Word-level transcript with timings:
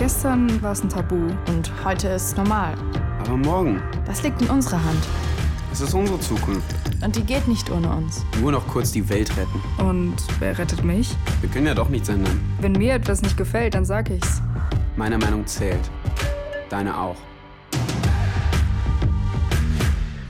Gestern 0.00 0.62
war 0.62 0.72
es 0.72 0.82
ein 0.82 0.88
Tabu. 0.88 1.14
Und 1.48 1.70
heute 1.84 2.08
ist 2.08 2.28
es 2.28 2.36
normal. 2.38 2.72
Aber 3.18 3.36
morgen, 3.36 3.82
Das 4.06 4.22
liegt 4.22 4.40
in 4.40 4.48
unserer 4.48 4.82
Hand. 4.82 5.06
es 5.70 5.82
ist 5.82 5.92
unsere 5.92 6.18
Zukunft. 6.20 6.74
Und 7.04 7.16
die 7.16 7.22
geht 7.22 7.46
nicht 7.46 7.70
ohne 7.70 7.86
uns. 7.90 8.24
Nur 8.40 8.50
noch 8.50 8.66
kurz 8.66 8.92
die 8.92 9.06
Welt 9.10 9.30
retten. 9.36 9.60
Und 9.78 10.16
wer 10.38 10.56
rettet 10.56 10.82
mich? 10.84 11.14
Wir 11.42 11.50
können 11.50 11.66
ja 11.66 11.74
doch 11.74 11.90
nichts 11.90 12.08
ändern. 12.08 12.40
Wenn 12.62 12.72
mir 12.72 12.94
etwas 12.94 13.20
nicht 13.20 13.36
gefällt, 13.36 13.74
dann 13.74 13.84
sag 13.84 14.08
ich's. 14.08 14.40
Meine 14.96 15.18
Meinung 15.18 15.46
zählt. 15.46 15.90
Deine 16.70 16.96
auch. 16.98 17.16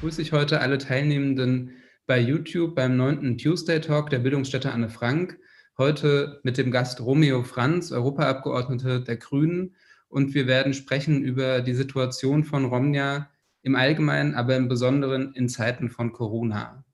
Grüße 0.00 0.20
ich 0.20 0.32
heute 0.32 0.60
alle 0.60 0.78
Teilnehmenden 0.78 1.70
bei 2.08 2.18
YouTube 2.18 2.74
beim 2.74 2.96
9. 2.96 3.38
Tuesday 3.38 3.80
Talk 3.80 4.10
der 4.10 4.18
Bildungsstätte 4.18 4.72
Anne 4.72 4.88
Frank. 4.88 5.38
Heute 5.80 6.40
mit 6.42 6.58
dem 6.58 6.70
Gast 6.70 7.00
Romeo 7.00 7.42
Franz, 7.42 7.90
Europaabgeordnete 7.90 9.00
der 9.00 9.16
Grünen. 9.16 9.76
Und 10.10 10.34
wir 10.34 10.46
werden 10.46 10.74
sprechen 10.74 11.22
über 11.22 11.62
die 11.62 11.72
Situation 11.72 12.44
von 12.44 12.66
Romnia 12.66 13.30
im 13.62 13.76
Allgemeinen, 13.76 14.34
aber 14.34 14.56
im 14.56 14.68
Besonderen 14.68 15.32
in 15.32 15.48
Zeiten 15.48 15.88
von 15.88 16.12
Corona. 16.12 16.84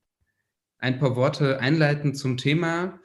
Ein 0.78 1.00
paar 1.00 1.16
Worte 1.16 1.58
einleitend 1.58 2.16
zum 2.16 2.36
Thema. 2.36 3.00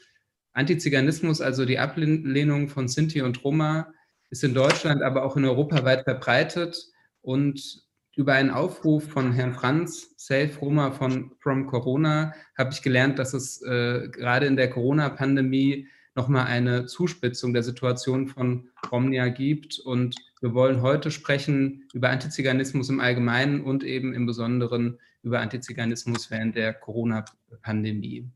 Antiziganismus, 0.53 1.41
also 1.41 1.65
die 1.65 1.79
Ablehnung 1.79 2.69
von 2.69 2.87
Sinti 2.87 3.23
und 3.23 3.43
Roma, 3.43 3.91
ist 4.29 4.43
in 4.43 4.53
Deutschland, 4.53 5.01
aber 5.01 5.25
auch 5.25 5.35
in 5.35 5.45
Europa 5.45 5.83
weit 5.83 6.03
verbreitet. 6.03 6.77
Und 7.23 7.87
über 8.15 8.33
einen 8.33 8.49
Aufruf 8.49 9.09
von 9.09 9.31
Herrn 9.31 9.53
Franz, 9.53 10.13
Safe 10.17 10.51
Roma 10.59 10.91
von 10.91 11.31
From 11.39 11.67
Corona, 11.67 12.33
habe 12.57 12.71
ich 12.73 12.81
gelernt, 12.81 13.19
dass 13.19 13.33
es 13.33 13.61
äh, 13.61 14.09
gerade 14.09 14.45
in 14.45 14.57
der 14.57 14.69
Corona-Pandemie 14.69 15.87
nochmal 16.15 16.47
eine 16.47 16.85
Zuspitzung 16.87 17.53
der 17.53 17.63
Situation 17.63 18.27
von 18.27 18.69
Romnia 18.91 19.29
gibt. 19.29 19.79
Und 19.79 20.15
wir 20.41 20.53
wollen 20.53 20.81
heute 20.81 21.09
sprechen 21.09 21.87
über 21.93 22.09
Antiziganismus 22.09 22.89
im 22.89 22.99
Allgemeinen 22.99 23.61
und 23.61 23.83
eben 23.83 24.13
im 24.13 24.25
Besonderen 24.25 24.99
über 25.23 25.39
Antiziganismus 25.39 26.31
während 26.31 26.55
der 26.55 26.73
Corona-Pandemie. 26.73 28.29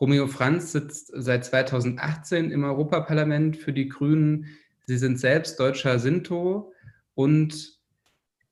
Romeo 0.00 0.26
Franz 0.28 0.72
sitzt 0.72 1.12
seit 1.14 1.44
2018 1.44 2.50
im 2.50 2.64
Europaparlament 2.64 3.58
für 3.58 3.74
die 3.74 3.88
Grünen. 3.88 4.46
Sie 4.86 4.96
sind 4.96 5.20
selbst 5.20 5.60
deutscher 5.60 5.98
Sinto 5.98 6.72
und 7.14 7.79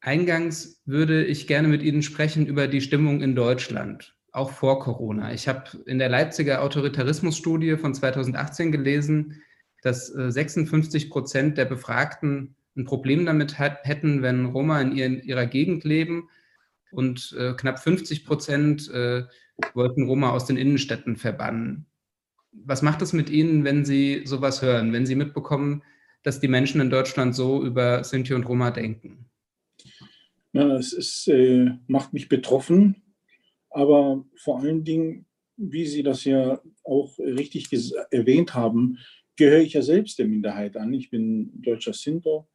Eingangs 0.08 0.80
würde 0.86 1.22
ich 1.22 1.46
gerne 1.46 1.68
mit 1.68 1.82
Ihnen 1.82 2.02
sprechen 2.02 2.46
über 2.46 2.66
die 2.66 2.80
Stimmung 2.80 3.20
in 3.20 3.34
Deutschland, 3.34 4.16
auch 4.32 4.52
vor 4.52 4.80
Corona. 4.80 5.34
Ich 5.34 5.48
habe 5.48 5.64
in 5.84 5.98
der 5.98 6.08
Leipziger 6.08 6.62
Autoritarismusstudie 6.62 7.76
von 7.76 7.92
2018 7.92 8.72
gelesen, 8.72 9.42
dass 9.82 10.06
56 10.06 11.10
Prozent 11.10 11.58
der 11.58 11.66
Befragten 11.66 12.56
ein 12.74 12.86
Problem 12.86 13.26
damit 13.26 13.58
hätten, 13.58 14.22
wenn 14.22 14.46
Roma 14.46 14.80
in 14.80 15.22
ihrer 15.22 15.44
Gegend 15.44 15.84
leben 15.84 16.30
und 16.90 17.36
äh, 17.38 17.52
knapp 17.52 17.78
50 17.78 18.24
Prozent 18.24 18.90
äh, 18.90 19.24
wollten 19.74 20.04
Roma 20.04 20.30
aus 20.30 20.46
den 20.46 20.56
Innenstädten 20.56 21.16
verbannen. 21.16 21.84
Was 22.52 22.80
macht 22.80 23.02
es 23.02 23.12
mit 23.12 23.28
Ihnen, 23.28 23.62
wenn 23.62 23.84
Sie 23.84 24.22
sowas 24.24 24.62
hören, 24.62 24.94
wenn 24.94 25.04
Sie 25.04 25.16
mitbekommen, 25.16 25.82
dass 26.22 26.40
die 26.40 26.48
Menschen 26.48 26.80
in 26.80 26.88
Deutschland 26.88 27.34
so 27.34 27.62
über 27.62 28.04
Sinti 28.04 28.32
und 28.32 28.48
Roma 28.48 28.70
denken? 28.70 29.27
Ja, 30.52 30.76
es 30.76 30.92
ist, 30.92 31.28
äh, 31.28 31.70
macht 31.86 32.12
mich 32.12 32.28
betroffen, 32.28 33.02
aber 33.70 34.24
vor 34.36 34.60
allen 34.60 34.84
Dingen, 34.84 35.26
wie 35.56 35.86
Sie 35.86 36.02
das 36.02 36.24
ja 36.24 36.60
auch 36.84 37.18
richtig 37.18 37.68
erwähnt 38.10 38.54
haben, 38.54 38.98
gehöre 39.36 39.60
ich 39.60 39.74
ja 39.74 39.82
selbst 39.82 40.18
der 40.18 40.26
Minderheit 40.26 40.76
an. 40.76 40.92
Ich 40.92 41.10
bin 41.10 41.50
deutscher 41.62 41.92
Sinto 41.92 42.48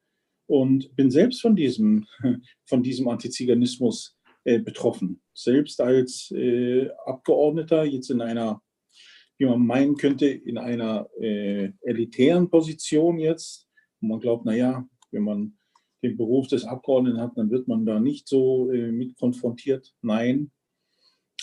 und 0.48 0.96
bin 0.96 1.12
selbst 1.12 1.42
von 1.42 1.56
diesem, 1.56 2.06
von 2.66 2.84
diesem 2.84 3.08
Antiziganismus 3.08 4.18
äh, 4.44 4.60
betroffen. 4.60 5.22
Selbst 5.34 5.80
als 5.80 6.32
äh, 6.32 6.90
Abgeordneter, 7.06 7.86
jetzt 7.86 8.10
in 8.10 8.22
einer, 8.22 8.62
wie 9.38 9.46
man 9.46 9.66
meinen 9.66 9.96
könnte, 9.96 10.28
in 10.28 10.58
einer 10.58 11.10
äh, 11.20 11.72
elitären 11.82 12.50
Position 12.50 13.20
jetzt, 13.20 13.68
wo 14.02 14.08
man 14.08 14.20
glaubt, 14.20 14.46
naja, 14.46 14.88
wenn 15.12 15.24
man 15.24 15.58
den 16.04 16.18
Beruf 16.18 16.48
des 16.48 16.66
Abgeordneten 16.66 17.20
hat, 17.20 17.38
dann 17.38 17.50
wird 17.50 17.68
man 17.68 17.86
da 17.86 18.00
nicht 18.00 18.28
so 18.28 18.70
äh, 18.72 18.92
mit 18.92 19.16
konfrontiert. 19.16 19.96
Nein. 20.02 20.52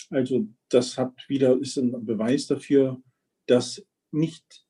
Also 0.09 0.47
das 0.69 0.97
hat 0.97 1.13
wieder, 1.27 1.59
ist 1.59 1.77
ein 1.77 2.05
Beweis 2.05 2.45
dafür, 2.47 3.01
dass 3.47 3.85
nicht, 4.11 4.65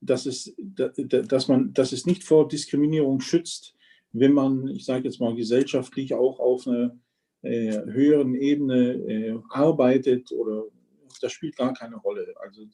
dass 0.00 0.26
es, 0.26 0.54
dass 0.58 1.48
man, 1.48 1.72
dass 1.72 1.92
es 1.92 2.06
nicht 2.06 2.24
vor 2.24 2.48
Diskriminierung 2.48 3.20
schützt, 3.20 3.74
wenn 4.12 4.32
man, 4.32 4.68
ich 4.68 4.84
sage 4.84 5.04
jetzt 5.04 5.20
mal, 5.20 5.34
gesellschaftlich 5.34 6.14
auch 6.14 6.38
auf 6.38 6.66
einer 6.66 6.98
äh, 7.42 7.72
höheren 7.86 8.34
Ebene 8.34 8.92
äh, 8.92 9.38
arbeitet 9.50 10.32
oder 10.32 10.64
das 11.20 11.32
spielt 11.32 11.56
gar 11.56 11.72
keine 11.72 11.96
Rolle. 11.96 12.34
Also 12.40 12.66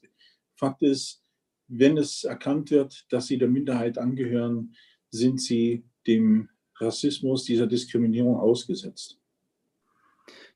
Fakt 0.55 0.81
ist, 0.81 1.23
wenn 1.67 1.97
es 1.97 2.23
erkannt 2.23 2.71
wird, 2.71 3.05
dass 3.09 3.27
sie 3.27 3.37
der 3.37 3.47
Minderheit 3.47 3.97
angehören, 3.97 4.75
sind 5.09 5.41
sie 5.41 5.85
dem 6.07 6.49
Rassismus, 6.75 7.43
dieser 7.43 7.67
Diskriminierung 7.67 8.37
ausgesetzt. 8.37 9.19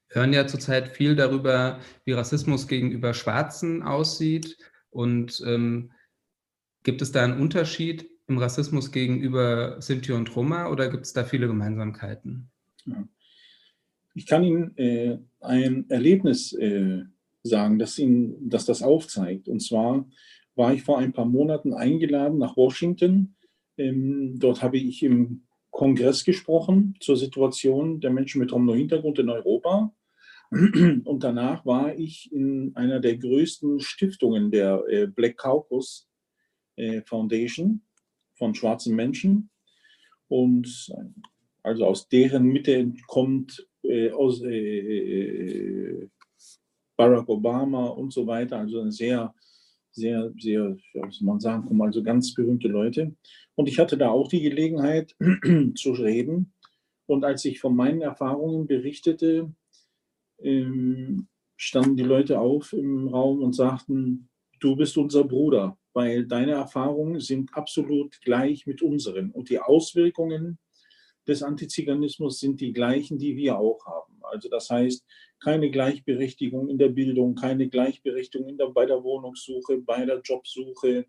Wir 0.09 0.22
hören 0.22 0.34
ja 0.34 0.47
zurzeit 0.47 0.88
viel 0.90 1.16
darüber, 1.16 1.80
wie 2.06 2.13
Rassismus 2.13 2.68
gegenüber 2.68 3.13
Schwarzen 3.13 3.84
aussieht. 3.84 4.57
Und 4.90 5.44
ähm, 5.46 5.91
gibt 6.84 7.02
es 7.02 7.12
da 7.12 7.24
einen 7.24 7.40
Unterschied 7.40 8.09
im 8.28 8.38
Rassismus 8.38 8.91
gegenüber 8.91 9.81
Sinti 9.81 10.12
und 10.12 10.34
Roma 10.36 10.69
oder 10.69 10.90
gibt 10.90 11.06
es 11.06 11.13
da 11.13 11.24
viele 11.24 11.47
Gemeinsamkeiten? 11.47 12.50
Ja. 12.86 13.07
Ich 14.16 14.25
kann 14.25 14.44
Ihnen 14.44 14.75
äh, 14.78 15.19
ein 15.41 15.90
Erlebnis 15.90 16.53
äh, 16.53 17.03
sagen, 17.44 17.78
das, 17.78 18.00
Ihnen, 18.00 18.50
das 18.50 18.66
das 18.66 18.81
aufzeigt. 18.81 19.47
Und 19.47 19.62
zwar 19.62 20.07
war 20.56 20.74
ich 20.74 20.84
vor 20.84 20.97
ein 20.97 21.13
paar 21.13 21.25
Monaten 21.25 21.74
eingeladen 21.74 22.40
nach 22.40 22.57
Washington 22.57 23.36
dort 23.77 24.61
habe 24.61 24.77
ich 24.77 25.03
im 25.03 25.43
Kongress 25.71 26.23
gesprochen 26.23 26.95
zur 26.99 27.17
Situation 27.17 27.99
der 27.99 28.09
Menschen 28.11 28.39
mit 28.39 28.51
Romno-Hintergrund 28.51 29.19
in 29.19 29.29
Europa. 29.29 29.93
Und 30.49 31.23
danach 31.23 31.65
war 31.65 31.95
ich 31.95 32.31
in 32.31 32.71
einer 32.75 32.99
der 32.99 33.17
größten 33.17 33.79
Stiftungen 33.79 34.49
der 34.49 34.83
äh, 34.89 35.07
Black 35.07 35.38
Caucus 35.38 36.09
äh, 36.77 37.01
Foundation 37.01 37.81
von 38.35 38.55
schwarzen 38.55 38.95
Menschen. 38.95 39.49
Und 40.29 40.89
also 41.63 41.85
aus 41.85 42.07
deren 42.07 42.45
Mitte 42.45 42.94
kommt 43.07 43.67
äh, 43.83 44.09
Barack 46.95 47.29
Obama 47.29 47.88
und 47.88 48.11
so 48.13 48.25
weiter. 48.25 48.57
Also 48.57 48.81
eine 48.81 48.91
sehr 48.91 49.33
sehr, 49.97 50.31
sehr, 50.40 50.78
ja, 50.94 51.12
soll 51.12 51.25
man 51.25 51.40
sagen, 51.40 51.66
kommen 51.66 51.81
also 51.81 52.03
ganz 52.03 52.34
berühmte 52.34 52.68
Leute. 52.68 53.16
Und 53.56 53.68
ich 53.68 53.80
hatte 53.80 53.97
da 53.97 54.09
auch 54.09 54.30
die 54.30 54.41
Gelegenheit 54.41 55.16
zu 55.75 55.91
reden. 55.91 56.53
Und 57.08 57.25
als 57.25 57.44
ich 57.46 57.59
von 57.59 57.75
meinen 57.75 58.02
Erfahrungen 58.02 58.68
berichtete, 58.68 59.53
ähm, 60.41 61.28
standen 61.56 61.97
die 61.97 62.03
Leute 62.03 62.40
auf 62.40 62.74
im 62.74 63.07
Raum 63.07 63.41
und 63.41 63.53
sagten, 63.53 64.30
du 64.59 64.75
bist 64.75 64.97
unser 64.97 65.24
Bruder, 65.24 65.78
weil 65.94 66.28
deine 66.28 66.52
Erfahrungen 66.52 67.19
sind 67.19 67.53
absolut 67.56 68.22
gleich 68.22 68.68
mit 68.68 68.81
unseren. 68.81 69.31
Und 69.31 69.50
die 69.50 69.59
Auswirkungen 69.59 70.59
des 71.28 71.41
Antiziganismus 71.41 72.40
sind 72.40 72.62
die 72.62 72.72
gleichen, 72.72 73.18
die 73.18 73.36
wir 73.36 73.57
auch 73.57 73.86
haben. 73.86 74.19
Also 74.22 74.50
das 74.50 74.69
heißt, 74.69 75.06
keine 75.40 75.70
Gleichberechtigung 75.70 76.70
in 76.70 76.78
der 76.78 76.90
Bildung, 76.90 77.36
keine 77.36 77.70
Gleichberechtigung 77.70 78.50
in 78.50 78.57
der, 78.57 78.68
bei 78.68 78.86
der 78.86 79.04
Wohnungssuche, 79.04 79.78
bei 79.80 80.06
der 80.06 80.22
Jobsuche. 80.22 81.06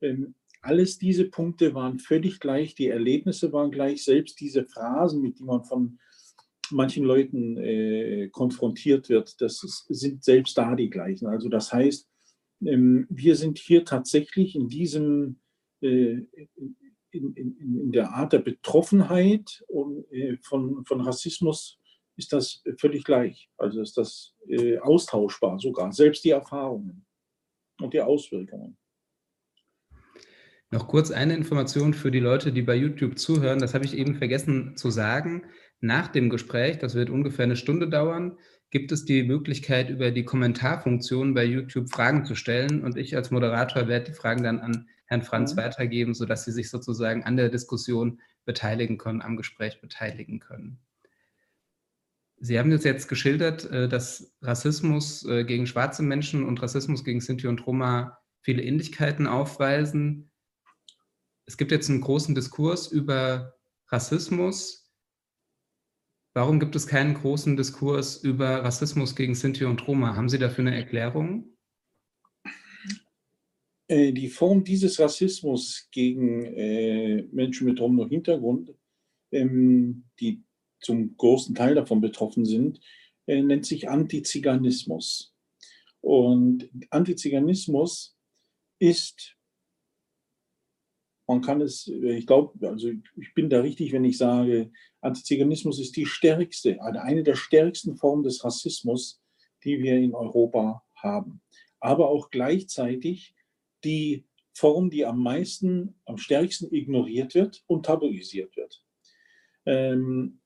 Ähm, 0.00 0.34
alles 0.60 0.98
diese 0.98 1.28
Punkte 1.28 1.74
waren 1.74 1.98
völlig 1.98 2.38
gleich, 2.38 2.74
die 2.74 2.88
Erlebnisse 2.88 3.52
waren 3.52 3.70
gleich, 3.70 4.04
selbst 4.04 4.40
diese 4.40 4.64
Phrasen, 4.64 5.20
mit 5.20 5.38
denen 5.38 5.48
man 5.48 5.64
von 5.64 5.98
manchen 6.70 7.04
Leuten 7.04 7.56
äh, 7.58 8.28
konfrontiert 8.28 9.08
wird, 9.08 9.40
das 9.40 9.62
ist, 9.62 9.86
sind 9.88 10.24
selbst 10.24 10.56
da 10.56 10.74
die 10.74 10.90
gleichen. 10.90 11.26
Also 11.26 11.48
das 11.48 11.72
heißt, 11.72 12.08
ähm, 12.64 13.06
wir 13.10 13.36
sind 13.36 13.58
hier 13.58 13.84
tatsächlich 13.84 14.54
in 14.54 14.68
diesem, 14.68 15.40
äh, 15.80 16.22
in, 17.10 17.34
in, 17.34 17.56
in, 17.58 17.92
der 17.92 18.12
Art 18.12 18.32
der 18.32 18.38
Betroffenheit 18.38 19.64
äh, 20.10 20.36
von, 20.42 20.84
von 20.84 21.00
Rassismus 21.00 21.78
ist 22.16 22.32
das 22.32 22.62
völlig 22.78 23.04
gleich. 23.04 23.48
Also 23.56 23.80
ist 23.80 23.96
das 23.96 24.34
äh, 24.48 24.78
austauschbar 24.78 25.58
sogar, 25.58 25.92
selbst 25.92 26.24
die 26.24 26.30
Erfahrungen 26.30 27.06
und 27.80 27.94
die 27.94 28.00
Auswirkungen. 28.00 28.76
Noch 30.70 30.88
kurz 30.88 31.10
eine 31.10 31.36
Information 31.36 31.92
für 31.92 32.10
die 32.10 32.20
Leute, 32.20 32.50
die 32.50 32.62
bei 32.62 32.74
YouTube 32.74 33.18
zuhören. 33.18 33.58
Das 33.58 33.74
habe 33.74 33.84
ich 33.84 33.94
eben 33.94 34.14
vergessen 34.14 34.74
zu 34.76 34.90
sagen. 34.90 35.44
Nach 35.80 36.08
dem 36.08 36.30
Gespräch, 36.30 36.78
das 36.78 36.94
wird 36.94 37.10
ungefähr 37.10 37.44
eine 37.44 37.56
Stunde 37.56 37.90
dauern, 37.90 38.38
gibt 38.70 38.90
es 38.90 39.04
die 39.04 39.22
Möglichkeit, 39.22 39.90
über 39.90 40.10
die 40.10 40.24
Kommentarfunktion 40.24 41.34
bei 41.34 41.44
YouTube 41.44 41.90
Fragen 41.90 42.24
zu 42.24 42.34
stellen. 42.34 42.82
Und 42.82 42.96
ich 42.96 43.14
als 43.14 43.30
Moderator 43.30 43.86
werde 43.86 44.12
die 44.12 44.16
Fragen 44.16 44.42
dann 44.42 44.60
an 44.60 44.88
Herrn 45.04 45.22
Franz 45.22 45.52
Mhm. 45.52 45.58
weitergeben, 45.58 46.14
sodass 46.14 46.46
Sie 46.46 46.52
sich 46.52 46.70
sozusagen 46.70 47.22
an 47.22 47.36
der 47.36 47.50
Diskussion 47.50 48.22
beteiligen 48.46 48.96
können, 48.96 49.20
am 49.20 49.36
Gespräch 49.36 49.78
beteiligen 49.82 50.40
können. 50.40 50.78
Sie 52.44 52.58
haben 52.58 52.72
uns 52.72 52.82
jetzt 52.82 53.06
geschildert, 53.06 53.70
äh, 53.70 53.88
dass 53.88 54.34
Rassismus 54.42 55.24
äh, 55.26 55.44
gegen 55.44 55.68
schwarze 55.68 56.02
Menschen 56.02 56.44
und 56.44 56.60
Rassismus 56.60 57.04
gegen 57.04 57.20
Sinti 57.20 57.46
und 57.46 57.64
Roma 57.64 58.18
viele 58.40 58.64
Ähnlichkeiten 58.64 59.28
aufweisen. 59.28 60.32
Es 61.46 61.56
gibt 61.56 61.70
jetzt 61.70 61.88
einen 61.88 62.00
großen 62.00 62.34
Diskurs 62.34 62.90
über 62.90 63.54
Rassismus. 63.86 64.92
Warum 66.34 66.58
gibt 66.58 66.74
es 66.74 66.88
keinen 66.88 67.14
großen 67.14 67.56
Diskurs 67.56 68.16
über 68.16 68.64
Rassismus 68.64 69.14
gegen 69.14 69.36
Sinti 69.36 69.64
und 69.64 69.86
Roma? 69.86 70.16
Haben 70.16 70.28
Sie 70.28 70.38
dafür 70.38 70.66
eine 70.66 70.74
Erklärung? 70.74 71.56
Äh, 73.86 74.10
Die 74.12 74.28
Form 74.28 74.64
dieses 74.64 74.98
Rassismus 74.98 75.88
gegen 75.92 76.40
Menschen 77.32 77.68
mit 77.68 77.78
Romno-Hintergrund, 77.78 78.74
ähm, 79.30 80.06
die 80.18 80.42
zum 80.82 81.16
großen 81.16 81.54
Teil 81.54 81.74
davon 81.74 82.00
betroffen 82.00 82.44
sind, 82.44 82.80
äh, 83.26 83.42
nennt 83.42 83.66
sich 83.66 83.88
Antiziganismus. 83.88 85.34
Und 86.00 86.68
Antiziganismus 86.90 88.16
ist, 88.78 89.36
man 91.28 91.40
kann 91.40 91.60
es, 91.60 91.88
äh, 91.88 92.16
ich 92.16 92.26
glaube, 92.26 92.68
also 92.68 92.88
ich 92.88 93.34
bin 93.34 93.48
da 93.48 93.60
richtig, 93.60 93.92
wenn 93.92 94.04
ich 94.04 94.18
sage, 94.18 94.72
Antiziganismus 95.00 95.80
ist 95.80 95.96
die 95.96 96.06
stärkste, 96.06 96.82
eine 96.82 97.22
der 97.22 97.36
stärksten 97.36 97.96
Formen 97.96 98.24
des 98.24 98.44
Rassismus, 98.44 99.22
die 99.64 99.82
wir 99.82 99.96
in 99.96 100.14
Europa 100.14 100.84
haben. 100.96 101.40
Aber 101.80 102.08
auch 102.08 102.30
gleichzeitig 102.30 103.34
die 103.84 104.24
Form, 104.54 104.90
die 104.90 105.04
am 105.04 105.22
meisten, 105.22 105.94
am 106.04 106.18
stärksten 106.18 106.72
ignoriert 106.74 107.34
wird 107.34 107.64
und 107.66 107.86
tabuisiert 107.86 108.56
wird. 108.56 108.84
Ähm, 109.64 110.41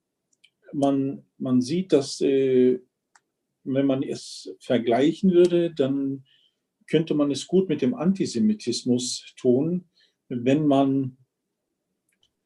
man, 0.73 1.25
man 1.37 1.61
sieht, 1.61 1.93
dass 1.93 2.21
äh, 2.21 2.79
wenn 3.63 3.85
man 3.85 4.03
es 4.03 4.55
vergleichen 4.59 5.31
würde, 5.31 5.73
dann 5.73 6.23
könnte 6.89 7.13
man 7.13 7.31
es 7.31 7.47
gut 7.47 7.67
mit 7.69 7.81
dem 7.81 7.93
Antisemitismus 7.95 9.33
tun, 9.37 9.89
wenn 10.29 10.65
man, 10.65 11.17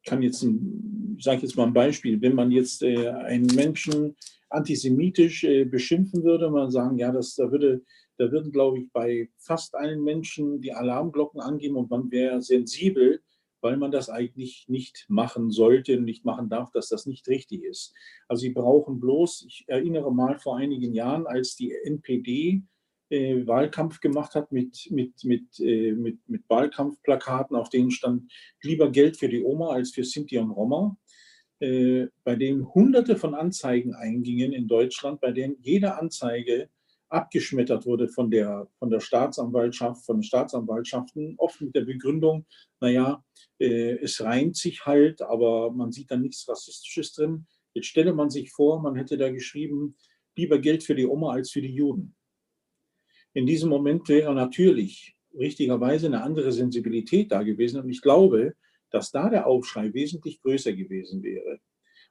kann 0.05 0.23
jetzt, 0.23 0.41
ein- 0.43 1.15
ich 1.17 1.23
sage 1.23 1.41
jetzt 1.41 1.55
mal 1.55 1.67
ein 1.67 1.73
Beispiel, 1.73 2.21
wenn 2.21 2.33
man 2.35 2.51
jetzt 2.51 2.81
äh, 2.81 3.09
einen 3.09 3.45
Menschen 3.55 4.15
antisemitisch 4.49 5.43
äh, 5.43 5.63
beschimpfen 5.65 6.23
würde, 6.23 6.49
man 6.49 6.71
sagen, 6.71 6.97
ja, 6.97 7.11
das, 7.11 7.35
da 7.35 7.51
würde, 7.51 7.83
da 8.17 8.31
würden, 8.31 8.51
glaube 8.51 8.79
ich, 8.79 8.91
bei 8.91 9.29
fast 9.37 9.75
allen 9.75 10.03
Menschen 10.03 10.59
die 10.61 10.73
Alarmglocken 10.73 11.39
angehen 11.39 11.75
und 11.75 11.89
man 11.89 12.11
wäre 12.11 12.41
sensibel, 12.41 13.21
weil 13.61 13.77
man 13.77 13.91
das 13.91 14.09
eigentlich 14.09 14.65
nicht 14.67 15.05
machen 15.07 15.51
sollte 15.51 15.97
und 15.97 16.03
nicht 16.03 16.25
machen 16.25 16.49
darf, 16.49 16.71
dass 16.71 16.89
das 16.89 17.05
nicht 17.05 17.27
richtig 17.27 17.63
ist. 17.63 17.93
Also 18.27 18.41
sie 18.41 18.49
brauchen 18.49 18.99
bloß, 18.99 19.45
ich 19.47 19.65
erinnere 19.67 20.13
mal 20.13 20.37
vor 20.39 20.57
einigen 20.57 20.93
Jahren, 20.93 21.27
als 21.27 21.55
die 21.55 21.71
NPD 21.71 22.63
äh, 23.09 23.45
Wahlkampf 23.45 23.99
gemacht 23.99 24.35
hat 24.35 24.51
mit, 24.51 24.87
mit, 24.89 25.23
mit, 25.23 25.59
äh, 25.59 25.91
mit, 25.91 26.17
mit 26.27 26.43
Wahlkampfplakaten, 26.49 27.55
auf 27.55 27.69
denen 27.69 27.91
stand 27.91 28.31
lieber 28.61 28.91
Geld 28.91 29.17
für 29.17 29.29
die 29.29 29.43
Oma 29.43 29.69
als 29.69 29.91
für 29.91 30.03
Sinti 30.03 30.37
und 30.37 30.51
Roma, 30.51 30.97
äh, 31.59 32.07
bei 32.23 32.35
denen 32.35 32.73
hunderte 32.73 33.17
von 33.17 33.35
Anzeigen 33.35 33.93
eingingen 33.93 34.53
in 34.53 34.67
Deutschland, 34.67 35.21
bei 35.21 35.31
denen 35.31 35.57
jede 35.61 35.97
Anzeige 35.97 36.69
abgeschmettert 37.11 37.85
wurde 37.85 38.07
von 38.07 38.31
der, 38.31 38.67
von 38.79 38.89
der 38.89 38.99
Staatsanwaltschaft, 38.99 40.05
von 40.05 40.17
den 40.17 40.23
Staatsanwaltschaften, 40.23 41.35
oft 41.37 41.61
mit 41.61 41.75
der 41.75 41.81
Begründung, 41.81 42.45
naja, 42.79 43.23
äh, 43.59 43.97
es 44.01 44.21
reimt 44.21 44.55
sich 44.55 44.85
halt, 44.85 45.21
aber 45.21 45.71
man 45.71 45.91
sieht 45.91 46.09
da 46.09 46.17
nichts 46.17 46.47
Rassistisches 46.47 47.13
drin. 47.13 47.45
Jetzt 47.73 47.87
stelle 47.87 48.13
man 48.13 48.29
sich 48.29 48.51
vor, 48.51 48.81
man 48.81 48.95
hätte 48.95 49.17
da 49.17 49.29
geschrieben, 49.29 49.95
lieber 50.35 50.59
Geld 50.59 50.83
für 50.83 50.95
die 50.95 51.05
Oma 51.05 51.33
als 51.33 51.51
für 51.51 51.61
die 51.61 51.73
Juden. 51.73 52.15
In 53.33 53.45
diesem 53.45 53.69
Moment 53.69 54.07
wäre 54.09 54.33
natürlich 54.33 55.15
richtigerweise 55.33 56.07
eine 56.07 56.23
andere 56.23 56.51
Sensibilität 56.51 57.31
da 57.31 57.43
gewesen. 57.43 57.81
Und 57.81 57.89
ich 57.89 58.01
glaube, 58.01 58.55
dass 58.89 59.11
da 59.11 59.29
der 59.29 59.47
Aufschrei 59.47 59.93
wesentlich 59.93 60.41
größer 60.41 60.73
gewesen 60.73 61.23
wäre. 61.23 61.59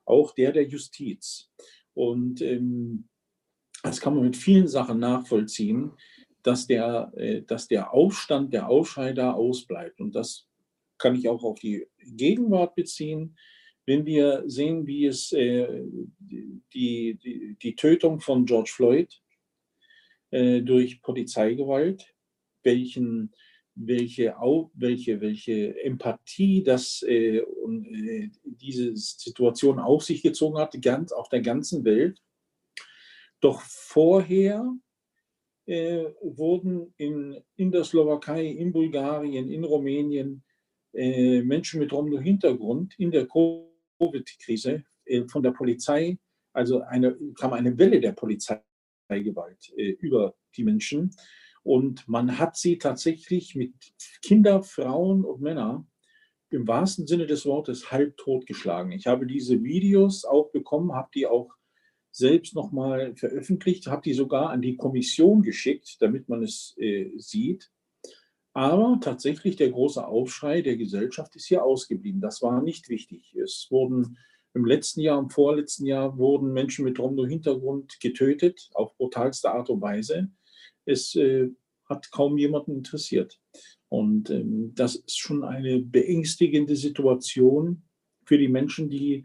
Auch 0.04 0.34
der 0.34 0.52
der 0.52 0.66
Justiz. 0.66 1.50
Und 1.92 2.40
ähm, 2.40 3.08
das 3.82 4.00
kann 4.00 4.14
man 4.14 4.24
mit 4.24 4.36
vielen 4.36 4.68
Sachen 4.68 4.98
nachvollziehen, 4.98 5.92
dass 6.42 6.66
der, 6.66 7.12
äh, 7.16 7.42
dass 7.42 7.68
der 7.68 7.92
Aufstand, 7.92 8.52
der 8.52 8.68
Aufschrei 8.68 9.12
da 9.12 9.32
ausbleibt. 9.32 10.00
Und 10.00 10.14
das 10.14 10.48
kann 10.98 11.14
ich 11.14 11.28
auch 11.28 11.42
auf 11.42 11.58
die 11.58 11.86
Gegenwart 11.98 12.74
beziehen. 12.74 13.36
Wenn 13.86 14.06
wir 14.06 14.44
sehen, 14.46 14.86
wie 14.86 15.06
es 15.06 15.32
äh, 15.32 15.84
die, 16.18 17.18
die, 17.18 17.56
die 17.60 17.74
Tötung 17.74 18.20
von 18.20 18.44
George 18.44 18.70
Floyd 18.74 19.20
äh, 20.30 20.60
durch 20.60 21.02
Polizeigewalt, 21.02 22.14
welchen, 22.62 23.32
welche, 23.74 24.36
welche, 24.74 25.20
welche 25.20 25.82
Empathie 25.82 26.62
das, 26.62 27.02
äh, 27.02 27.38
äh, 27.38 28.30
diese 28.44 28.94
Situation 28.96 29.78
auf 29.78 30.04
sich 30.04 30.22
gezogen 30.22 30.58
hat, 30.58 30.80
ganz, 30.82 31.12
auf 31.12 31.28
der 31.28 31.40
ganzen 31.40 31.84
Welt. 31.84 32.20
Doch 33.40 33.60
vorher 33.62 34.74
äh, 35.66 36.04
wurden 36.22 36.92
in, 36.96 37.42
in 37.56 37.70
der 37.70 37.84
Slowakei, 37.84 38.46
in 38.46 38.72
Bulgarien, 38.72 39.50
in 39.50 39.64
Rumänien 39.64 40.42
äh, 40.92 41.42
Menschen 41.42 41.80
mit 41.80 41.92
Romno-Hintergrund 41.92 42.98
in 42.98 43.10
der 43.10 43.26
Covid-Krise 43.26 44.84
äh, 45.04 45.24
von 45.28 45.42
der 45.42 45.52
Polizei, 45.52 46.18
also 46.52 46.82
eine, 46.82 47.16
kam 47.38 47.52
eine 47.52 47.78
Welle 47.78 48.00
der 48.00 48.12
Polizeigewalt 48.12 49.72
äh, 49.76 49.90
über 50.00 50.34
die 50.56 50.64
Menschen. 50.64 51.14
Und 51.62 52.08
man 52.08 52.38
hat 52.38 52.56
sie 52.56 52.78
tatsächlich 52.78 53.54
mit 53.54 53.74
Kinder, 54.22 54.62
Frauen 54.62 55.24
und 55.24 55.40
Männern 55.40 55.86
im 56.50 56.66
wahrsten 56.66 57.06
Sinne 57.06 57.26
des 57.26 57.46
Wortes 57.46 57.92
halbtot 57.92 58.46
geschlagen. 58.46 58.90
Ich 58.92 59.06
habe 59.06 59.26
diese 59.26 59.62
Videos 59.62 60.24
auch 60.24 60.50
bekommen, 60.50 60.92
habe 60.92 61.10
die 61.14 61.26
auch 61.26 61.54
selbst 62.12 62.54
nochmal 62.54 63.14
veröffentlicht, 63.16 63.86
habe 63.86 64.02
die 64.02 64.14
sogar 64.14 64.50
an 64.50 64.62
die 64.62 64.76
Kommission 64.76 65.42
geschickt, 65.42 65.96
damit 66.00 66.28
man 66.28 66.42
es 66.42 66.74
äh, 66.78 67.10
sieht. 67.16 67.70
Aber 68.52 68.98
tatsächlich 69.00 69.56
der 69.56 69.70
große 69.70 70.04
Aufschrei 70.04 70.60
der 70.62 70.76
Gesellschaft 70.76 71.36
ist 71.36 71.46
hier 71.46 71.64
ausgeblieben. 71.64 72.20
Das 72.20 72.42
war 72.42 72.62
nicht 72.62 72.88
wichtig. 72.88 73.34
Es 73.36 73.68
wurden 73.70 74.18
im 74.54 74.64
letzten 74.64 75.00
Jahr, 75.00 75.20
im 75.20 75.30
vorletzten 75.30 75.86
Jahr 75.86 76.18
wurden 76.18 76.52
Menschen 76.52 76.84
mit 76.84 76.98
Romno-Hintergrund 76.98 78.00
getötet, 78.00 78.68
auf 78.74 78.96
brutalste 78.96 79.50
Art 79.50 79.70
und 79.70 79.80
Weise. 79.80 80.28
Es 80.84 81.14
äh, 81.14 81.48
hat 81.84 82.10
kaum 82.10 82.36
jemanden 82.38 82.72
interessiert. 82.72 83.40
Und 83.88 84.30
ähm, 84.30 84.72
das 84.74 84.96
ist 84.96 85.18
schon 85.18 85.44
eine 85.44 85.80
beängstigende 85.80 86.74
Situation 86.74 87.82
für 88.24 88.38
die 88.38 88.48
Menschen, 88.48 88.88
die 88.88 89.24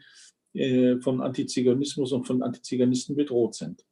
äh, 0.56 1.00
von 1.02 1.22
Antiziganismus 1.22 2.12
und 2.12 2.26
von 2.26 2.42
Antiziganisten 2.42 3.16
bedroht 3.16 3.56
sind. 3.56 3.86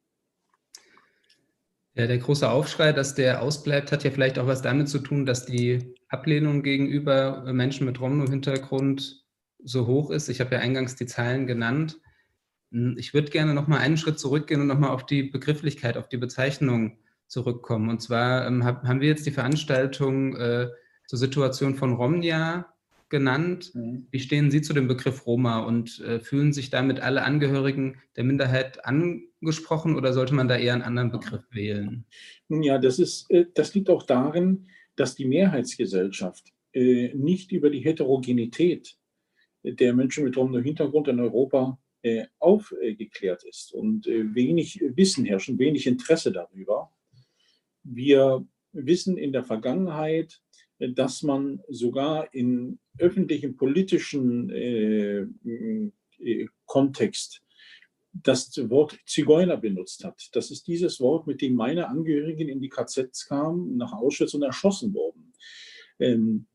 Ja, 1.96 2.08
der 2.08 2.17
große 2.17 2.50
Aufschrei, 2.50 2.91
dass 2.91 3.13
der 3.13 3.41
ausbleibt, 3.41 3.91
hat 3.91 4.03
ja 4.03 4.10
vielleicht 4.10 4.39
auch 4.39 4.48
was 4.48 4.63
damit 4.63 4.89
zu 4.89 5.00
tun, 5.00 5.27
dass 5.27 5.46
die 5.46 5.93
Ablehnung 6.08 6.63
gegenüber 6.63 7.43
Menschen 7.53 7.86
mit 7.86 8.01
Romno-Hintergrund 8.01 9.24
so 9.63 9.86
hoch 9.86 10.10
ist. 10.10 10.27
Ich 10.29 10.39
habe 10.41 10.55
ja 10.55 10.62
eingangs 10.62 10.96
die 10.96 11.05
Zahlen 11.05 11.46
genannt. 11.46 12.00
Ich 12.98 13.13
würde 13.13 13.29
gerne 13.29 13.53
noch 13.53 13.67
mal 13.67 13.77
einen 13.77 13.98
Schritt 13.98 14.20
zurückgehen 14.20 14.62
und 14.62 14.67
noch 14.67 14.79
mal 14.79 14.89
auf 14.89 15.05
die 15.05 15.24
Begrifflichkeit, 15.24 15.96
auf 15.96 16.10
die 16.10 16.17
Bezeichnung 16.17 16.98
zurückkommen. 17.27 17.89
Und 17.89 18.01
zwar 18.01 18.48
ähm, 18.48 18.63
hab, 18.63 18.84
haben 18.84 19.01
wir 19.01 19.10
jetzt 19.10 19.25
die 19.27 19.32
Veranstaltung 19.32 20.36
äh, 20.36 20.70
zur 21.08 21.20
Situation 21.20 21.75
von 21.75 21.93
Romnia 21.93 22.73
genannt. 23.13 23.75
Mhm. 23.75 24.08
Wie 24.10 24.20
stehen 24.20 24.50
Sie 24.50 24.63
zu 24.63 24.74
dem 24.74 24.88
Begriff 24.88 25.27
Roma 25.27 25.60
und 25.60 26.00
äh, 26.00 26.20
fühlen 26.20 26.51
sich 26.51 26.72
damit 26.72 27.00
alle 27.00 27.22
Angehörigen 27.22 28.01
der 28.15 28.24
Minderheit 28.24 28.84
angesprochen 28.86 29.96
oder 29.96 30.13
sollte 30.13 30.34
man 30.34 30.48
da 30.48 30.58
eher 30.58 30.74
einen 30.74 30.82
anderen 30.82 31.12
Begriff 31.12 31.43
wählen? 31.51 32.05
Nun 32.50 32.63
ja, 32.63 32.79
das, 32.79 32.98
ist, 32.98 33.29
äh, 33.29 33.46
das 33.53 33.75
liegt 33.75 33.91
auch 33.91 34.01
darin, 34.01 34.67
dass 34.96 35.13
die 35.13 35.25
Mehrheitsgesellschaft 35.25 36.51
äh, 36.74 37.13
nicht 37.13 37.51
über 37.51 37.70
die 37.70 37.82
Heterogenität 37.82 38.98
der 39.63 39.93
Menschen 39.93 40.24
mit 40.24 40.36
Romno-Hintergrund 40.36 41.08
in 41.08 41.20
Europa 41.20 41.77
äh, 42.01 42.25
aufgeklärt 42.39 43.43
ist 43.43 43.74
und 43.74 44.08
äh, 44.08 44.34
wenig 44.34 44.82
Wissen 44.96 45.24
herrscht 45.24 45.50
und 45.50 45.60
wenig 45.60 45.86
Interesse 45.86 46.32
darüber. 46.32 46.91
Wir 47.84 48.43
wissen 48.72 49.17
in 49.17 49.32
der 49.32 49.43
Vergangenheit, 49.43 50.41
dass 50.90 51.24
man 51.24 51.62
sogar 51.70 52.34
in 52.34 52.80
öffentlichen 52.98 53.56
politischen 53.56 54.50
äh, 54.50 55.25
äh, 56.20 56.48
Kontext 56.66 57.42
das 58.13 58.56
Wort 58.70 59.00
Zigeuner 59.06 59.58
benutzt 59.58 60.04
hat. 60.04 60.30
Das 60.34 60.52
ist 60.52 60.68
dieses 60.68 61.00
Wort, 61.00 61.25
mit 61.25 61.42
dem 61.42 61.56
meine 61.56 61.88
Angehörigen 61.88 62.48
in 62.48 62.62
die 62.62 62.70
KZs 62.70 63.28
kamen, 63.28 63.75
nach 63.78 63.94
Auschwitz 63.94 64.36
und 64.36 64.44
erschossen 64.44 64.94
wurden. 64.94 65.34
Ähm, 66.00 66.46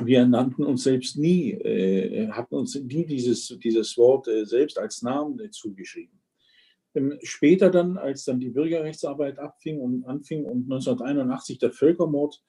wir 0.00 0.26
nannten 0.26 0.64
uns 0.64 0.84
selbst 0.84 1.18
nie, 1.18 1.52
äh, 1.52 2.28
hatten 2.30 2.54
uns 2.54 2.74
nie 2.74 3.06
dieses, 3.06 3.58
dieses 3.62 3.96
Wort 3.96 4.28
äh, 4.28 4.44
selbst 4.44 4.78
als 4.78 5.02
Namen 5.02 5.50
zugeschrieben. 5.50 6.20
Ähm, 6.94 7.18
später 7.22 7.70
dann, 7.70 7.96
als 7.96 8.24
dann 8.24 8.40
die 8.40 8.50
Bürgerrechtsarbeit 8.50 9.38
abfing 9.38 9.80
und 9.80 10.04
anfing 10.04 10.44
und 10.44 10.64
1981 10.64 11.58
der 11.58 11.72
Völkermord 11.72 12.42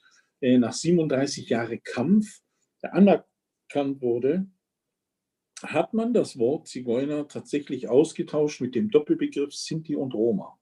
nach 0.43 0.73
37 0.73 1.50
Jahren 1.50 1.81
Kampf 1.83 2.41
anerkannt 2.81 4.01
wurde, 4.01 4.47
hat 5.62 5.93
man 5.93 6.13
das 6.13 6.38
Wort 6.38 6.67
Zigeuner 6.67 7.27
tatsächlich 7.27 7.88
ausgetauscht 7.88 8.62
mit 8.62 8.75
dem 8.75 8.89
Doppelbegriff 8.89 9.53
Sinti 9.53 9.95
und 9.95 10.13
Roma. 10.13 10.59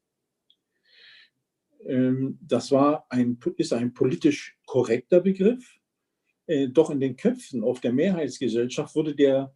Ähm, 1.85 2.37
das 2.41 2.71
war 2.71 3.07
ein, 3.09 3.39
ist 3.57 3.73
ein 3.73 3.93
politisch 3.93 4.57
korrekter 4.65 5.21
Begriff, 5.21 5.79
äh, 6.45 6.67
doch 6.67 6.91
in 6.91 6.99
den 6.99 7.15
Köpfen 7.15 7.63
auf 7.63 7.81
der 7.81 7.93
Mehrheitsgesellschaft 7.93 8.95
wurde 8.95 9.15
der 9.15 9.53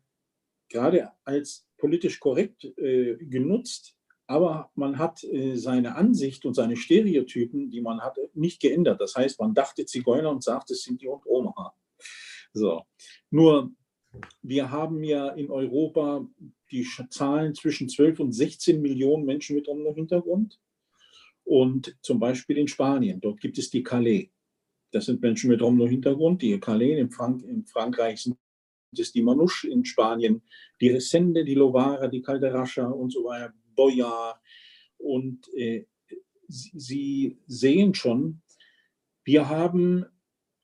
gerade 0.69 1.11
als 1.23 1.67
politisch 1.77 2.19
korrekt 2.19 2.63
äh, 2.77 3.15
genutzt, 3.17 3.94
aber 4.27 4.71
man 4.75 4.97
hat 4.97 5.23
äh, 5.23 5.55
seine 5.55 5.95
Ansicht 5.95 6.45
und 6.45 6.55
seine 6.55 6.75
Stereotypen, 6.75 7.69
die 7.69 7.81
man 7.81 8.01
hat, 8.01 8.17
nicht 8.33 8.59
geändert. 8.59 8.99
Das 8.99 9.15
heißt, 9.15 9.39
man 9.39 9.53
dachte 9.53 9.85
Zigeuner 9.85 10.31
und 10.31 10.43
sagte 10.43 10.73
Sinti 10.73 11.07
und 11.07 11.25
Roma. 11.25 11.73
So. 12.53 12.83
Nur 13.29 13.71
wir 14.41 14.71
haben 14.71 15.03
ja 15.03 15.29
in 15.29 15.51
Europa 15.51 16.25
die 16.71 16.87
Zahlen 17.09 17.53
zwischen 17.53 17.89
12 17.89 18.19
und 18.19 18.31
16 18.31 18.81
Millionen 18.81 19.25
Menschen 19.25 19.55
mit 19.55 19.67
Roma-Hintergrund. 19.67 20.59
Und 21.43 21.95
zum 22.01 22.19
Beispiel 22.19 22.57
in 22.57 22.67
Spanien, 22.67 23.21
dort 23.21 23.39
gibt 23.39 23.57
es 23.57 23.69
die 23.69 23.83
Calais. 23.83 24.31
Das 24.91 25.05
sind 25.05 25.21
Menschen 25.21 25.49
mit 25.49 25.61
Roma-Hintergrund. 25.61 26.41
Die 26.41 26.59
Calais 26.59 26.97
in, 26.97 27.11
Frank 27.11 27.43
in 27.43 27.65
Frankreich 27.65 28.23
sind 28.23 28.37
es 28.97 29.11
die 29.11 29.21
Manouche 29.21 29.69
in 29.69 29.83
Spanien, 29.83 30.41
die 30.79 30.89
Resende, 30.89 31.43
die 31.43 31.53
Lovara, 31.53 32.07
die 32.07 32.21
Calderascha 32.21 32.87
und 32.87 33.11
so 33.11 33.25
weiter, 33.25 33.53
Boyar. 33.75 34.41
Und 34.97 35.47
äh, 35.55 35.85
Sie 36.47 37.37
sehen 37.47 37.95
schon, 37.95 38.41
wir 39.23 39.49
haben 39.49 40.05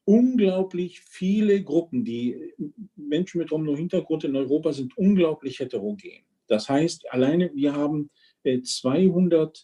unglaublich 0.06 1.00
viele 1.02 1.64
Gruppen, 1.64 2.06
die 2.06 2.54
Menschen 2.96 3.40
mit 3.40 3.52
Romno-Hintergrund 3.52 4.24
in 4.24 4.36
Europa 4.36 4.74
sind 4.74 4.96
unglaublich 4.98 5.60
heterogen. 5.60 6.24
Das 6.48 6.70
heißt, 6.70 7.12
alleine 7.12 7.52
wir 7.56 7.74
haben 7.74 8.10
200 8.44 9.58
äh, 9.58 9.62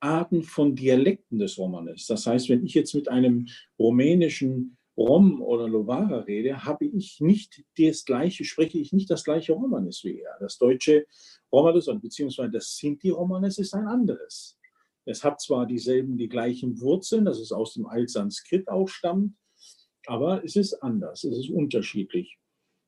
Arten 0.00 0.42
von 0.42 0.76
Dialekten 0.76 1.38
des 1.38 1.58
Romanes. 1.58 2.06
Das 2.06 2.26
heißt, 2.26 2.48
wenn 2.48 2.64
ich 2.64 2.74
jetzt 2.74 2.94
mit 2.94 3.08
einem 3.08 3.46
rumänischen 3.78 4.76
Rom 4.96 5.42
oder 5.42 5.68
Lovara 5.68 6.20
rede, 6.20 6.64
habe 6.64 6.86
ich 6.86 7.20
nicht 7.20 7.64
das 7.78 8.04
gleiche, 8.04 8.44
spreche 8.44 8.78
ich 8.78 8.92
nicht 8.92 9.10
das 9.10 9.24
gleiche 9.24 9.52
Romanes 9.52 10.02
wie 10.04 10.20
er. 10.20 10.36
Das 10.40 10.58
deutsche 10.58 11.06
Romanes 11.52 11.90
beziehungsweise 12.00 12.50
das 12.50 12.76
Sinti-Romanes 12.76 13.58
ist 13.58 13.74
ein 13.74 13.86
anderes. 13.86 14.58
Es 15.04 15.22
hat 15.22 15.40
zwar 15.40 15.66
dieselben, 15.66 16.16
die 16.16 16.28
gleichen 16.28 16.80
Wurzeln, 16.80 17.24
dass 17.24 17.38
es 17.38 17.52
aus 17.52 17.74
dem 17.74 17.86
Altsanskrit 17.86 18.68
auch 18.68 18.88
stammt, 18.88 19.34
aber 20.06 20.44
es 20.44 20.56
ist 20.56 20.74
anders, 20.82 21.24
es 21.24 21.38
ist 21.38 21.50
unterschiedlich. 21.50 22.38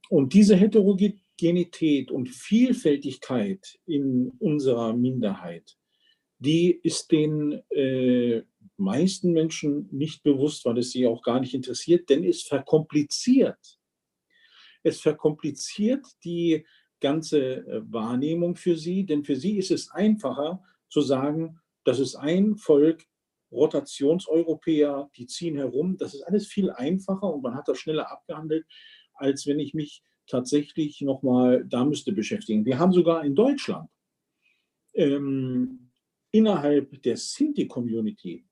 Und 0.08 0.32
diese 0.32 0.56
Heterogenität 0.56 2.10
und 2.10 2.28
Vielfältigkeit 2.28 3.78
in 3.86 4.32
unserer 4.38 4.94
Minderheit, 4.94 5.76
die 6.38 6.70
ist 6.82 7.12
den 7.12 7.52
äh, 7.70 8.42
meisten 8.76 9.32
Menschen 9.32 9.88
nicht 9.90 10.22
bewusst, 10.22 10.64
weil 10.64 10.78
es 10.78 10.90
sie 10.90 11.06
auch 11.06 11.22
gar 11.22 11.40
nicht 11.40 11.54
interessiert, 11.54 12.08
denn 12.08 12.24
es 12.24 12.42
verkompliziert. 12.42 13.78
Es 14.82 15.00
verkompliziert 15.00 16.06
die 16.24 16.66
ganze 17.00 17.66
äh, 17.66 17.82
Wahrnehmung 17.92 18.56
für 18.56 18.76
sie, 18.76 19.04
denn 19.06 19.24
für 19.24 19.36
sie 19.36 19.58
ist 19.58 19.70
es 19.70 19.90
einfacher 19.90 20.62
zu 20.88 21.00
sagen, 21.00 21.60
das 21.84 22.00
ist 22.00 22.16
ein 22.16 22.56
Volk, 22.56 23.06
Rotationseuropäer, 23.50 25.10
die 25.16 25.26
ziehen 25.26 25.56
herum. 25.56 25.96
Das 25.96 26.14
ist 26.14 26.22
alles 26.22 26.46
viel 26.46 26.70
einfacher 26.70 27.32
und 27.32 27.42
man 27.42 27.54
hat 27.54 27.68
das 27.68 27.78
schneller 27.78 28.10
abgehandelt, 28.10 28.66
als 29.14 29.46
wenn 29.46 29.58
ich 29.58 29.74
mich 29.74 30.02
tatsächlich 30.26 31.00
nochmal 31.00 31.64
da 31.64 31.84
müsste 31.84 32.12
beschäftigen. 32.12 32.64
Wir 32.64 32.78
haben 32.78 32.92
sogar 32.92 33.24
in 33.24 33.34
Deutschland 33.34 33.88
ähm, 34.94 35.90
innerhalb 36.30 37.02
der 37.02 37.16
Sinti-Community 37.16 38.44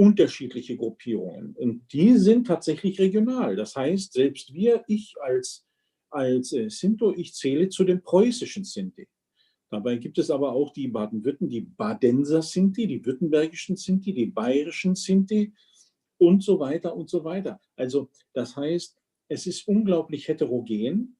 unterschiedliche 0.00 0.78
Gruppierungen. 0.78 1.54
Und 1.54 1.92
die 1.92 2.16
sind 2.16 2.46
tatsächlich 2.46 2.98
regional. 2.98 3.54
Das 3.54 3.76
heißt, 3.76 4.14
selbst 4.14 4.54
wir, 4.54 4.82
ich 4.86 5.14
als, 5.20 5.66
als 6.08 6.54
äh, 6.54 6.70
Sinto, 6.70 7.12
ich 7.14 7.34
zähle 7.34 7.68
zu 7.68 7.84
den 7.84 8.02
preußischen 8.02 8.64
Sinti. 8.64 9.06
Dabei 9.68 9.96
gibt 9.96 10.16
es 10.16 10.30
aber 10.30 10.52
auch 10.52 10.72
die 10.72 10.88
Baden-Württen, 10.88 11.50
die 11.50 11.60
Badenser 11.60 12.40
Sinti, 12.40 12.86
die 12.86 13.04
württembergischen 13.04 13.76
Sinti, 13.76 14.14
die 14.14 14.24
bayerischen 14.24 14.94
Sinti 14.94 15.52
und 16.16 16.42
so 16.42 16.58
weiter 16.58 16.96
und 16.96 17.10
so 17.10 17.22
weiter. 17.22 17.60
Also 17.76 18.08
das 18.32 18.56
heißt, 18.56 18.96
es 19.28 19.46
ist 19.46 19.68
unglaublich 19.68 20.28
heterogen 20.28 21.18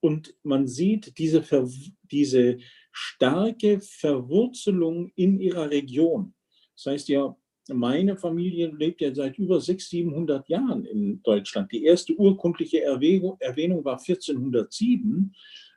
und 0.00 0.34
man 0.42 0.68
sieht 0.68 1.16
diese, 1.16 1.42
Ver 1.42 1.66
diese 2.02 2.58
starke 2.92 3.80
Verwurzelung 3.80 5.10
in 5.16 5.40
ihrer 5.40 5.70
Region. 5.70 6.34
Das 6.76 6.92
heißt 6.92 7.08
ja, 7.08 7.34
meine 7.68 8.16
Familie 8.16 8.68
lebt 8.68 9.00
ja 9.00 9.14
seit 9.14 9.38
über 9.38 9.60
600, 9.60 9.80
700 9.80 10.48
Jahren 10.48 10.84
in 10.84 11.22
Deutschland. 11.22 11.70
Die 11.70 11.84
erste 11.84 12.14
urkundliche 12.14 12.82
Erwähnung, 12.82 13.84
war 13.84 13.98
1407 13.98 15.32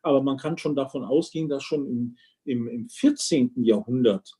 aber 0.06 0.22
man 0.22 0.38
kann 0.38 0.58
schon 0.60 0.75
davon 0.75 1.04
ausgehen, 1.04 1.50
dass 1.50 1.63
schon 1.63 1.88
im, 1.88 2.18
im, 2.44 2.68
im 2.68 2.89
14. 2.89 3.63
Jahrhundert 3.63 4.38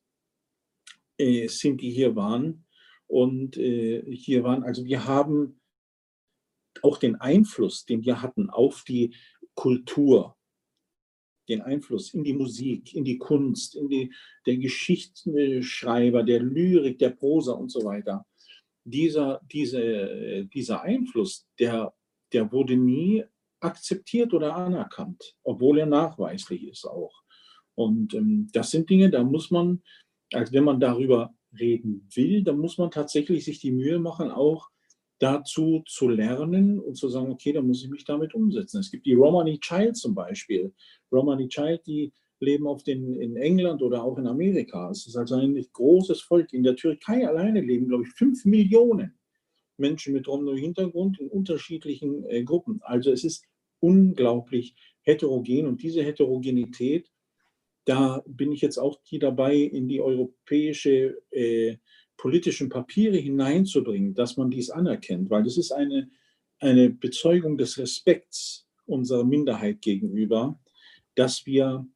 äh, 1.18 1.48
sind 1.48 1.82
die 1.82 1.90
hier 1.90 2.16
waren. 2.16 2.66
Und 3.08 3.58
äh, 3.58 4.04
hier 4.16 4.44
waren, 4.44 4.64
also 4.64 4.86
wir 4.86 5.06
haben 5.06 5.60
auch 6.84 7.00
den 7.00 7.16
Einfluss, 7.16 7.86
den 7.86 8.06
wir 8.06 8.22
hatten 8.22 8.52
auf 8.52 8.84
die 8.84 9.16
Kultur, 9.56 10.38
den 11.48 11.62
Einfluss 11.62 12.14
in 12.14 12.24
die 12.24 12.34
Musik, 12.34 12.94
in 12.96 13.04
die 13.04 13.18
Kunst, 13.18 13.76
in 13.76 13.88
die 13.88 14.14
der 14.46 14.58
Geschichtsschreiber, 14.58 16.24
der 16.24 16.42
Lyrik, 16.42 17.00
der 17.00 17.12
Prosa 17.12 17.54
und 17.54 17.70
so 17.70 17.84
weiter. 17.84 18.26
Dieser, 18.84 19.42
diese, 19.52 20.46
dieser 20.54 20.82
Einfluss, 20.82 21.48
der, 21.60 21.94
der 22.32 22.52
wurde 22.52 22.76
nie 22.76 23.24
akzeptiert 23.60 24.34
oder 24.34 24.56
anerkannt, 24.56 25.36
obwohl 25.44 25.80
er 25.80 25.88
nachweislich 25.88 26.68
ist 26.68 26.86
auch. 26.86 27.24
Und 27.76 28.14
ähm, 28.14 28.48
das 28.54 28.72
sind 28.72 28.90
Dinge, 28.90 29.10
da 29.10 29.24
muss 29.24 29.52
man, 29.52 29.82
als 30.34 30.52
wenn 30.52 30.64
man 30.64 30.80
darüber 30.80 31.34
reden 31.60 32.08
will, 32.14 32.44
dann 32.44 32.60
muss 32.60 32.78
man 32.78 32.92
tatsächlich 32.92 33.46
sich 33.46 33.60
die 33.60 33.72
Mühe 33.72 34.00
machen, 34.00 34.32
auch 34.32 34.70
dazu 35.20 35.84
zu 35.88 36.10
lernen 36.10 36.80
und 36.80 36.96
zu 36.96 37.10
sagen, 37.10 37.32
okay, 37.32 37.54
da 37.54 37.62
muss 37.62 37.84
ich 37.84 37.90
mich 37.90 38.04
damit 38.04 38.34
umsetzen. 38.34 38.80
Es 38.80 38.92
gibt 38.92 39.06
die 39.06 39.14
Romani 39.14 39.60
Child 39.60 39.96
zum 39.96 40.14
Beispiel. 40.14 40.74
Romani 41.12 41.48
Child, 41.48 41.86
die 41.88 42.12
leben 42.40 42.68
auf 42.68 42.84
den, 42.84 43.16
in 43.16 43.38
England 43.38 43.82
oder 43.82 44.04
auch 44.04 44.18
in 44.18 44.28
Amerika. 44.28 44.90
Es 44.92 45.08
ist 45.08 45.16
also 45.16 45.36
ein 45.36 45.66
großes 45.74 46.22
Volk. 46.22 46.52
In 46.54 46.64
der 46.64 46.76
Türkei 46.76 47.28
alleine 47.28 47.62
leben, 47.62 47.88
glaube 47.88 48.04
ich, 48.04 48.10
fünf 48.10 48.44
Millionen 48.46 49.18
Menschen 49.78 50.14
mit 50.14 50.28
Romno-Hintergrund 50.28 51.20
in 51.20 51.30
unterschiedlichen 51.30 52.26
äh, 52.26 52.44
Gruppen. 52.44 52.82
Also 52.84 53.12
es 53.12 53.24
ist 53.24 53.46
unglaublich 53.80 54.76
heterogen 55.02 55.68
und 55.68 55.82
diese 55.82 56.04
Heterogenität, 56.04 57.12
da 57.86 58.24
bin 58.26 58.52
ich 58.52 58.62
jetzt 58.62 58.78
auch 58.78 59.00
hier 59.04 59.20
dabei, 59.20 59.56
in 59.56 59.88
die 59.88 60.02
europäische 60.02 61.22
äh, 61.32 61.78
politischen 62.18 62.70
Papiere 62.70 63.18
hineinzubringen, 63.18 64.14
dass 64.14 64.38
man 64.38 64.50
dies 64.50 64.70
anerkennt, 64.70 65.30
weil 65.30 65.44
das 65.44 65.58
ist 65.58 65.72
eine, 65.72 66.10
eine 66.60 66.90
Bezeugung 66.90 67.58
des 67.58 67.78
Respekts 67.78 68.68
unserer 68.86 69.24
Minderheit 69.24 69.82
gegenüber, 69.82 70.60
dass 71.16 71.46
wir 71.46 71.88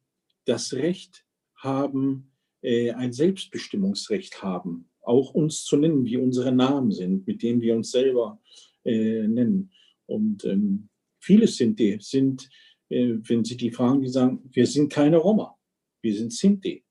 das 0.44 0.72
Recht 0.72 1.24
haben, 1.54 2.32
äh, 2.62 2.90
ein 2.92 3.12
Selbstbestimmungsrecht 3.12 4.42
haben, 4.42 4.90
auch 5.02 5.34
uns 5.34 5.64
zu 5.64 5.76
nennen, 5.76 6.04
wie 6.04 6.16
unsere 6.16 6.52
Namen 6.52 6.92
sind, 6.92 7.26
mit 7.26 7.42
denen 7.42 7.60
wir 7.60 7.74
uns 7.74 7.90
selber 7.90 8.40
äh, 8.84 9.26
nennen. 9.26 9.72
Und 10.06 10.44
ähm, 10.44 10.88
viele 11.18 11.46
Sinti 11.46 11.98
sind, 12.00 12.48
äh, 12.88 13.14
wenn 13.22 13.44
Sie 13.44 13.56
die 13.56 13.70
fragen, 13.70 14.02
die 14.02 14.08
sagen, 14.08 14.42
wir 14.52 14.66
sind 14.66 14.92
keine 14.92 15.18
Roma, 15.18 15.56
wir 16.02 16.14
sind 16.14 16.32
Sinti. 16.32 16.84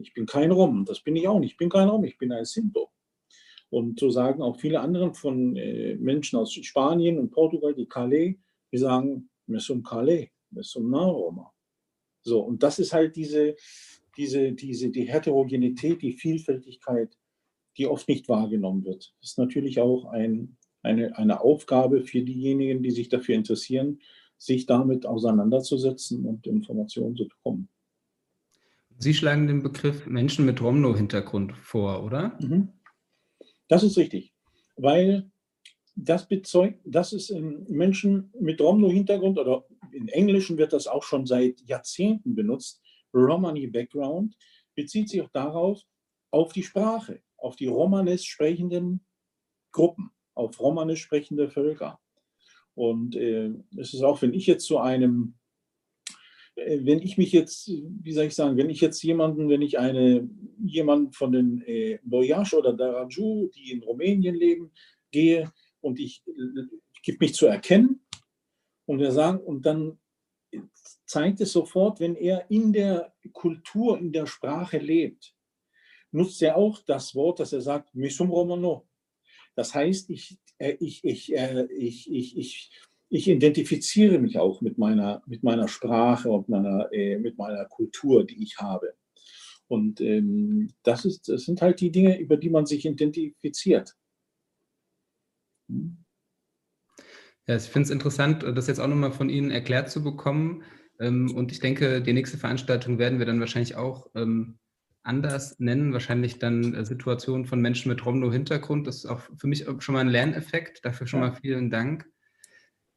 Ich 0.00 0.14
bin 0.14 0.26
kein 0.26 0.50
Rom, 0.50 0.84
das 0.84 1.00
bin 1.00 1.16
ich 1.16 1.28
auch 1.28 1.38
nicht. 1.38 1.52
Ich 1.52 1.56
bin 1.56 1.68
kein 1.68 1.88
Rom, 1.88 2.04
ich 2.04 2.18
bin 2.18 2.32
ein 2.32 2.44
Sinto. 2.44 2.90
Und 3.70 4.00
so 4.00 4.10
sagen 4.10 4.42
auch 4.42 4.58
viele 4.58 4.80
andere 4.80 5.14
von 5.14 5.56
äh, 5.56 5.94
Menschen 5.96 6.38
aus 6.38 6.52
Spanien 6.52 7.18
und 7.18 7.30
Portugal, 7.30 7.74
die 7.74 7.86
Calais, 7.86 8.38
die 8.72 8.78
sagen, 8.78 9.28
wir 9.46 9.60
sind 9.60 9.86
Calais, 9.86 10.30
wir 10.50 10.62
sind 10.62 10.92
Roma. 10.94 11.52
So, 12.22 12.40
und 12.40 12.62
das 12.62 12.78
ist 12.78 12.92
halt 12.92 13.16
diese, 13.16 13.56
diese, 14.16 14.52
diese, 14.52 14.90
die 14.90 15.04
Heterogenität, 15.04 16.02
die 16.02 16.12
Vielfältigkeit, 16.12 17.16
die 17.76 17.86
oft 17.86 18.08
nicht 18.08 18.28
wahrgenommen 18.28 18.84
wird. 18.84 19.14
Das 19.20 19.30
ist 19.30 19.38
natürlich 19.38 19.80
auch 19.80 20.06
ein, 20.06 20.56
eine, 20.82 21.16
eine 21.16 21.40
Aufgabe 21.40 22.02
für 22.02 22.22
diejenigen, 22.22 22.82
die 22.82 22.90
sich 22.90 23.08
dafür 23.08 23.34
interessieren, 23.34 24.00
sich 24.36 24.66
damit 24.66 25.06
auseinanderzusetzen 25.06 26.24
und 26.24 26.46
Informationen 26.46 27.16
zu 27.16 27.28
bekommen. 27.28 27.68
Sie 28.98 29.14
schlagen 29.14 29.46
den 29.46 29.62
Begriff 29.62 30.06
Menschen 30.06 30.44
mit 30.44 30.60
Romno-Hintergrund 30.60 31.56
vor, 31.56 32.02
oder? 32.02 32.36
Mhm. 32.40 32.68
Das 33.68 33.82
ist 33.82 33.96
richtig, 33.96 34.32
weil 34.76 35.30
das 35.94 36.28
bezeugt, 36.28 36.80
das 36.84 37.12
ist 37.12 37.30
in 37.30 37.64
Menschen 37.68 38.32
mit 38.40 38.60
Romno-Hintergrund 38.60 39.38
oder 39.38 39.64
im 39.92 40.08
Englischen 40.08 40.58
wird 40.58 40.72
das 40.72 40.86
auch 40.86 41.02
schon 41.02 41.26
seit 41.26 41.60
Jahrzehnten 41.62 42.34
benutzt. 42.34 42.80
Romani 43.14 43.66
Background 43.66 44.36
bezieht 44.74 45.08
sich 45.08 45.22
auch 45.22 45.30
darauf, 45.30 45.82
auf 46.30 46.52
die 46.52 46.62
Sprache, 46.62 47.22
auf 47.36 47.56
die 47.56 47.66
Romanes 47.66 48.24
sprechenden 48.24 49.04
Gruppen, 49.72 50.10
auf 50.34 50.60
Romanisch 50.60 51.02
sprechende 51.02 51.48
Völker. 51.48 51.98
Und 52.74 53.16
äh, 53.16 53.50
es 53.76 53.94
ist 53.94 54.02
auch, 54.02 54.22
wenn 54.22 54.34
ich 54.34 54.46
jetzt 54.46 54.66
zu 54.66 54.78
einem, 54.78 55.37
wenn 56.66 57.00
ich 57.00 57.16
mich 57.18 57.32
jetzt, 57.32 57.68
wie 57.68 58.12
soll 58.12 58.24
ich 58.24 58.34
sagen, 58.34 58.56
wenn 58.56 58.70
ich 58.70 58.80
jetzt 58.80 59.02
jemanden, 59.02 59.48
wenn 59.48 59.62
ich 59.62 59.78
eine, 59.78 60.28
jemanden 60.64 61.12
von 61.12 61.32
den 61.32 61.62
äh, 61.66 61.98
Boyash 62.02 62.54
oder 62.54 62.72
Daraju, 62.72 63.48
die 63.54 63.72
in 63.72 63.82
Rumänien 63.82 64.34
leben, 64.34 64.72
gehe 65.10 65.52
und 65.80 65.98
ich 66.00 66.22
äh, 66.26 66.62
gebe 67.02 67.18
mich 67.20 67.34
zu 67.34 67.46
erkennen 67.46 68.00
und 68.86 68.98
wir 68.98 69.12
sagen, 69.12 69.38
und 69.38 69.64
dann 69.66 69.98
zeigt 71.06 71.40
es 71.40 71.52
sofort, 71.52 72.00
wenn 72.00 72.16
er 72.16 72.50
in 72.50 72.72
der 72.72 73.14
Kultur, 73.32 73.98
in 73.98 74.12
der 74.12 74.26
Sprache 74.26 74.78
lebt, 74.78 75.34
nutzt 76.10 76.42
er 76.42 76.56
auch 76.56 76.80
das 76.84 77.14
Wort, 77.14 77.40
dass 77.40 77.52
er 77.52 77.60
sagt, 77.60 77.94
Misum 77.94 78.30
Romano. 78.30 78.88
Das 79.54 79.74
heißt, 79.74 80.10
ich, 80.10 80.38
äh, 80.58 80.76
ich, 80.80 81.04
ich, 81.04 81.34
äh, 81.34 81.66
ich, 81.72 82.10
ich, 82.10 82.36
ich, 82.36 82.70
ich 83.10 83.28
identifiziere 83.28 84.18
mich 84.18 84.38
auch 84.38 84.60
mit 84.60 84.78
meiner, 84.78 85.22
mit 85.26 85.42
meiner 85.42 85.68
Sprache 85.68 86.30
und 86.30 86.48
meiner, 86.48 86.92
äh, 86.92 87.18
mit 87.18 87.38
meiner 87.38 87.64
Kultur, 87.64 88.24
die 88.24 88.42
ich 88.42 88.58
habe. 88.58 88.94
Und 89.66 90.00
ähm, 90.00 90.72
das, 90.82 91.04
ist, 91.04 91.28
das 91.28 91.44
sind 91.44 91.62
halt 91.62 91.80
die 91.80 91.90
Dinge, 91.90 92.18
über 92.18 92.36
die 92.36 92.50
man 92.50 92.66
sich 92.66 92.84
identifiziert. 92.84 93.94
Hm? 95.68 95.98
Ja, 97.46 97.56
ich 97.56 97.62
finde 97.62 97.84
es 97.86 97.90
interessant, 97.90 98.42
das 98.42 98.66
jetzt 98.66 98.78
auch 98.78 98.88
nochmal 98.88 99.12
von 99.12 99.30
Ihnen 99.30 99.50
erklärt 99.50 99.90
zu 99.90 100.02
bekommen. 100.02 100.62
Ähm, 101.00 101.34
und 101.34 101.50
ich 101.50 101.60
denke, 101.60 102.02
die 102.02 102.12
nächste 102.12 102.36
Veranstaltung 102.36 102.98
werden 102.98 103.18
wir 103.18 103.26
dann 103.26 103.40
wahrscheinlich 103.40 103.76
auch 103.76 104.10
ähm, 104.14 104.58
anders 105.02 105.58
nennen, 105.58 105.94
wahrscheinlich 105.94 106.38
dann 106.38 106.74
äh, 106.74 106.84
Situationen 106.84 107.46
von 107.46 107.60
Menschen 107.60 107.88
mit 107.88 108.04
Romno-Hintergrund. 108.04 108.86
Das 108.86 108.96
ist 108.96 109.06
auch 109.06 109.20
für 109.38 109.46
mich 109.46 109.64
schon 109.78 109.94
mal 109.94 110.00
ein 110.00 110.08
Lerneffekt. 110.08 110.84
Dafür 110.84 111.06
schon 111.06 111.20
ja. 111.20 111.28
mal 111.28 111.36
vielen 111.36 111.70
Dank. 111.70 112.06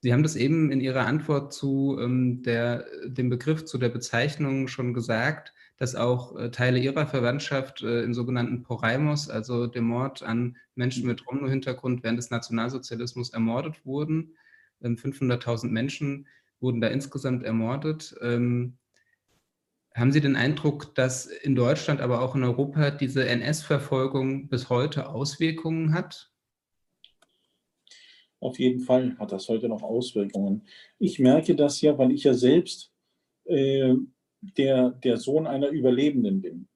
Sie 0.03 0.12
haben 0.12 0.24
das 0.24 0.36
eben 0.36 0.72
in 0.72 0.81
Ihrer 0.81 1.05
Antwort 1.05 1.53
zu 1.53 1.98
ähm, 2.01 2.41
der, 2.41 2.86
dem 3.05 3.29
Begriff, 3.29 3.65
zu 3.65 3.77
der 3.77 3.89
Bezeichnung 3.89 4.67
schon 4.67 4.96
gesagt, 4.96 5.53
dass 5.77 5.96
auch 5.96 6.36
äh, 6.36 6.50
Teile 6.50 6.79
Ihrer 6.79 7.05
Verwandtschaft 7.05 7.84
äh, 7.84 8.01
im 8.01 8.15
sogenannten 8.15 8.63
Poraimos, 8.63 9.29
also 9.29 9.67
dem 9.67 9.86
Mord 9.86 10.24
an 10.24 10.58
Menschen 10.74 11.05
mit 11.05 11.27
Romno-Hintergrund 11.27 12.03
während 12.03 12.17
des 12.17 12.31
Nationalsozialismus 12.31 13.29
ermordet 13.29 13.86
wurden. 13.86 14.36
500.000 14.84 15.65
ähm, 15.65 15.72
Menschen 15.72 16.27
wurden 16.60 16.81
da 16.81 16.88
insgesamt 16.88 17.43
ermordet. 17.43 18.15
Ähm, 18.22 18.77
haben 19.93 20.12
Sie 20.12 20.22
den 20.22 20.36
Eindruck, 20.36 20.96
dass 20.96 21.27
in 21.27 21.55
Deutschland, 21.55 22.01
aber 22.01 22.22
auch 22.22 22.34
in 22.34 22.43
Europa 22.43 22.89
diese 22.89 23.27
NS-Verfolgung 23.27 24.48
bis 24.48 24.70
heute 24.70 25.10
Auswirkungen 25.10 25.93
hat? 25.93 26.31
Auf 28.42 28.58
jeden 28.60 28.82
Fall 28.82 29.16
hat 29.20 29.32
das 29.32 29.48
heute 29.48 29.70
noch 29.70 29.84
Auswirkungen. 29.84 30.64
Ich 30.98 31.20
merke 31.20 31.56
das 31.56 31.80
ja, 31.80 31.98
weil 31.98 32.12
ich 32.12 32.24
ja 32.24 32.34
selbst 32.34 32.92
äh, 33.46 33.94
der, 34.42 34.90
der 34.90 35.18
Sohn 35.18 35.46
einer 35.46 35.70
Überlebenden 35.70 36.42
bin. 36.42 36.68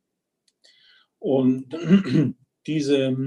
Und 1.17 1.75
diese, 2.67 3.17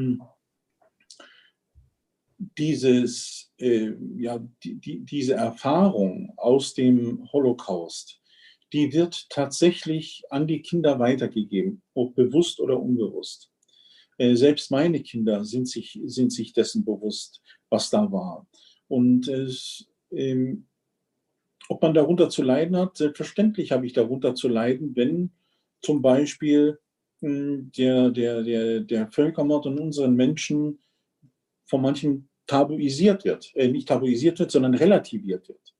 dieses, 2.38 3.52
äh, 3.58 3.90
ja, 4.16 4.38
die, 4.62 4.76
die, 4.76 5.04
diese 5.04 5.34
Erfahrung 5.34 6.32
aus 6.36 6.74
dem 6.74 7.28
Holocaust, 7.32 8.20
die 8.72 8.92
wird 8.92 9.28
tatsächlich 9.30 10.22
an 10.30 10.46
die 10.46 10.62
Kinder 10.62 11.00
weitergegeben, 11.00 11.82
ob 11.94 12.14
bewusst 12.14 12.60
oder 12.60 12.80
unbewusst. 12.80 13.50
Äh, 14.18 14.36
selbst 14.36 14.70
meine 14.70 15.00
Kinder 15.00 15.44
sind 15.44 15.68
sich, 15.68 15.98
sind 16.04 16.32
sich 16.32 16.52
dessen 16.52 16.84
bewusst, 16.84 17.42
was 17.70 17.90
da 17.90 18.10
war. 18.10 18.46
Und 18.88 19.30
ähm, 20.10 20.66
ob 21.68 21.82
man 21.82 21.94
darunter 21.94 22.30
zu 22.30 22.42
leiden 22.42 22.76
hat, 22.76 22.96
selbstverständlich 22.96 23.72
habe 23.72 23.86
ich 23.86 23.92
darunter 23.92 24.34
zu 24.34 24.48
leiden, 24.48 24.96
wenn 24.96 25.30
zum 25.82 26.02
Beispiel 26.02 26.78
mh, 27.20 27.28
hm, 27.28 27.72
der, 27.76 28.10
der, 28.10 28.42
der, 28.42 28.80
der 28.80 29.08
Völkermord 29.08 29.66
an 29.66 29.78
unseren 29.78 30.14
Menschen 30.14 30.78
von 31.66 31.82
manchen 31.82 32.28
tabuisiert 32.46 33.24
wird. 33.24 33.54
Äh, 33.54 33.68
nicht 33.68 33.88
tabuisiert 33.88 34.38
wird, 34.38 34.50
sondern 34.50 34.74
relativiert 34.74 35.48
wird. 35.48 35.74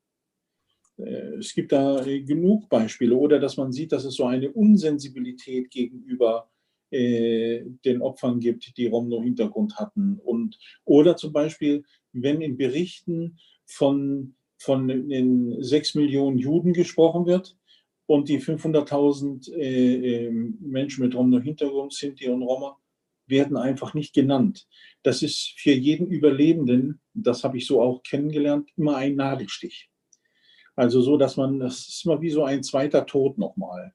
Äh, 0.97 1.37
es 1.39 1.53
gibt 1.53 1.71
da 1.71 2.05
äh, 2.05 2.21
genug 2.21 2.69
Beispiele 2.69 3.15
oder 3.15 3.39
dass 3.39 3.57
man 3.57 3.71
sieht, 3.71 3.91
dass 3.91 4.05
es 4.05 4.15
so 4.15 4.25
eine 4.25 4.51
Unsensibilität 4.51 5.71
gegenüber 5.71 6.49
äh, 6.91 7.63
den 7.85 8.01
Opfern 8.01 8.39
gibt, 8.39 8.77
die 8.77 8.87
Romno-Hintergrund 8.87 9.77
hatten. 9.77 10.19
Und, 10.23 10.57
oder 10.85 11.15
zum 11.15 11.33
Beispiel, 11.33 11.83
wenn 12.13 12.41
in 12.41 12.57
Berichten 12.57 13.37
von, 13.65 14.35
von 14.57 14.87
den 14.87 15.61
sechs 15.63 15.95
Millionen 15.95 16.37
Juden 16.37 16.73
gesprochen 16.73 17.25
wird 17.25 17.57
und 18.05 18.29
die 18.29 18.39
500.000 18.39 19.53
äh, 19.53 20.25
ähm, 20.25 20.57
Menschen 20.61 21.03
mit 21.03 21.15
Romno-Hintergrund, 21.15 21.93
Sinti 21.93 22.27
und 22.27 22.41
Roma, 22.41 22.77
werden 23.27 23.57
einfach 23.57 23.93
nicht 23.93 24.13
genannt. 24.13 24.67
Das 25.03 25.21
ist 25.21 25.53
für 25.57 25.71
jeden 25.71 26.07
Überlebenden, 26.07 26.99
das 27.13 27.43
habe 27.43 27.57
ich 27.57 27.67
so 27.67 27.81
auch 27.81 28.01
kennengelernt, 28.03 28.69
immer 28.75 28.95
ein 28.95 29.15
Nadelstich. 29.15 29.89
Also 30.75 31.01
so, 31.01 31.17
dass 31.17 31.37
man, 31.37 31.59
das 31.59 31.87
ist 31.87 32.05
immer 32.05 32.21
wie 32.21 32.29
so 32.29 32.43
ein 32.43 32.63
zweiter 32.63 33.05
Tod 33.05 33.37
nochmal. 33.37 33.93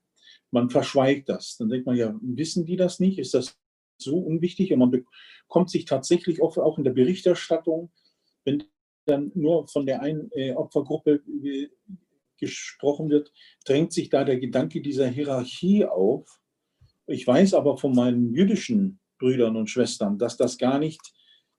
Man 0.54 0.70
verschweigt 0.70 1.28
das. 1.28 1.56
Dann 1.56 1.68
denkt 1.68 1.84
man 1.84 1.96
ja, 1.96 2.14
wissen 2.22 2.64
die 2.64 2.76
das 2.76 3.00
nicht? 3.00 3.18
Ist 3.18 3.34
das 3.34 3.58
so 3.98 4.18
unwichtig? 4.18 4.72
Und 4.72 4.78
man 4.78 4.92
bekommt 4.92 5.68
sich 5.68 5.84
tatsächlich 5.84 6.40
oft 6.40 6.58
auch 6.58 6.78
in 6.78 6.84
der 6.84 6.92
Berichterstattung, 6.92 7.90
wenn 8.44 8.62
dann 9.04 9.32
nur 9.34 9.66
von 9.66 9.84
der 9.84 10.00
einen 10.00 10.30
äh, 10.30 10.52
Opfergruppe 10.52 11.22
äh, 11.42 11.68
gesprochen 12.38 13.10
wird, 13.10 13.32
drängt 13.64 13.92
sich 13.92 14.10
da 14.10 14.22
der 14.22 14.38
Gedanke 14.38 14.80
dieser 14.80 15.08
Hierarchie 15.08 15.86
auf. 15.86 16.40
Ich 17.08 17.26
weiß 17.26 17.54
aber 17.54 17.76
von 17.76 17.92
meinen 17.92 18.32
jüdischen 18.32 19.00
Brüdern 19.18 19.56
und 19.56 19.68
Schwestern, 19.68 20.18
dass 20.18 20.36
das 20.36 20.56
gar 20.56 20.78
nicht 20.78 21.00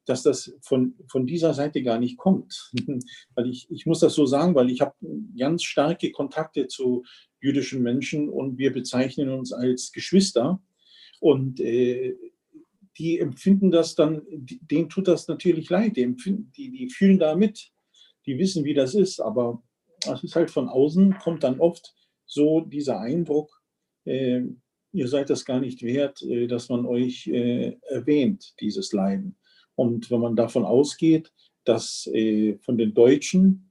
dass 0.05 0.23
das 0.23 0.55
von, 0.61 0.95
von 1.07 1.25
dieser 1.25 1.53
Seite 1.53 1.83
gar 1.83 1.99
nicht 1.99 2.17
kommt. 2.17 2.71
weil 3.35 3.49
ich, 3.49 3.69
ich 3.69 3.85
muss 3.85 3.99
das 3.99 4.13
so 4.13 4.25
sagen, 4.25 4.55
weil 4.55 4.69
ich 4.69 4.81
habe 4.81 4.93
ganz 5.37 5.63
starke 5.63 6.11
Kontakte 6.11 6.67
zu 6.67 7.03
jüdischen 7.45 7.83
Menschen 7.83 8.29
und 8.29 8.57
wir 8.57 8.73
bezeichnen 8.73 9.29
uns 9.29 9.53
als 9.53 9.91
Geschwister. 9.91 10.59
Und 11.19 11.59
äh, 11.59 12.15
die 12.97 13.19
empfinden 13.19 13.71
das 13.71 13.95
dann, 13.95 14.21
denen 14.29 14.89
tut 14.89 15.07
das 15.07 15.27
natürlich 15.27 15.69
leid, 15.69 15.97
die, 15.97 16.15
die, 16.15 16.71
die 16.71 16.89
fühlen 16.89 17.19
da 17.19 17.35
mit, 17.35 17.71
die 18.25 18.37
wissen, 18.39 18.63
wie 18.63 18.73
das 18.73 18.95
ist, 18.95 19.19
aber 19.19 19.61
es 20.11 20.23
ist 20.23 20.35
halt 20.35 20.49
von 20.49 20.69
außen, 20.69 21.17
kommt 21.19 21.43
dann 21.43 21.59
oft 21.59 21.93
so 22.25 22.61
dieser 22.61 22.99
Eindruck, 22.99 23.61
äh, 24.05 24.41
ihr 24.91 25.07
seid 25.07 25.29
das 25.29 25.45
gar 25.45 25.59
nicht 25.59 25.83
wert, 25.83 26.21
äh, 26.23 26.47
dass 26.47 26.69
man 26.69 26.85
euch 26.85 27.27
äh, 27.27 27.77
erwähnt, 27.89 28.53
dieses 28.59 28.93
Leiden. 28.93 29.35
Und 29.75 30.09
wenn 30.09 30.21
man 30.21 30.35
davon 30.35 30.63
ausgeht, 30.63 31.31
dass 31.65 32.07
äh, 32.13 32.57
von 32.59 32.77
den 32.77 32.93
Deutschen 32.93 33.64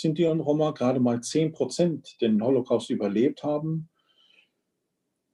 Sinti 0.00 0.26
und 0.26 0.40
Roma 0.40 0.72
gerade 0.72 1.00
mal 1.00 1.22
10 1.22 1.52
Prozent 1.52 2.20
den 2.20 2.42
Holocaust 2.42 2.90
überlebt 2.90 3.42
haben, 3.42 3.88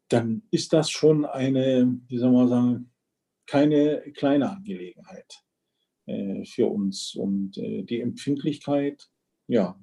dann 0.09 0.43
ist 0.51 0.73
das 0.73 0.91
schon 0.91 1.25
eine, 1.25 2.01
wie 2.07 2.19
soll 2.19 2.33
man 2.33 2.49
sagen, 2.49 2.93
keine 3.47 4.03
kleine 4.13 4.51
Angelegenheit 4.51 5.43
äh, 6.07 6.45
für 6.45 6.67
uns. 6.67 7.15
Und 7.15 7.59
äh, 7.59 7.83
die 7.83 8.01
Empfindlichkeit, 8.01 9.11
ja, 9.49 9.81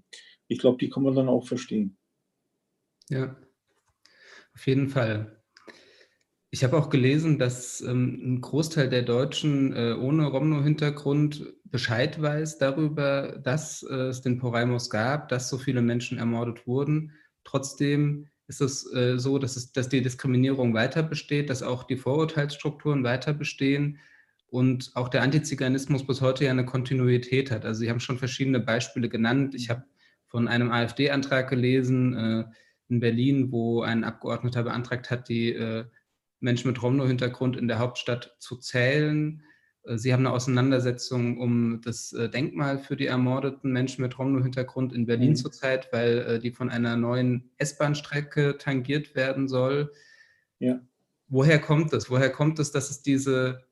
ich 0.47 0.59
glaube, 0.59 0.77
die 0.77 0.89
kann 0.89 1.03
man 1.03 1.15
dann 1.15 1.29
auch 1.29 1.45
verstehen. 1.45 1.97
Ja, 3.09 3.35
auf 4.53 4.65
jeden 4.65 4.87
Fall. 4.87 5.38
Ich 6.51 6.63
habe 6.63 6.77
auch 6.77 6.89
gelesen, 6.89 7.37
dass 7.37 7.79
ähm, 7.81 8.19
ein 8.23 8.41
Großteil 8.41 8.89
der 8.89 9.03
Deutschen 9.03 9.71
äh, 9.75 9.93
ohne 9.93 10.25
Romno-Hintergrund 10.25 11.53
Bescheid 11.65 12.19
weiß 12.19 12.57
darüber, 12.57 13.39
dass 13.43 13.83
äh, 13.83 14.07
es 14.07 14.21
den 14.21 14.39
Poraimos 14.39 14.89
gab, 14.89 15.29
dass 15.29 15.49
so 15.49 15.59
viele 15.59 15.83
Menschen 15.83 16.17
ermordet 16.17 16.65
wurden. 16.65 17.11
Trotzdem 17.43 18.27
ist 18.47 18.61
es 18.61 18.91
äh, 18.93 19.19
so, 19.19 19.37
dass, 19.37 19.57
es, 19.57 19.73
dass 19.73 19.89
die 19.89 20.01
Diskriminierung 20.01 20.73
weiter 20.73 21.03
besteht, 21.03 21.51
dass 21.51 21.61
auch 21.61 21.83
die 21.83 21.97
Vorurteilsstrukturen 21.97 23.03
weiter 23.03 23.33
bestehen. 23.33 23.99
und 24.47 24.91
auch 24.95 25.09
der 25.09 25.21
Antiziganismus 25.21 26.07
bis 26.07 26.21
heute 26.21 26.45
ja 26.45 26.49
eine 26.51 26.65
Kontinuität 26.65 27.51
hat. 27.51 27.65
Also 27.65 27.81
Sie 27.81 27.89
haben 27.91 27.99
schon 27.99 28.17
verschiedene 28.17 28.59
Beispiele 28.59 29.07
genannt. 29.07 29.53
Ich 29.53 29.69
habe 29.69 29.83
von 30.25 30.47
einem 30.47 30.71
AfD-Antrag 30.71 31.49
gelesen 31.51 32.15
äh, 32.15 32.45
in 32.87 32.99
Berlin, 32.99 33.51
wo 33.51 33.83
ein 33.83 34.03
Abgeordneter 34.03 34.63
beantragt 34.63 35.11
hat, 35.11 35.29
die 35.29 35.53
äh, 35.53 35.85
Menschen 36.39 36.67
mit 36.67 36.81
Romno-Hintergrund 36.81 37.57
in 37.57 37.67
der 37.67 37.79
Hauptstadt 37.79 38.35
zu 38.39 38.57
zählen. 38.57 39.43
Äh, 39.83 39.97
Sie 39.97 40.13
haben 40.13 40.25
eine 40.25 40.35
Auseinandersetzung 40.35 41.37
um 41.39 41.81
das 41.83 42.13
äh, 42.13 42.29
Denkmal 42.29 42.79
für 42.79 42.95
die 42.95 43.07
ermordeten 43.07 43.71
Menschen 43.71 44.01
mit 44.01 44.17
Romno-Hintergrund 44.17 44.93
in 44.93 45.05
Berlin 45.05 45.31
mhm. 45.31 45.35
zurzeit, 45.35 45.89
weil 45.91 46.17
äh, 46.19 46.39
die 46.39 46.51
von 46.51 46.69
einer 46.69 46.95
neuen 46.97 47.51
S-Bahn-Strecke 47.57 48.57
tangiert 48.57 49.15
werden 49.15 49.47
soll. 49.47 49.91
Ja. 50.59 50.79
Woher 51.27 51.59
kommt 51.59 51.93
es? 51.93 52.09
Woher 52.09 52.29
kommt 52.29 52.59
es, 52.59 52.71
dass 52.71 52.89
es 52.89 53.01
diese 53.01 53.63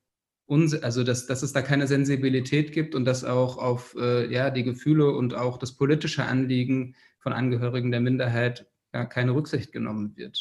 also 0.49 1.03
dass, 1.03 1.27
dass 1.27 1.43
es 1.43 1.51
da 1.51 1.61
keine 1.61 1.87
Sensibilität 1.87 2.71
gibt 2.71 2.95
und 2.95 3.03
dass 3.03 3.25
auch 3.25 3.57
auf 3.57 3.97
ja, 3.99 4.49
die 4.49 4.63
Gefühle 4.63 5.11
und 5.11 5.33
auch 5.33 5.57
das 5.57 5.73
politische 5.73 6.23
Anliegen 6.23 6.95
von 7.19 7.33
Angehörigen 7.33 7.91
der 7.91 7.99
Minderheit 7.99 8.65
ja, 8.93 9.03
keine 9.03 9.35
Rücksicht 9.35 9.73
genommen 9.73 10.15
wird. 10.15 10.39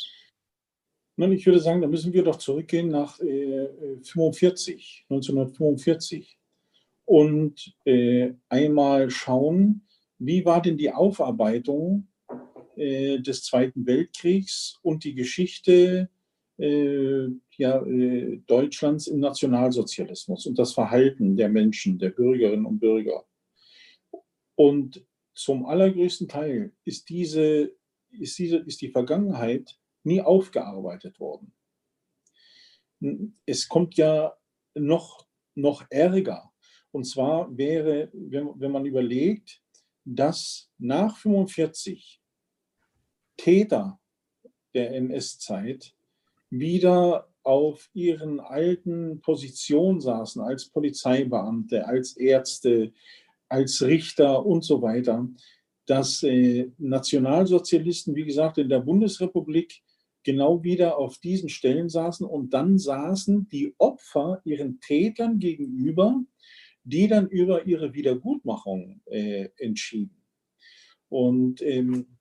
Nein, 1.19 1.33
ich 1.33 1.47
würde 1.47 1.61
sagen, 1.61 1.81
da 1.81 1.89
müssen 1.89 2.13
wir 2.13 2.23
doch 2.23 2.37
zurückgehen 2.37 2.89
nach 2.89 3.19
äh, 3.21 3.69
45, 4.03 5.07
1945 5.09 6.39
und 7.07 7.75
äh, 7.87 8.33
einmal 8.51 9.09
schauen, 9.11 9.87
wie 10.19 10.45
war 10.45 10.61
denn 10.61 10.77
die 10.77 10.93
Aufarbeitung 10.93 12.09
äh, 12.77 13.19
des 13.21 13.45
Zweiten 13.45 13.87
Weltkriegs 13.87 14.79
und 14.83 15.05
die 15.05 15.15
Geschichte 15.15 16.11
äh, 16.59 17.29
ja, 17.57 17.83
äh, 17.83 18.39
Deutschlands 18.47 19.07
im 19.07 19.21
Nationalsozialismus 19.21 20.47
und 20.47 20.59
das 20.59 20.75
Verhalten 20.75 21.37
der 21.37 21.49
Menschen, 21.49 21.99
der 21.99 22.11
Bürgerinnen 22.11 22.67
und 22.67 22.79
Bürger. 22.79 23.25
Und 24.55 25.03
zum 25.35 25.65
allergrößten 25.65 26.29
Teil 26.29 26.73
ist 26.85 27.09
diese, 27.09 27.73
ist 28.11 28.39
diese, 28.39 28.59
ist 28.59 28.81
die 28.83 28.91
Vergangenheit 28.91 29.79
nie 30.07 30.23
aufgearbeitet 30.23 31.21
worden. 31.21 31.53
Es 33.45 33.69
kommt 33.69 33.97
ja 33.97 34.35
noch, 34.75 35.27
noch 35.55 35.85
ärger. 35.91 36.53
Und 36.93 37.05
zwar 37.05 37.55
wäre, 37.57 38.09
wenn, 38.13 38.59
wenn 38.59 38.73
man 38.73 38.87
überlegt, 38.87 39.61
dass 40.05 40.71
nach 40.79 41.17
45 41.19 42.23
Täter 43.37 44.01
der 44.75 44.95
NS-Zeit 44.95 45.95
wieder 46.49 47.29
auf 47.43 47.91
ihren 47.93 48.41
alten 48.41 49.21
Positionen 49.21 50.01
saßen, 50.01 50.41
als 50.41 50.69
Polizeibeamte, 50.69 51.87
als 51.87 52.17
Ärzte, 52.17 52.93
als 53.49 53.83
Richter 53.83 54.45
und 54.45 54.65
so 54.65 54.83
weiter, 54.83 55.29
dass 55.87 56.23
äh, 56.23 56.71
Nationalsozialisten, 56.79 58.15
wie 58.15 58.25
gesagt, 58.25 58.59
in 58.59 58.69
der 58.69 58.81
Bundesrepublik 58.81 59.83
genau 60.27 60.65
wieder 60.65 60.99
auf 60.99 61.19
diesen 61.19 61.49
Stellen 61.49 61.89
saßen 61.89 62.27
und 62.27 62.53
dann 62.53 62.79
saßen 62.79 63.49
die 63.49 63.75
Opfer 63.79 64.43
ihren 64.45 64.81
Tätern 64.81 65.39
gegenüber, 65.39 66.21
die 66.83 67.07
dann 67.07 67.29
über 67.29 67.65
ihre 67.65 67.95
Wiedergutmachung 67.95 69.01
äh, 69.07 69.49
entschieden. 69.57 70.21
Und 71.09 71.63
ähm, 71.63 72.19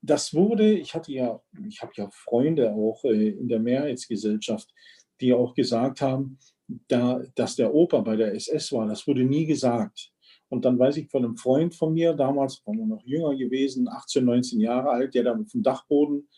das 0.00 0.32
wurde, 0.32 0.78
ich 0.78 0.94
hatte 0.94 1.12
ja, 1.12 1.42
ich 1.68 1.82
habe 1.82 1.92
ja 1.96 2.08
Freunde 2.12 2.72
auch 2.72 3.04
äh, 3.04 3.30
in 3.30 3.48
der 3.48 3.58
Mehrheitsgesellschaft, 3.58 4.72
die 5.20 5.32
auch 5.32 5.54
gesagt 5.54 6.00
haben, 6.00 6.38
da, 6.86 7.20
dass 7.34 7.56
der 7.56 7.74
Opa 7.74 8.00
bei 8.00 8.14
der 8.14 8.32
SS 8.32 8.70
war, 8.70 8.86
das 8.86 9.08
wurde 9.08 9.24
nie 9.24 9.44
gesagt. 9.44 10.12
Und 10.48 10.64
dann 10.64 10.78
weiß 10.78 10.98
ich 10.98 11.10
von 11.10 11.24
einem 11.24 11.36
Freund 11.36 11.74
von 11.74 11.94
mir, 11.94 12.14
damals 12.14 12.62
war 12.64 12.78
er 12.78 12.86
noch 12.86 13.04
jünger 13.04 13.34
gewesen, 13.34 13.88
18, 13.88 14.24
19 14.24 14.60
Jahre 14.60 14.90
alt, 14.90 15.14
der 15.14 15.24
dann 15.24 15.42
auf 15.42 15.50
dem 15.50 15.64
Dachboden 15.64 16.28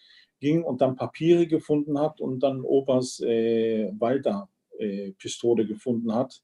ging 0.45 0.63
und 0.63 0.83
dann 0.83 0.95
Papiere 0.95 1.47
gefunden 1.47 1.99
hat 1.99 2.21
und 2.21 2.41
dann 2.43 2.61
Opas 2.61 3.19
äh, 3.21 3.91
Walter-Pistole 3.99 5.63
äh, 5.63 5.67
gefunden 5.67 6.15
hat 6.15 6.43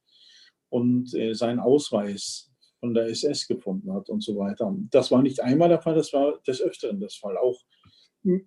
und 0.70 1.12
äh, 1.12 1.34
seinen 1.34 1.60
Ausweis 1.60 2.50
von 2.78 2.94
der 2.94 3.08
SS 3.08 3.46
gefunden 3.46 3.92
hat 3.92 4.08
und 4.08 4.22
so 4.22 4.38
weiter. 4.38 4.74
Das 4.90 5.10
war 5.10 5.20
nicht 5.20 5.40
einmal 5.40 5.68
der 5.68 5.82
Fall, 5.82 5.96
das 5.96 6.14
war 6.14 6.40
des 6.46 6.62
Öfteren 6.62 6.98
der 6.98 7.10
Fall. 7.10 7.36
Auch 7.36 7.60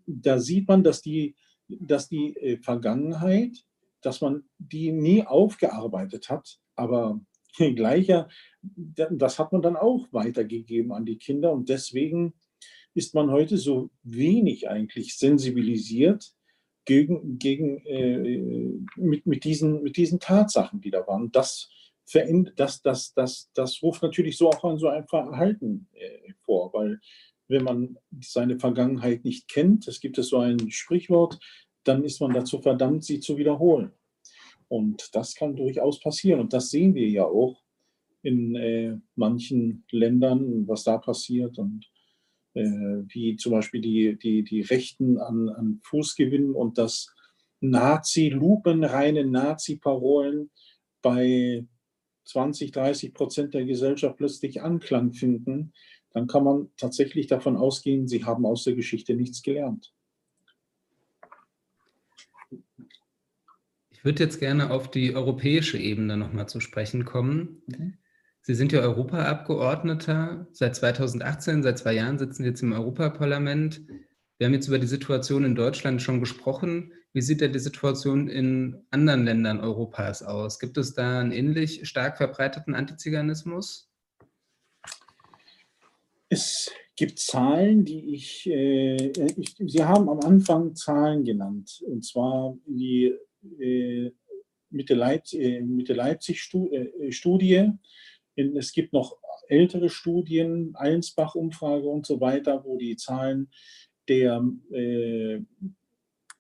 da 0.08 0.40
sieht 0.40 0.68
man, 0.68 0.84
dass 0.84 1.04
die, 1.04 1.36
dass 1.68 2.10
die 2.10 2.36
äh, 2.38 2.58
Vergangenheit, 2.58 3.64
dass 4.02 4.22
man 4.22 4.46
die 4.58 4.92
nie 4.92 5.24
aufgearbeitet 5.24 6.30
hat, 6.32 6.58
aber 6.76 7.22
gleicher, 7.76 8.28
das 8.64 9.38
hat 9.38 9.52
man 9.52 9.62
dann 9.62 9.76
auch 9.76 10.08
weitergegeben 10.12 10.94
an 10.94 11.06
die 11.06 11.20
Kinder 11.20 11.52
und 11.52 11.70
deswegen 11.70 12.34
ist 12.94 13.16
man 13.16 13.32
heute 13.32 13.58
so 13.58 13.90
wenig 14.04 14.70
eigentlich 14.70 15.18
sensibilisiert 15.18 16.34
gegen, 16.86 17.40
gegen 17.40 17.86
äh, 17.86 18.78
mit, 18.96 19.26
mit, 19.26 19.44
diesen, 19.44 19.84
mit 19.84 19.98
diesen 19.98 20.20
Tatsachen, 20.20 20.82
die 20.82 20.92
da 20.92 21.06
waren. 21.08 21.32
Das 21.32 21.70
verändert, 22.06 22.60
das, 22.60 22.82
das, 22.82 23.14
das, 23.14 23.52
das 23.54 23.82
ruft 23.82 24.04
natürlich 24.04 24.38
so 24.38 24.50
auch 24.50 24.64
an 24.64 24.78
so 24.78 24.88
ein 24.90 25.08
Verhalten 25.08 25.88
äh, 25.94 26.34
vor, 26.46 26.74
weil 26.74 27.00
wenn 27.48 27.64
man 27.64 27.98
seine 28.22 28.60
Vergangenheit 28.60 29.24
nicht 29.24 29.48
kennt, 29.48 29.88
es 29.88 30.00
gibt 30.00 30.18
so 30.18 30.40
ein 30.40 30.72
Sprichwort, 30.72 31.40
dann 31.84 32.04
ist 32.04 32.22
man 32.22 32.34
dazu 32.34 32.60
verdammt, 32.60 33.04
sie 33.04 33.20
zu 33.20 33.38
wiederholen. 33.38 33.92
Und 34.68 35.14
das 35.14 35.36
kann 35.36 35.56
durchaus 35.56 36.00
passieren. 36.00 36.40
Und 36.40 36.54
das 36.54 36.70
sehen 36.70 36.96
wir 36.96 37.08
ja 37.08 37.26
auch 37.26 37.62
in 38.22 38.56
äh, 38.56 38.98
manchen 39.16 39.86
Ländern, 39.92 40.68
was 40.68 40.84
da 40.84 40.98
passiert 40.98 41.60
und 41.60 41.92
äh, 42.54 42.62
wie 42.62 43.36
zum 43.36 43.52
Beispiel 43.52 43.82
die, 43.82 44.18
die, 44.18 44.44
die 44.44 44.62
Rechten 44.62 45.18
an, 45.18 45.50
an 45.50 45.80
Fuß 45.84 46.16
gewinnen 46.16 46.54
und 46.54 46.78
das 46.78 47.14
Nazi-Lupenreine 47.62 49.26
Nazi-Parolen 49.26 50.52
bei 51.02 51.66
20, 52.26 52.72
30 52.72 53.14
Prozent 53.14 53.54
der 53.54 53.66
Gesellschaft 53.66 54.18
plötzlich 54.18 54.62
Anklang 54.62 55.14
finden, 55.14 55.74
dann 56.12 56.28
kann 56.28 56.44
man 56.44 56.70
tatsächlich 56.78 57.28
davon 57.28 57.58
ausgehen, 57.58 58.08
sie 58.08 58.24
haben 58.24 58.46
aus 58.46 58.64
der 58.64 58.76
Geschichte 58.76 59.16
nichts 59.16 59.42
gelernt. 59.42 59.94
Ich 63.90 64.06
würde 64.06 64.24
jetzt 64.24 64.40
gerne 64.40 64.70
auf 64.70 64.92
die 64.92 65.16
europäische 65.16 65.78
Ebene 65.78 66.18
nochmal 66.18 66.48
zu 66.48 66.60
sprechen 66.60 67.06
kommen. 67.06 67.64
Mhm. 67.68 67.98
Sie 68.46 68.56
sind 68.56 68.74
ja 68.74 68.82
Europaabgeordneter 68.82 70.48
seit 70.52 70.76
2018, 70.76 71.64
seit 71.64 71.78
zwei 71.78 71.94
Jahren 71.94 72.20
sitzen 72.20 72.44
Sie 72.44 72.50
jetzt 72.50 72.62
im 72.62 72.74
Europaparlament. 72.74 73.82
Wir 74.38 74.48
haben 74.48 74.54
jetzt 74.54 74.68
über 74.68 74.80
die 74.80 74.88
Situation 74.88 75.46
in 75.46 75.56
Deutschland 75.56 76.02
schon 76.02 76.20
gesprochen. 76.20 76.92
Wie 77.14 77.22
sieht 77.22 77.40
denn 77.40 77.54
die 77.54 77.60
Situation 77.60 78.28
in 78.28 78.84
anderen 78.92 79.24
Ländern 79.24 79.62
Europas 79.62 80.24
aus? 80.24 80.60
Gibt 80.60 80.78
es 80.78 80.94
da 80.94 81.22
einen 81.22 81.32
ähnlich 81.32 81.88
stark 81.88 82.18
verbreiteten 82.18 82.76
Antiziganismus? 82.76 83.90
Es 86.28 86.70
gibt 86.98 87.20
Zahlen, 87.20 87.86
die 87.86 88.14
ich, 88.14 88.46
äh, 88.50 89.14
ich, 89.38 89.56
Sie 89.58 89.86
haben 89.86 90.10
am 90.10 90.20
Anfang 90.20 90.76
Zahlen 90.76 91.24
genannt, 91.24 91.82
und 91.88 92.04
zwar 92.04 92.58
die 92.66 93.16
äh, 93.58 94.12
Mitte, 94.70 94.96
Leip, 94.96 95.32
äh, 95.32 95.62
Mitte 95.62 95.94
Leipzig-Studie. 95.94 97.72
Äh, 98.36 98.58
es 98.58 98.72
gibt 98.72 98.94
noch 98.94 99.18
ältere 99.48 99.90
Studien, 99.90 100.72
Allensbach-Umfrage 100.76 101.88
und 101.88 102.06
so 102.06 102.22
weiter, 102.22 102.64
wo 102.66 102.78
die 102.78 102.96
Zahlen 102.96 103.50
der 104.08 104.44
äh, 104.72 105.42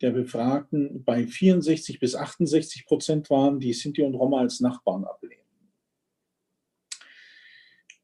der 0.03 0.11
Befragten 0.11 1.03
bei 1.05 1.25
64 1.25 1.97
bis 1.97 2.13
68 2.13 2.85
Prozent 2.85 3.29
waren, 3.29 3.61
die 3.61 3.71
Sinti 3.71 4.01
und 4.01 4.15
Roma 4.15 4.41
als 4.41 4.59
Nachbarn 4.59 5.05
ablehnen. 5.05 5.41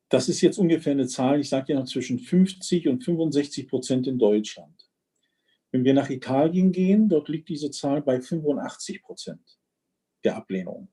Das 0.07 0.29
ist 0.29 0.39
jetzt 0.39 0.57
ungefähr 0.57 0.93
eine 0.93 1.07
Zahl, 1.07 1.41
ich 1.41 1.49
sage 1.49 1.73
ja 1.73 1.79
noch 1.79 1.87
zwischen 1.87 2.17
50 2.17 2.87
und 2.87 3.03
65 3.03 3.67
Prozent 3.67 4.07
in 4.07 4.17
Deutschland. 4.17 4.89
Wenn 5.71 5.83
wir 5.83 5.93
nach 5.93 6.09
Italien 6.09 6.71
gehen, 6.71 7.09
dort 7.09 7.27
liegt 7.27 7.49
diese 7.49 7.69
Zahl 7.69 8.01
bei 8.01 8.21
85 8.21 9.03
Prozent 9.03 9.59
der 10.23 10.37
Ablehnung. 10.37 10.87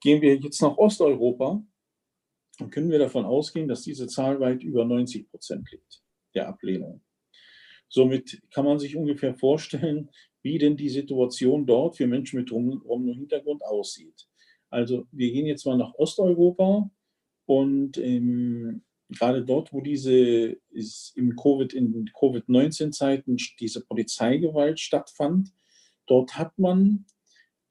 Gehen 0.00 0.20
wir 0.20 0.36
jetzt 0.36 0.60
nach 0.60 0.76
Osteuropa, 0.76 1.64
dann 2.58 2.70
können 2.70 2.90
wir 2.90 2.98
davon 2.98 3.24
ausgehen, 3.24 3.68
dass 3.68 3.82
diese 3.82 4.06
Zahl 4.06 4.40
weit 4.40 4.62
über 4.62 4.84
90 4.84 5.28
Prozent 5.30 5.70
liegt, 5.70 6.02
der 6.34 6.48
Ablehnung. 6.48 7.00
Somit 7.88 8.42
kann 8.50 8.64
man 8.64 8.78
sich 8.78 8.96
ungefähr 8.96 9.34
vorstellen, 9.34 10.10
wie 10.42 10.58
denn 10.58 10.76
die 10.76 10.88
Situation 10.88 11.66
dort 11.66 11.96
für 11.96 12.06
Menschen 12.06 12.38
mit 12.38 12.52
Romno-Hintergrund 12.52 13.64
aussieht. 13.64 14.26
Also 14.70 15.06
wir 15.12 15.30
gehen 15.32 15.46
jetzt 15.46 15.64
mal 15.64 15.76
nach 15.76 15.94
Osteuropa 15.94 16.90
und 17.46 17.98
ähm, 17.98 18.82
gerade 19.08 19.44
dort, 19.44 19.72
wo 19.72 19.80
diese 19.80 20.56
ist 20.70 21.16
im 21.16 21.36
Covid, 21.36 21.72
in 21.72 22.10
Covid-19-Zeiten 22.18 23.36
diese 23.60 23.84
Polizeigewalt 23.84 24.80
stattfand, 24.80 25.52
dort 26.06 26.36
hat 26.36 26.58
man 26.58 27.06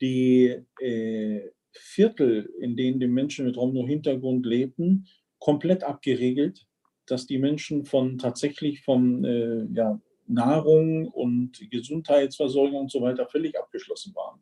die, 0.01 0.55
äh, 0.79 1.49
Viertel, 1.73 2.49
in 2.59 2.75
denen 2.75 2.99
die 2.99 3.07
Menschen 3.07 3.45
mit 3.45 3.57
Romno-Hintergrund 3.57 4.45
lebten, 4.45 5.07
komplett 5.39 5.83
abgeregelt, 5.83 6.67
dass 7.05 7.27
die 7.27 7.37
Menschen 7.37 7.85
von 7.85 8.17
tatsächlich 8.17 8.81
von 8.81 9.23
äh, 9.25 9.65
ja, 9.73 9.99
Nahrung 10.27 11.07
und 11.07 11.69
Gesundheitsversorgung 11.69 12.81
und 12.81 12.91
so 12.91 13.01
weiter 13.01 13.27
völlig 13.27 13.57
abgeschlossen 13.59 14.15
waren. 14.15 14.39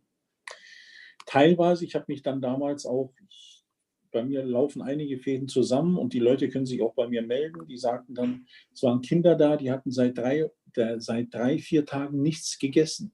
Teilweise, 1.26 1.86
ich 1.86 1.96
habe 1.96 2.06
mich 2.08 2.22
dann 2.22 2.42
damals 2.42 2.86
auch, 2.86 3.14
ich, 3.28 3.64
bei 4.12 4.24
mir 4.24 4.44
laufen 4.44 4.82
einige 4.82 5.18
Fäden 5.18 5.48
zusammen 5.48 5.98
und 5.98 6.14
die 6.14 6.20
Leute 6.20 6.50
können 6.50 6.66
sich 6.66 6.82
auch 6.82 6.94
bei 6.94 7.08
mir 7.08 7.22
melden. 7.22 7.66
Die 7.68 7.78
sagten 7.78 8.14
dann, 8.14 8.46
es 8.74 8.84
waren 8.84 9.02
Kinder 9.02 9.36
da, 9.36 9.56
die 9.56 9.72
hatten 9.72 9.92
seit 9.92 10.18
drei, 10.18 10.50
der, 10.76 11.00
seit 11.00 11.34
drei 11.34 11.58
vier 11.58 11.86
Tagen 11.86 12.22
nichts 12.22 12.60
gegessen, 12.60 13.14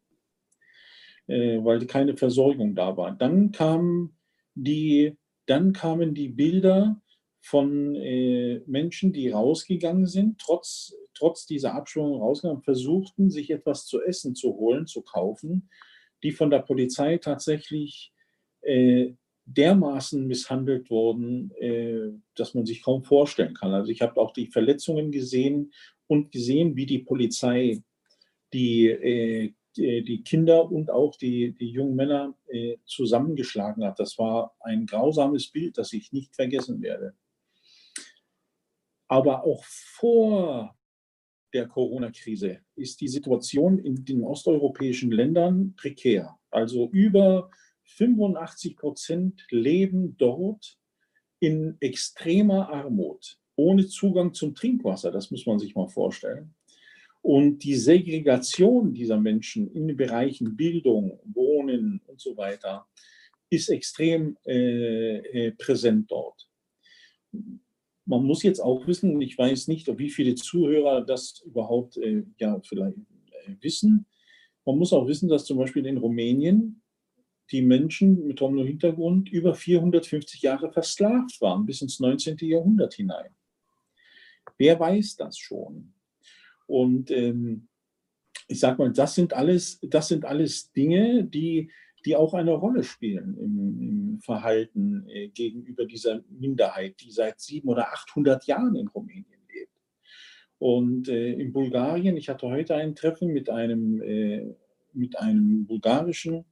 äh, 1.27 1.63
weil 1.63 1.85
keine 1.85 2.17
Versorgung 2.17 2.75
da 2.75 2.97
war. 2.97 3.11
Dann 3.11 3.51
kamen 3.51 4.17
die, 4.55 5.15
dann 5.45 5.73
kamen 5.73 6.13
die 6.13 6.29
Bilder 6.29 7.01
von 7.41 7.95
äh, 7.95 8.61
Menschen, 8.65 9.13
die 9.13 9.29
rausgegangen 9.29 10.05
sind, 10.05 10.39
trotz, 10.39 10.93
trotz 11.13 11.45
dieser 11.45 11.75
Abschwung 11.75 12.19
rausgegangen, 12.19 12.61
versuchten, 12.61 13.29
sich 13.29 13.51
etwas 13.51 13.85
zu 13.85 14.01
essen 14.01 14.35
zu 14.35 14.55
holen, 14.55 14.85
zu 14.85 15.01
kaufen, 15.01 15.69
die 16.23 16.31
von 16.31 16.49
der 16.49 16.59
Polizei 16.59 17.17
tatsächlich 17.17 18.11
äh, 18.61 19.13
dermaßen 19.45 20.27
misshandelt 20.27 20.89
wurden, 20.89 21.51
äh, 21.51 22.09
dass 22.35 22.53
man 22.53 22.65
sich 22.65 22.83
kaum 22.83 23.03
vorstellen 23.03 23.53
kann. 23.53 23.73
Also 23.73 23.91
ich 23.91 24.01
habe 24.01 24.19
auch 24.19 24.33
die 24.33 24.47
Verletzungen 24.47 25.11
gesehen 25.11 25.71
und 26.07 26.31
gesehen, 26.31 26.75
wie 26.75 26.85
die 26.85 26.99
Polizei 26.99 27.81
die, 28.53 29.53
äh, 29.79 30.01
die 30.01 30.23
Kinder 30.23 30.71
und 30.71 30.89
auch 30.89 31.15
die, 31.15 31.53
die 31.53 31.69
jungen 31.69 31.95
Männer 31.95 32.35
äh, 32.47 32.77
zusammengeschlagen 32.85 33.83
hat. 33.83 33.99
Das 33.99 34.17
war 34.17 34.55
ein 34.59 34.85
grausames 34.85 35.51
Bild, 35.51 35.77
das 35.77 35.93
ich 35.93 36.11
nicht 36.11 36.35
vergessen 36.35 36.81
werde. 36.81 37.13
Aber 39.07 39.45
auch 39.45 39.63
vor 39.63 40.75
der 41.53 41.67
Corona-Krise 41.67 42.59
ist 42.75 42.99
die 43.01 43.07
Situation 43.07 43.79
in 43.79 44.03
den 44.03 44.23
osteuropäischen 44.23 45.11
Ländern 45.11 45.75
prekär. 45.75 46.37
Also 46.51 46.89
über 46.91 47.49
85 47.83 48.75
Prozent 48.75 49.45
leben 49.49 50.17
dort 50.17 50.77
in 51.39 51.77
extremer 51.79 52.69
Armut, 52.69 53.39
ohne 53.55 53.87
Zugang 53.87 54.33
zum 54.33 54.55
Trinkwasser. 54.55 55.11
Das 55.11 55.31
muss 55.31 55.45
man 55.45 55.59
sich 55.59 55.75
mal 55.75 55.87
vorstellen. 55.87 56.53
Und 57.27 57.59
die 57.59 57.75
Segregation 57.75 58.93
dieser 58.93 59.19
Menschen 59.19 59.69
in 59.73 59.87
den 59.87 59.97
Bereichen 59.97 60.55
Bildung, 60.55 61.19
Wohnen 61.25 62.01
und 62.07 62.21
so 62.21 62.37
weiter 62.37 62.87
ist 63.49 63.69
extrem 63.69 64.37
äh, 64.45 65.17
äh 65.17 65.51
präsent 65.51 66.09
dort 66.09 66.47
man 68.07 68.23
muss 68.23 68.41
jetzt 68.41 68.61
auch 68.61 68.87
wissen, 68.87 69.19
ich 69.21 69.37
weiß 69.37 69.67
nicht, 69.67 69.87
wie 69.99 70.09
viele 70.09 70.35
Zuhörer 70.35 71.01
das 71.01 71.41
überhaupt 71.45 71.97
äh, 71.97 72.23
ja, 72.37 72.59
vielleicht 72.61 72.97
äh, 72.97 73.55
wissen. 73.59 74.05
Man 74.65 74.77
muss 74.77 74.93
auch 74.93 75.07
wissen, 75.07 75.27
dass 75.27 75.45
zum 75.45 75.57
Beispiel 75.57 75.85
in 75.85 75.97
Rumänien 75.97 76.81
die 77.51 77.61
Menschen 77.61 78.25
mit 78.25 78.41
Romno-Hintergrund 78.41 79.29
über 79.29 79.53
450 79.53 80.41
Jahre 80.41 80.71
versklavt 80.71 81.39
waren, 81.41 81.65
bis 81.65 81.81
ins 81.81 81.99
19. 81.99 82.37
Jahrhundert 82.41 82.93
hinein. 82.93 83.35
Wer 84.57 84.79
weiß 84.79 85.17
das 85.17 85.37
schon? 85.37 85.93
Und 86.67 87.09
ähm, 87.11 87.67
ich 88.47 88.59
sage 88.59 88.77
mal, 88.77 88.93
das 88.93 89.15
sind 89.15 89.33
alles, 89.33 89.79
das 89.81 90.07
sind 90.07 90.25
alles 90.25 90.71
Dinge, 90.71 91.23
die 91.23 91.71
die 92.07 92.15
auch 92.15 92.33
eine 92.33 92.53
Rolle 92.53 92.83
spielen 92.83 93.37
im, 93.37 93.81
im 93.81 94.19
Verhalten 94.21 95.05
äh, 95.09 95.27
gegenüber 95.27 95.85
dieser 95.85 96.21
Minderheit, 96.29 96.95
die 97.01 97.11
seit 97.11 97.41
sieben 97.41 97.67
oder 97.67 97.91
800 97.91 98.45
Jahren 98.45 98.77
in 98.77 98.87
Rumänien 98.87 99.41
lebt. 99.53 99.71
Und 100.57 101.09
äh, 101.09 101.33
in 101.33 101.51
Bulgarien, 101.51 102.15
ich 102.15 102.29
hatte 102.29 102.47
heute 102.47 102.75
ein 102.75 102.95
Treffen 102.95 103.33
mit 103.33 103.49
einem, 103.49 104.01
äh, 104.01 104.55
mit 104.93 105.17
einem 105.19 105.65
bulgarischen 105.65 106.45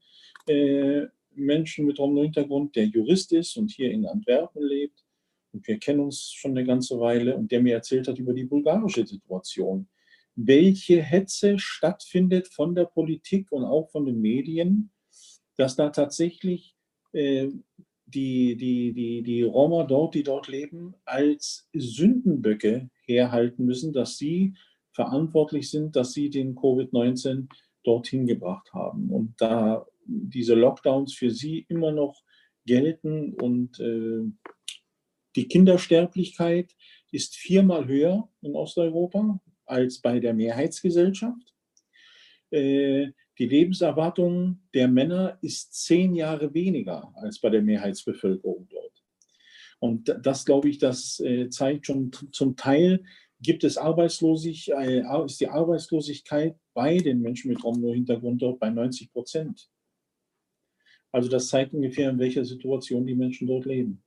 äh, 0.48 1.04
Menschen 1.36 1.86
mit 1.86 2.00
Romno-Hintergrund, 2.00 2.76
der 2.76 2.86
Jurist 2.86 3.32
ist 3.32 3.56
und 3.56 3.72
hier 3.72 3.92
in 3.92 4.06
Antwerpen 4.06 4.62
lebt. 4.62 5.06
Und 5.54 5.66
wir 5.68 5.80
kennen 5.80 6.02
uns 6.02 6.34
schon 6.34 6.52
eine 6.52 6.66
ganze 6.66 7.00
Weile 7.00 7.36
und 7.36 7.50
der 7.50 7.62
mir 7.62 7.76
erzählt 7.76 8.10
hat 8.10 8.20
über 8.20 8.34
die 8.34 8.44
bulgarische 8.44 9.06
Situation. 9.06 9.88
Welche 10.36 11.02
Hetze 11.02 11.60
stattfindet 11.60 12.48
von 12.48 12.76
der 12.76 12.86
Politik 12.86 13.52
und 13.52 13.64
auch 13.64 13.90
von 13.90 14.06
den 14.06 14.22
Medien 14.22 14.92
dass 15.58 15.76
da 15.76 15.90
tatsächlich 15.90 16.76
äh, 17.14 17.50
die, 18.06 18.56
die, 18.56 18.94
die, 18.94 19.24
die 19.24 19.42
Roma 19.44 19.84
dort, 19.84 20.16
die 20.16 20.24
dort 20.24 20.48
leben, 20.48 20.94
als 21.06 21.68
Sündenböcke 21.74 22.90
herhalten 23.06 23.66
müssen, 23.66 23.94
dass 23.94 24.18
sie 24.18 24.56
verantwortlich 24.92 25.70
sind, 25.70 25.96
dass 25.96 26.14
sie 26.14 26.30
den 26.30 26.56
Covid-19 26.56 27.48
dorthin 27.84 28.28
gebracht 28.28 28.74
haben. 28.74 29.10
Und 29.10 29.34
da 29.40 29.86
diese 30.06 30.54
Lockdowns 30.54 31.14
für 31.14 31.32
sie 31.32 31.66
immer 31.68 31.92
noch 31.92 32.22
gelten 32.66 33.34
und 33.34 33.80
äh, 33.80 34.22
die 35.36 35.48
Kindersterblichkeit 35.48 36.74
ist 37.12 37.36
viermal 37.36 37.88
höher 37.88 38.30
in 38.42 38.56
Osteuropa 38.56 39.42
als 39.66 40.00
bei 40.00 40.20
der 40.20 40.34
Mehrheitsgesellschaft. 40.34 41.54
Äh, 42.52 43.12
die 43.38 43.48
Lebenserwartung 43.48 44.62
der 44.74 44.88
Männer 44.88 45.38
ist 45.42 45.74
zehn 45.74 46.16
Jahre 46.16 46.54
weniger 46.54 47.12
als 47.16 47.40
bei 47.40 47.50
der 47.50 47.62
Mehrheitsbevölkerung 47.62 48.68
dort. 48.70 49.04
Und 49.80 50.16
das, 50.22 50.46
glaube 50.46 50.70
ich, 50.70 50.78
das 50.78 51.20
äh, 51.20 51.50
zeigt 51.50 51.88
schon 51.88 52.12
zum 52.32 52.56
Teil, 52.56 53.04
gibt 53.42 53.64
es 53.64 53.78
Arbeitslosigkeit, 53.78 54.88
äh, 54.88 55.26
ist 55.26 55.42
die 55.42 55.50
Arbeitslosigkeit 55.50 56.56
bei 56.74 56.98
den 56.98 57.22
Menschen 57.22 57.50
mit 57.50 57.64
Romno-Hintergrund 57.64 58.42
dort 58.42 58.60
bei 58.60 58.70
90 58.70 59.12
Prozent. 59.12 59.70
Also 61.12 61.30
das 61.30 61.48
zeigt 61.48 61.74
ungefähr, 61.74 62.10
in 62.10 62.20
welcher 62.20 62.46
Situation 62.46 63.06
die 63.06 63.16
Menschen 63.16 63.48
dort 63.48 63.66
leben. 63.66 64.04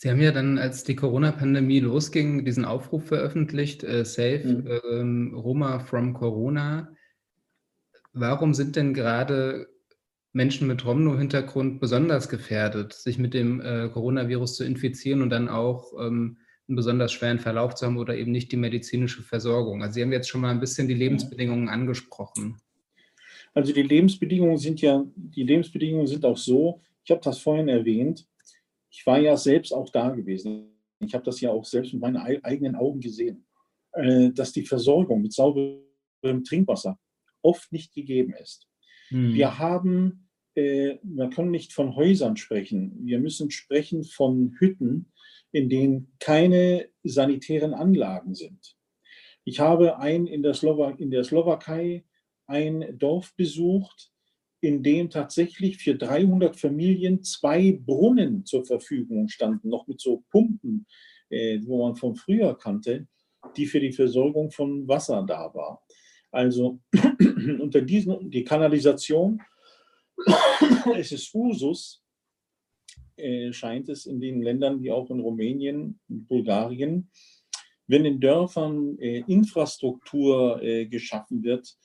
Sie 0.00 0.08
haben 0.08 0.20
ja 0.20 0.30
dann, 0.30 0.58
als 0.58 0.84
die 0.84 0.94
Corona-Pandemie 0.94 1.80
losging, 1.80 2.44
diesen 2.44 2.64
Aufruf 2.64 3.08
veröffentlicht, 3.08 3.82
äh, 3.82 4.04
Save 4.04 4.44
mhm. 4.44 4.80
ähm, 4.92 5.34
Roma 5.34 5.80
from 5.80 6.14
Corona. 6.14 6.94
Warum 8.12 8.54
sind 8.54 8.76
denn 8.76 8.94
gerade 8.94 9.66
Menschen 10.32 10.68
mit 10.68 10.86
Romno-Hintergrund 10.86 11.80
besonders 11.80 12.28
gefährdet, 12.28 12.92
sich 12.92 13.18
mit 13.18 13.34
dem 13.34 13.60
äh, 13.60 13.88
Coronavirus 13.88 14.54
zu 14.54 14.64
infizieren 14.64 15.20
und 15.20 15.30
dann 15.30 15.48
auch 15.48 15.92
ähm, 15.98 16.38
einen 16.68 16.76
besonders 16.76 17.10
schweren 17.10 17.40
Verlauf 17.40 17.74
zu 17.74 17.86
haben 17.86 17.98
oder 17.98 18.16
eben 18.16 18.30
nicht 18.30 18.52
die 18.52 18.56
medizinische 18.56 19.24
Versorgung? 19.24 19.82
Also 19.82 19.94
Sie 19.94 20.02
haben 20.02 20.12
jetzt 20.12 20.28
schon 20.28 20.42
mal 20.42 20.52
ein 20.52 20.60
bisschen 20.60 20.86
die 20.86 20.94
Lebensbedingungen 20.94 21.68
angesprochen. 21.68 22.60
Also 23.52 23.72
die 23.72 23.82
Lebensbedingungen 23.82 24.58
sind 24.58 24.80
ja, 24.80 25.04
die 25.16 25.42
Lebensbedingungen 25.42 26.06
sind 26.06 26.24
auch 26.24 26.36
so, 26.36 26.82
ich 27.02 27.10
habe 27.10 27.20
das 27.24 27.40
vorhin 27.40 27.66
erwähnt, 27.66 28.28
ich 28.90 29.06
war 29.06 29.18
ja 29.18 29.36
selbst 29.36 29.72
auch 29.72 29.90
da 29.90 30.10
gewesen. 30.10 30.72
Ich 31.00 31.14
habe 31.14 31.24
das 31.24 31.40
ja 31.40 31.50
auch 31.50 31.64
selbst 31.64 31.92
mit 31.92 32.02
meinen 32.02 32.16
eigenen 32.16 32.74
Augen 32.74 33.00
gesehen, 33.00 33.46
äh, 33.92 34.30
dass 34.30 34.52
die 34.52 34.66
Versorgung 34.66 35.22
mit 35.22 35.32
sauberem 35.32 36.44
Trinkwasser 36.44 36.98
oft 37.42 37.70
nicht 37.72 37.94
gegeben 37.94 38.34
ist. 38.34 38.68
Hm. 39.08 39.34
Wir 39.34 39.58
haben, 39.58 40.28
äh, 40.54 40.96
man 41.02 41.30
kann 41.30 41.50
nicht 41.50 41.72
von 41.72 41.94
Häusern 41.94 42.36
sprechen, 42.36 42.98
wir 43.04 43.20
müssen 43.20 43.50
sprechen 43.50 44.04
von 44.04 44.56
Hütten, 44.58 45.12
in 45.52 45.68
denen 45.68 46.12
keine 46.18 46.88
sanitären 47.04 47.74
Anlagen 47.74 48.34
sind. 48.34 48.76
Ich 49.44 49.60
habe 49.60 49.98
ein 49.98 50.26
in 50.26 50.42
der, 50.42 50.52
Slowak 50.52 51.00
in 51.00 51.10
der 51.10 51.24
Slowakei 51.24 52.04
ein 52.46 52.98
Dorf 52.98 53.34
besucht, 53.34 54.12
in 54.60 54.82
dem 54.82 55.10
tatsächlich 55.10 55.78
für 55.78 55.94
300 55.94 56.56
Familien 56.56 57.22
zwei 57.22 57.72
Brunnen 57.72 58.44
zur 58.44 58.64
Verfügung 58.64 59.28
standen, 59.28 59.68
noch 59.68 59.86
mit 59.86 60.00
so 60.00 60.24
Pumpen, 60.30 60.86
äh, 61.30 61.60
wo 61.64 61.86
man 61.86 61.96
von 61.96 62.16
früher 62.16 62.56
kannte, 62.56 63.06
die 63.56 63.66
für 63.66 63.80
die 63.80 63.92
Versorgung 63.92 64.50
von 64.50 64.86
Wasser 64.88 65.24
da 65.26 65.52
war. 65.54 65.82
Also 66.30 66.80
unter 67.60 67.80
diesen, 67.82 68.30
die 68.30 68.44
Kanalisation, 68.44 69.40
es 70.96 71.12
ist 71.12 71.32
Usus, 71.34 72.02
äh, 73.16 73.52
scheint 73.52 73.88
es 73.88 74.06
in 74.06 74.20
den 74.20 74.42
Ländern 74.42 74.82
wie 74.82 74.90
auch 74.90 75.10
in 75.10 75.20
Rumänien 75.20 76.00
und 76.08 76.26
Bulgarien, 76.26 77.10
wenn 77.86 78.04
in 78.04 78.20
Dörfern 78.20 78.98
äh, 78.98 79.24
Infrastruktur 79.26 80.62
äh, 80.62 80.86
geschaffen 80.86 81.42
wird, 81.42 81.76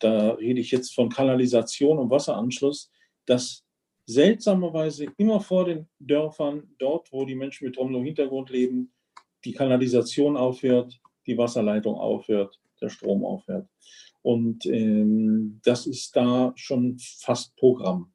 da 0.00 0.32
rede 0.32 0.60
ich 0.60 0.70
jetzt 0.70 0.94
von 0.94 1.08
Kanalisation 1.08 1.98
und 1.98 2.10
Wasseranschluss, 2.10 2.90
dass 3.26 3.64
seltsamerweise 4.06 5.06
immer 5.16 5.40
vor 5.40 5.64
den 5.64 5.88
Dörfern, 5.98 6.74
dort 6.78 7.12
wo 7.12 7.24
die 7.24 7.36
Menschen 7.36 7.66
mit 7.66 7.78
Romno-Hintergrund 7.78 8.50
leben, 8.50 8.92
die 9.44 9.52
Kanalisation 9.52 10.36
aufhört, 10.36 11.00
die 11.26 11.38
Wasserleitung 11.38 11.94
aufhört 11.94 12.60
der 12.80 12.88
Strom 12.88 13.24
aufhört. 13.24 13.68
Und 14.22 14.66
ähm, 14.66 15.60
das 15.64 15.86
ist 15.86 16.14
da 16.16 16.52
schon 16.56 16.98
fast 16.98 17.56
Programm. 17.56 18.12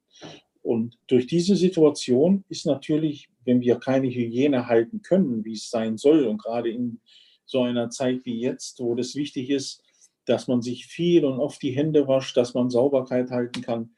Und 0.62 0.98
durch 1.06 1.26
diese 1.26 1.56
Situation 1.56 2.44
ist 2.48 2.66
natürlich, 2.66 3.28
wenn 3.44 3.60
wir 3.60 3.76
keine 3.76 4.08
Hygiene 4.08 4.66
halten 4.66 5.02
können, 5.02 5.44
wie 5.44 5.52
es 5.52 5.70
sein 5.70 5.96
soll, 5.96 6.24
und 6.24 6.42
gerade 6.42 6.70
in 6.70 7.00
so 7.44 7.62
einer 7.62 7.90
Zeit 7.90 8.24
wie 8.24 8.40
jetzt, 8.40 8.80
wo 8.80 8.94
das 8.94 9.14
wichtig 9.14 9.50
ist, 9.50 9.82
dass 10.26 10.48
man 10.48 10.60
sich 10.60 10.86
viel 10.86 11.24
und 11.24 11.38
oft 11.38 11.62
die 11.62 11.70
Hände 11.70 12.06
wascht, 12.06 12.36
dass 12.36 12.54
man 12.54 12.70
Sauberkeit 12.70 13.30
halten 13.30 13.62
kann, 13.62 13.90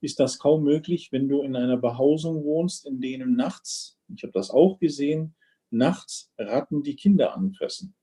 ist 0.00 0.20
das 0.20 0.38
kaum 0.38 0.64
möglich, 0.64 1.12
wenn 1.12 1.28
du 1.28 1.42
in 1.42 1.56
einer 1.56 1.76
Behausung 1.76 2.44
wohnst, 2.44 2.86
in 2.86 3.00
denen 3.00 3.36
nachts, 3.36 3.98
ich 4.14 4.22
habe 4.22 4.32
das 4.32 4.50
auch 4.50 4.78
gesehen, 4.78 5.34
nachts 5.70 6.30
Ratten 6.38 6.82
die 6.82 6.96
Kinder 6.96 7.34
anfressen. 7.34 7.94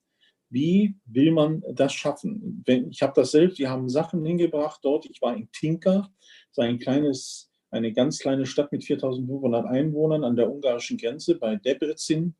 Wie 0.49 0.95
will 1.05 1.31
man 1.31 1.63
das 1.73 1.93
schaffen? 1.93 2.63
Ich 2.89 3.01
habe 3.01 3.13
das 3.15 3.31
selbst, 3.31 3.57
wir 3.57 3.69
haben 3.69 3.87
Sachen 3.87 4.25
hingebracht 4.25 4.81
dort. 4.83 5.05
Ich 5.05 5.21
war 5.21 5.35
in 5.35 5.49
Tinka, 5.51 6.11
so 6.51 6.61
ein 6.61 6.77
kleines, 6.77 7.49
eine 7.69 7.93
ganz 7.93 8.19
kleine 8.19 8.45
Stadt 8.45 8.71
mit 8.71 8.83
4500 8.83 9.65
Einwohnern 9.65 10.25
an 10.25 10.35
der 10.35 10.51
ungarischen 10.51 10.97
Grenze 10.97 11.35
bei 11.39 11.55
Debrecen. 11.55 12.35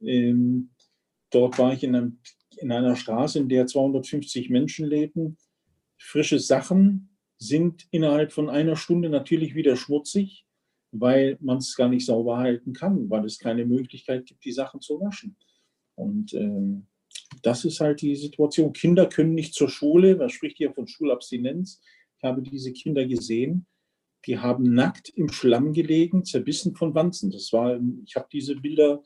Ähm, 0.00 0.70
dort 1.30 1.58
war 1.58 1.72
ich 1.72 1.82
in, 1.82 1.96
einem, 1.96 2.20
in 2.60 2.72
einer 2.72 2.96
Straße, 2.96 3.38
in 3.38 3.48
der 3.48 3.66
250 3.66 4.50
Menschen 4.50 4.86
lebten. 4.86 5.36
Frische 5.98 6.38
Sachen 6.38 7.16
sind 7.38 7.86
innerhalb 7.90 8.32
von 8.32 8.50
einer 8.50 8.76
Stunde 8.76 9.08
natürlich 9.08 9.54
wieder 9.54 9.76
schmutzig, 9.76 10.46
weil 10.92 11.38
man 11.40 11.58
es 11.58 11.74
gar 11.74 11.88
nicht 11.88 12.04
sauber 12.04 12.38
halten 12.38 12.72
kann, 12.72 13.08
weil 13.10 13.24
es 13.24 13.38
keine 13.38 13.64
Möglichkeit 13.64 14.26
gibt, 14.26 14.44
die 14.44 14.52
Sachen 14.52 14.80
zu 14.80 15.00
waschen. 15.00 15.36
Und 15.94 16.34
ähm, 16.34 16.86
das 17.42 17.64
ist 17.64 17.80
halt 17.80 18.02
die 18.02 18.16
Situation. 18.16 18.72
Kinder 18.72 19.06
können 19.06 19.34
nicht 19.34 19.54
zur 19.54 19.68
Schule, 19.68 20.16
man 20.16 20.30
spricht 20.30 20.58
hier 20.58 20.72
von 20.72 20.86
Schulabstinenz. 20.86 21.80
Ich 22.18 22.24
habe 22.24 22.42
diese 22.42 22.72
Kinder 22.72 23.06
gesehen, 23.06 23.66
die 24.26 24.38
haben 24.38 24.74
nackt 24.74 25.08
im 25.10 25.30
Schlamm 25.30 25.72
gelegen, 25.72 26.24
zerbissen 26.24 26.74
von 26.74 26.94
Wanzen. 26.94 27.30
Das 27.30 27.52
war, 27.52 27.80
ich 28.04 28.16
habe 28.16 28.28
diese 28.30 28.56
Bilder 28.56 29.02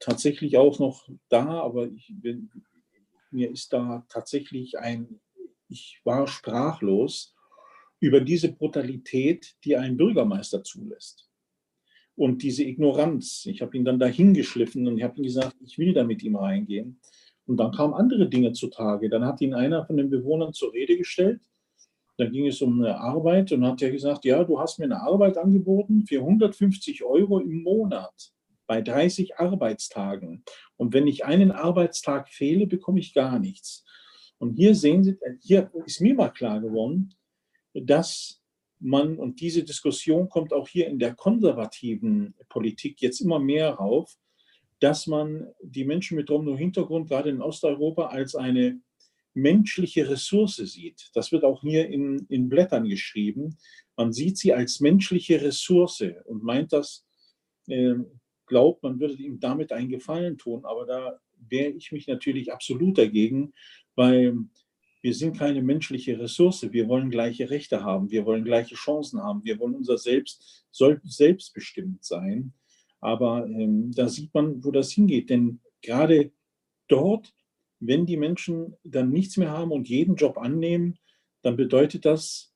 tatsächlich 0.00 0.56
auch 0.56 0.78
noch 0.78 1.08
da, 1.28 1.46
aber 1.60 1.88
ich 1.88 2.12
bin, 2.14 2.50
mir 3.32 3.50
ist 3.50 3.72
da 3.72 4.04
tatsächlich 4.08 4.78
ein, 4.78 5.20
ich 5.68 6.00
war 6.04 6.26
sprachlos 6.26 7.34
über 8.00 8.20
diese 8.20 8.52
Brutalität, 8.52 9.56
die 9.64 9.76
ein 9.76 9.96
Bürgermeister 9.96 10.64
zulässt. 10.64 11.28
Und 12.16 12.42
diese 12.42 12.64
Ignoranz. 12.64 13.46
Ich 13.46 13.62
habe 13.62 13.76
ihn 13.76 13.84
dann 13.84 13.98
dahin 13.98 14.34
geschliffen 14.34 14.86
und 14.86 14.98
ich 14.98 15.04
habe 15.04 15.16
ihm 15.18 15.24
gesagt, 15.24 15.56
ich 15.60 15.78
will 15.78 15.92
da 15.92 16.04
mit 16.04 16.22
ihm 16.22 16.36
reingehen. 16.36 17.00
Und 17.46 17.56
dann 17.56 17.72
kamen 17.72 17.94
andere 17.94 18.28
Dinge 18.28 18.52
zutage. 18.52 19.08
Dann 19.08 19.24
hat 19.24 19.40
ihn 19.40 19.54
einer 19.54 19.84
von 19.86 19.96
den 19.96 20.10
Bewohnern 20.10 20.52
zur 20.52 20.72
Rede 20.72 20.96
gestellt. 20.96 21.40
Dann 22.16 22.32
ging 22.32 22.46
es 22.46 22.60
um 22.60 22.82
eine 22.82 22.98
Arbeit 22.98 23.52
und 23.52 23.64
hat 23.64 23.80
er 23.80 23.90
gesagt, 23.90 24.24
ja, 24.24 24.44
du 24.44 24.60
hast 24.60 24.78
mir 24.78 24.84
eine 24.84 25.00
Arbeit 25.00 25.38
angeboten 25.38 26.04
für 26.06 26.18
150 26.18 27.02
Euro 27.02 27.38
im 27.38 27.62
Monat 27.62 28.32
bei 28.70 28.82
30 28.82 29.40
Arbeitstagen. 29.40 30.44
Und 30.76 30.94
wenn 30.94 31.08
ich 31.08 31.24
einen 31.24 31.50
Arbeitstag 31.50 32.28
fehle, 32.28 32.68
bekomme 32.68 33.00
ich 33.00 33.12
gar 33.12 33.40
nichts. 33.40 33.84
Und 34.38 34.54
hier 34.54 34.76
sehen 34.76 35.02
Sie, 35.02 35.16
hier 35.40 35.72
ist 35.86 36.00
mir 36.00 36.14
mal 36.14 36.28
klar 36.28 36.60
geworden, 36.60 37.12
dass 37.74 38.40
man, 38.78 39.18
und 39.18 39.40
diese 39.40 39.64
Diskussion 39.64 40.28
kommt 40.28 40.52
auch 40.52 40.68
hier 40.68 40.86
in 40.86 41.00
der 41.00 41.16
konservativen 41.16 42.36
Politik 42.48 43.02
jetzt 43.02 43.20
immer 43.20 43.40
mehr 43.40 43.70
rauf, 43.70 44.16
dass 44.78 45.08
man 45.08 45.48
die 45.60 45.84
Menschen 45.84 46.16
mit 46.16 46.30
Romno-Hintergrund 46.30 47.08
gerade 47.08 47.30
in 47.30 47.42
Osteuropa 47.42 48.06
als 48.06 48.36
eine 48.36 48.80
menschliche 49.34 50.08
Ressource 50.08 50.58
sieht. 50.58 51.10
Das 51.14 51.32
wird 51.32 51.42
auch 51.42 51.62
hier 51.62 51.88
in, 51.88 52.24
in 52.28 52.48
Blättern 52.48 52.88
geschrieben. 52.88 53.58
Man 53.96 54.12
sieht 54.12 54.38
sie 54.38 54.54
als 54.54 54.78
menschliche 54.78 55.42
Ressource 55.42 56.04
und 56.26 56.44
meint 56.44 56.72
das, 56.72 57.04
äh, 57.66 57.96
glaubt, 58.50 58.82
man 58.82 59.00
würde 59.00 59.14
ihm 59.14 59.40
damit 59.40 59.72
einen 59.72 59.88
Gefallen 59.88 60.36
tun. 60.36 60.66
Aber 60.66 60.84
da 60.84 61.18
wehre 61.48 61.70
ich 61.70 61.92
mich 61.92 62.06
natürlich 62.06 62.52
absolut 62.52 62.98
dagegen, 62.98 63.54
weil 63.94 64.36
wir 65.00 65.14
sind 65.14 65.38
keine 65.38 65.62
menschliche 65.62 66.18
Ressource. 66.18 66.70
Wir 66.70 66.88
wollen 66.88 67.10
gleiche 67.10 67.48
Rechte 67.48 67.82
haben. 67.82 68.10
Wir 68.10 68.26
wollen 68.26 68.44
gleiche 68.44 68.74
Chancen 68.74 69.22
haben. 69.22 69.42
Wir 69.44 69.58
wollen 69.58 69.74
unser 69.74 69.96
Selbst, 69.96 70.66
soll 70.70 71.00
selbstbestimmt 71.04 72.04
sein. 72.04 72.52
Aber 73.00 73.46
ähm, 73.46 73.92
da 73.92 74.08
sieht 74.08 74.34
man, 74.34 74.62
wo 74.62 74.70
das 74.70 74.92
hingeht. 74.92 75.30
Denn 75.30 75.60
gerade 75.80 76.32
dort, 76.88 77.32
wenn 77.78 78.04
die 78.04 78.18
Menschen 78.18 78.76
dann 78.84 79.10
nichts 79.10 79.38
mehr 79.38 79.52
haben 79.52 79.70
und 79.70 79.88
jeden 79.88 80.16
Job 80.16 80.36
annehmen, 80.36 80.98
dann 81.40 81.56
bedeutet 81.56 82.04
das, 82.04 82.52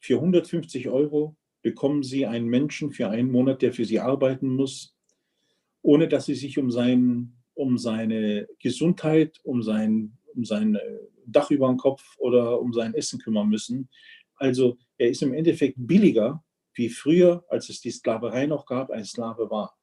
für 0.00 0.16
150 0.16 0.88
Euro 0.88 1.34
bekommen 1.66 2.04
sie 2.04 2.26
einen 2.26 2.46
Menschen 2.46 2.92
für 2.92 3.08
einen 3.08 3.32
Monat, 3.32 3.60
der 3.60 3.72
für 3.72 3.84
sie 3.84 3.98
arbeiten 3.98 4.54
muss, 4.54 4.94
ohne 5.82 6.06
dass 6.06 6.26
sie 6.26 6.36
sich 6.36 6.58
um, 6.58 6.70
sein, 6.70 7.32
um 7.54 7.76
seine 7.76 8.46
Gesundheit, 8.60 9.40
um 9.42 9.64
sein, 9.64 10.16
um 10.32 10.44
sein 10.44 10.78
Dach 11.26 11.50
über 11.50 11.66
den 11.66 11.76
Kopf 11.76 12.04
oder 12.18 12.60
um 12.60 12.72
sein 12.72 12.94
Essen 12.94 13.18
kümmern 13.18 13.48
müssen. 13.48 13.88
Also 14.36 14.78
er 14.96 15.08
ist 15.08 15.22
im 15.22 15.34
Endeffekt 15.34 15.74
billiger 15.76 16.44
wie 16.74 16.88
früher, 16.88 17.44
als 17.48 17.68
es 17.68 17.80
die 17.80 17.90
Sklaverei 17.90 18.46
noch 18.46 18.64
gab, 18.64 18.92
ein 18.92 19.04
Sklave 19.04 19.50
war. 19.50 19.76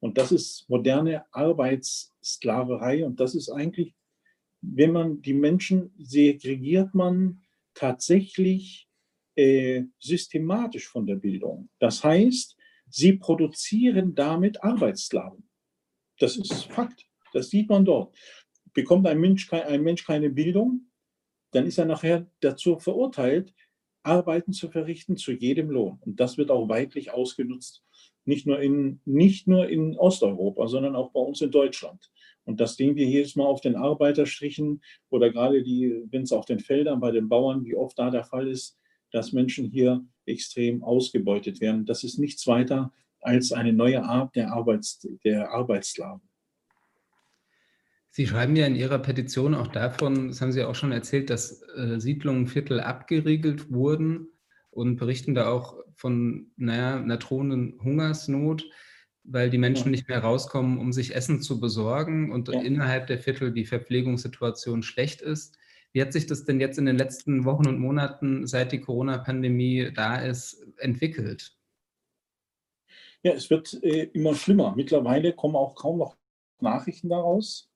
Und 0.00 0.16
das 0.16 0.32
ist 0.32 0.64
moderne 0.70 1.26
Arbeitssklaverei 1.30 3.04
und 3.04 3.20
das 3.20 3.34
ist 3.34 3.50
eigentlich, 3.50 3.94
wenn 4.62 4.92
man 4.92 5.20
die 5.20 5.34
Menschen 5.34 5.92
segregiert 5.98 6.94
man 6.94 7.42
tatsächlich 7.74 8.87
äh, 9.38 9.84
systematisch 10.00 10.88
von 10.88 11.06
der 11.06 11.14
Bildung. 11.14 11.68
Das 11.78 12.02
heißt, 12.02 12.56
sie 12.88 13.12
produzieren 13.12 14.12
damit 14.14 14.64
Arbeitssklaven. 14.64 15.48
Das 16.18 16.36
ist 16.36 16.64
Fakt. 16.64 17.06
Das 17.32 17.48
sieht 17.48 17.68
man 17.68 17.84
dort. 17.84 18.16
Bekommt 18.74 19.06
ein 19.06 19.20
Mensch, 19.20 19.52
ein 19.52 19.82
Mensch 19.82 20.04
keine 20.04 20.30
Bildung, 20.30 20.90
dann 21.52 21.66
ist 21.66 21.78
er 21.78 21.84
nachher 21.84 22.28
dazu 22.40 22.78
verurteilt, 22.78 23.54
Arbeiten 24.02 24.52
zu 24.52 24.70
verrichten 24.70 25.16
zu 25.16 25.32
jedem 25.32 25.70
Lohn. 25.70 25.98
Und 26.00 26.18
das 26.18 26.36
wird 26.36 26.50
auch 26.50 26.68
weitlich 26.68 27.12
ausgenutzt, 27.12 27.84
nicht 28.24 28.44
nur 28.46 28.60
in, 28.60 29.00
nicht 29.04 29.46
nur 29.46 29.68
in 29.68 29.96
Osteuropa, 29.96 30.66
sondern 30.66 30.96
auch 30.96 31.12
bei 31.12 31.20
uns 31.20 31.40
in 31.42 31.52
Deutschland. 31.52 32.10
Und 32.44 32.60
das 32.60 32.74
sehen 32.74 32.96
wir 32.96 33.06
jedes 33.06 33.36
Mal 33.36 33.46
auf 33.46 33.60
den 33.60 33.76
Arbeiterstrichen 33.76 34.82
oder 35.10 35.30
gerade 35.30 35.62
die, 35.62 36.02
wenn 36.10 36.22
es 36.22 36.32
auf 36.32 36.44
den 36.44 36.58
Feldern 36.58 36.98
bei 36.98 37.12
den 37.12 37.28
Bauern, 37.28 37.64
wie 37.64 37.76
oft 37.76 37.98
da 37.98 38.10
der 38.10 38.24
Fall 38.24 38.48
ist, 38.48 38.78
dass 39.12 39.32
Menschen 39.32 39.70
hier 39.70 40.04
extrem 40.26 40.82
ausgebeutet 40.82 41.60
werden. 41.60 41.86
Das 41.86 42.04
ist 42.04 42.18
nichts 42.18 42.46
weiter 42.46 42.92
als 43.20 43.52
eine 43.52 43.72
neue 43.72 44.02
Art 44.02 44.36
der, 44.36 44.52
Arbeits, 44.52 45.06
der 45.24 45.50
Arbeitssklaven. 45.50 46.28
Sie 48.10 48.26
schreiben 48.26 48.56
ja 48.56 48.66
in 48.66 48.74
Ihrer 48.74 48.98
Petition 48.98 49.54
auch 49.54 49.68
davon, 49.68 50.28
das 50.28 50.40
haben 50.40 50.52
Sie 50.52 50.64
auch 50.64 50.74
schon 50.74 50.92
erzählt, 50.92 51.30
dass 51.30 51.62
äh, 51.76 52.00
Siedlungen, 52.00 52.46
Viertel 52.46 52.80
abgeriegelt 52.80 53.70
wurden 53.70 54.28
und 54.70 54.96
berichten 54.96 55.34
da 55.34 55.48
auch 55.48 55.76
von 55.94 56.50
naja, 56.56 56.96
einer 56.96 57.16
drohenden 57.18 57.78
Hungersnot, 57.82 58.64
weil 59.24 59.50
die 59.50 59.58
Menschen 59.58 59.86
ja. 59.86 59.90
nicht 59.90 60.08
mehr 60.08 60.20
rauskommen, 60.20 60.78
um 60.78 60.92
sich 60.92 61.14
Essen 61.14 61.42
zu 61.42 61.60
besorgen 61.60 62.32
und 62.32 62.48
ja. 62.48 62.60
innerhalb 62.60 63.08
der 63.08 63.18
Viertel 63.18 63.52
die 63.52 63.66
Verpflegungssituation 63.66 64.82
schlecht 64.82 65.20
ist. 65.20 65.58
Wie 65.92 66.02
hat 66.02 66.12
sich 66.12 66.26
das 66.26 66.44
denn 66.44 66.60
jetzt 66.60 66.78
in 66.78 66.86
den 66.86 66.98
letzten 66.98 67.44
Wochen 67.44 67.66
und 67.66 67.78
Monaten, 67.78 68.46
seit 68.46 68.72
die 68.72 68.80
Corona-Pandemie 68.80 69.90
da 69.94 70.18
ist, 70.18 70.66
entwickelt? 70.78 71.56
Ja, 73.22 73.32
es 73.32 73.50
wird 73.50 73.82
äh, 73.82 74.04
immer 74.12 74.34
schlimmer. 74.34 74.74
Mittlerweile 74.76 75.32
kommen 75.32 75.56
auch 75.56 75.74
kaum 75.74 75.98
noch 75.98 76.16
Nachrichten 76.60 77.08
daraus 77.08 77.70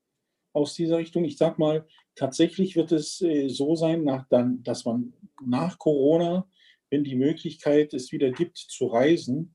aus 0.53 0.75
dieser 0.75 0.99
Richtung. 0.99 1.25
Ich 1.25 1.37
sage 1.37 1.57
mal, 1.59 1.87
tatsächlich 2.15 2.77
wird 2.77 2.93
es 2.93 3.21
äh, 3.23 3.49
so 3.49 3.75
sein, 3.75 4.05
nach, 4.05 4.29
dann, 4.29 4.63
dass 4.63 4.85
man 4.85 5.15
nach 5.45 5.79
Corona, 5.79 6.49
wenn 6.91 7.05
die 7.05 7.17
Möglichkeit 7.17 7.95
es 7.95 8.13
wieder 8.13 8.31
gibt 8.31 8.59
zu 8.59 8.87
reisen, 8.87 9.55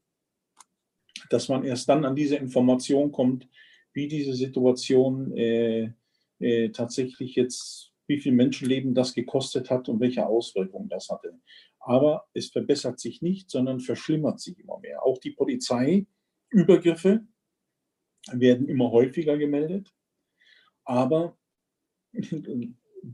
dass 1.30 1.50
man 1.50 1.64
erst 1.64 1.88
dann 1.90 2.06
an 2.06 2.16
diese 2.16 2.36
Information 2.36 3.12
kommt, 3.12 3.48
wie 3.94 4.08
diese 4.08 4.34
Situation 4.34 5.36
äh, 5.36 5.92
äh, 6.40 6.70
tatsächlich 6.70 7.36
jetzt, 7.36 7.92
wie 8.08 8.20
viel 8.20 8.32
Menschenleben 8.32 8.94
das 8.94 9.14
gekostet 9.14 9.70
hat 9.70 9.90
und 9.90 10.00
welche 10.00 10.26
Auswirkungen 10.26 10.90
das 10.90 11.10
hatte. 11.10 11.40
Aber 11.80 12.28
es 12.34 12.50
verbessert 12.50 13.00
sich 13.00 13.22
nicht, 13.22 13.50
sondern 13.50 13.80
verschlimmert 13.80 14.40
sich 14.40 14.60
immer 14.60 14.80
mehr. 14.80 15.04
Auch 15.04 15.20
die 15.20 15.32
Polizeiübergriffe 15.32 17.26
werden 18.32 18.68
immer 18.68 18.92
häufiger 18.92 19.38
gemeldet. 19.38 19.94
Aber 20.86 21.38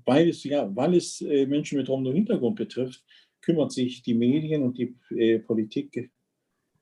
weil 0.05 0.29
es, 0.29 0.43
ja, 0.43 0.73
weil 0.75 0.95
es 0.95 1.21
äh, 1.21 1.45
Menschen 1.45 1.77
mit 1.77 1.89
Romno-Hintergrund 1.89 2.55
betrifft, 2.55 3.03
kümmert 3.41 3.71
sich 3.71 4.01
die 4.01 4.13
Medien 4.13 4.63
und 4.63 4.77
die 4.77 4.97
äh, 5.15 5.39
Politik 5.39 6.11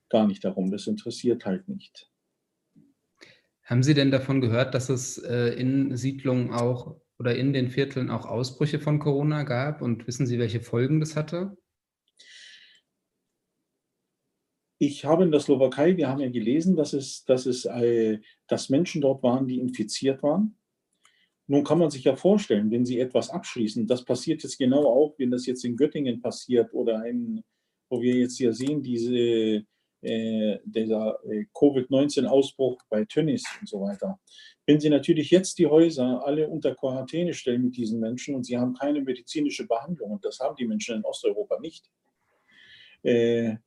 gar 0.10 0.28
nicht 0.28 0.44
darum. 0.44 0.72
Das 0.72 0.88
interessiert 0.88 1.46
halt 1.46 1.68
nicht. 1.68 2.10
Haben 3.64 3.84
Sie 3.84 3.94
denn 3.94 4.12
davon 4.12 4.42
gehört, 4.42 4.74
dass 4.74 4.90
es 4.90 5.18
äh, 5.18 5.54
in 5.54 5.96
Siedlungen 5.96 6.52
auch 6.52 7.00
oder 7.22 7.36
in 7.36 7.54
den 7.54 7.70
Vierteln 7.70 8.10
auch 8.10 8.26
Ausbrüche 8.26 8.80
von 8.80 9.00
Corona 9.00 9.44
gab? 9.44 9.82
Und 9.82 10.08
wissen 10.08 10.26
Sie, 10.26 10.40
welche 10.40 10.60
Folgen 10.60 11.00
das 11.00 11.16
hatte? 11.16 11.56
ich 14.84 15.06
habe 15.06 15.24
in 15.24 15.30
der 15.30 15.40
Slowakei, 15.40 15.96
wir 15.96 16.08
haben 16.08 16.22
ja 16.22 16.30
gelesen, 16.30 16.76
dass 16.76 16.94
es, 16.94 17.24
dass 17.26 17.46
es, 17.46 17.66
äh, 17.66 18.18
dass 18.48 18.70
Menschen 18.70 19.00
dort 19.00 19.22
waren, 19.22 19.48
die 19.48 19.60
infiziert 19.60 20.24
waren. 20.24 20.58
Nun 21.46 21.64
kann 21.64 21.78
man 21.78 21.92
sich 21.92 22.04
ja 22.04 22.16
vorstellen, 22.16 22.72
wenn 22.72 22.84
Sie 22.84 23.00
etwas 23.00 23.30
abschließen, 23.30 23.86
das 23.86 24.04
passiert 24.04 24.42
jetzt 24.42 24.58
genau 24.58 24.88
auch, 24.88 25.14
wenn 25.20 25.30
das 25.30 25.46
jetzt 25.46 25.64
in 25.66 25.78
Göttingen 25.78 26.20
passiert 26.20 26.74
oder 26.74 27.06
in, 27.06 27.44
wo 27.92 28.02
wir 28.02 28.16
jetzt 28.16 28.38
hier 28.38 28.54
sehen, 28.54 28.82
diese, 28.82 29.64
äh, 30.04 30.58
dieser 30.66 31.20
äh, 31.26 31.46
Covid-19-Ausbruch 31.54 32.82
bei 32.90 33.06
Tönnies 33.06 33.44
und 33.60 33.70
so 33.70 33.82
weiter. 33.82 34.20
Wenn 34.66 34.80
Sie 34.80 34.90
natürlich 34.90 35.30
jetzt 35.30 35.60
die 35.60 35.68
Häuser 35.68 36.26
alle 36.26 36.50
unter 36.50 36.74
Quarantäne 36.74 37.36
stellen 37.36 37.66
mit 37.66 37.78
diesen 37.78 38.00
Menschen 38.00 38.34
und 38.34 38.44
Sie 38.44 38.58
haben 38.58 38.74
keine 38.74 39.02
medizinische 39.02 39.68
Behandlung, 39.68 40.10
und 40.10 40.26
das 40.26 40.40
haben 40.40 40.56
die 40.56 40.66
Menschen 40.66 40.96
in 40.96 41.06
Osteuropa 41.06 41.60
nicht, 41.60 41.92
äh, 43.04 43.58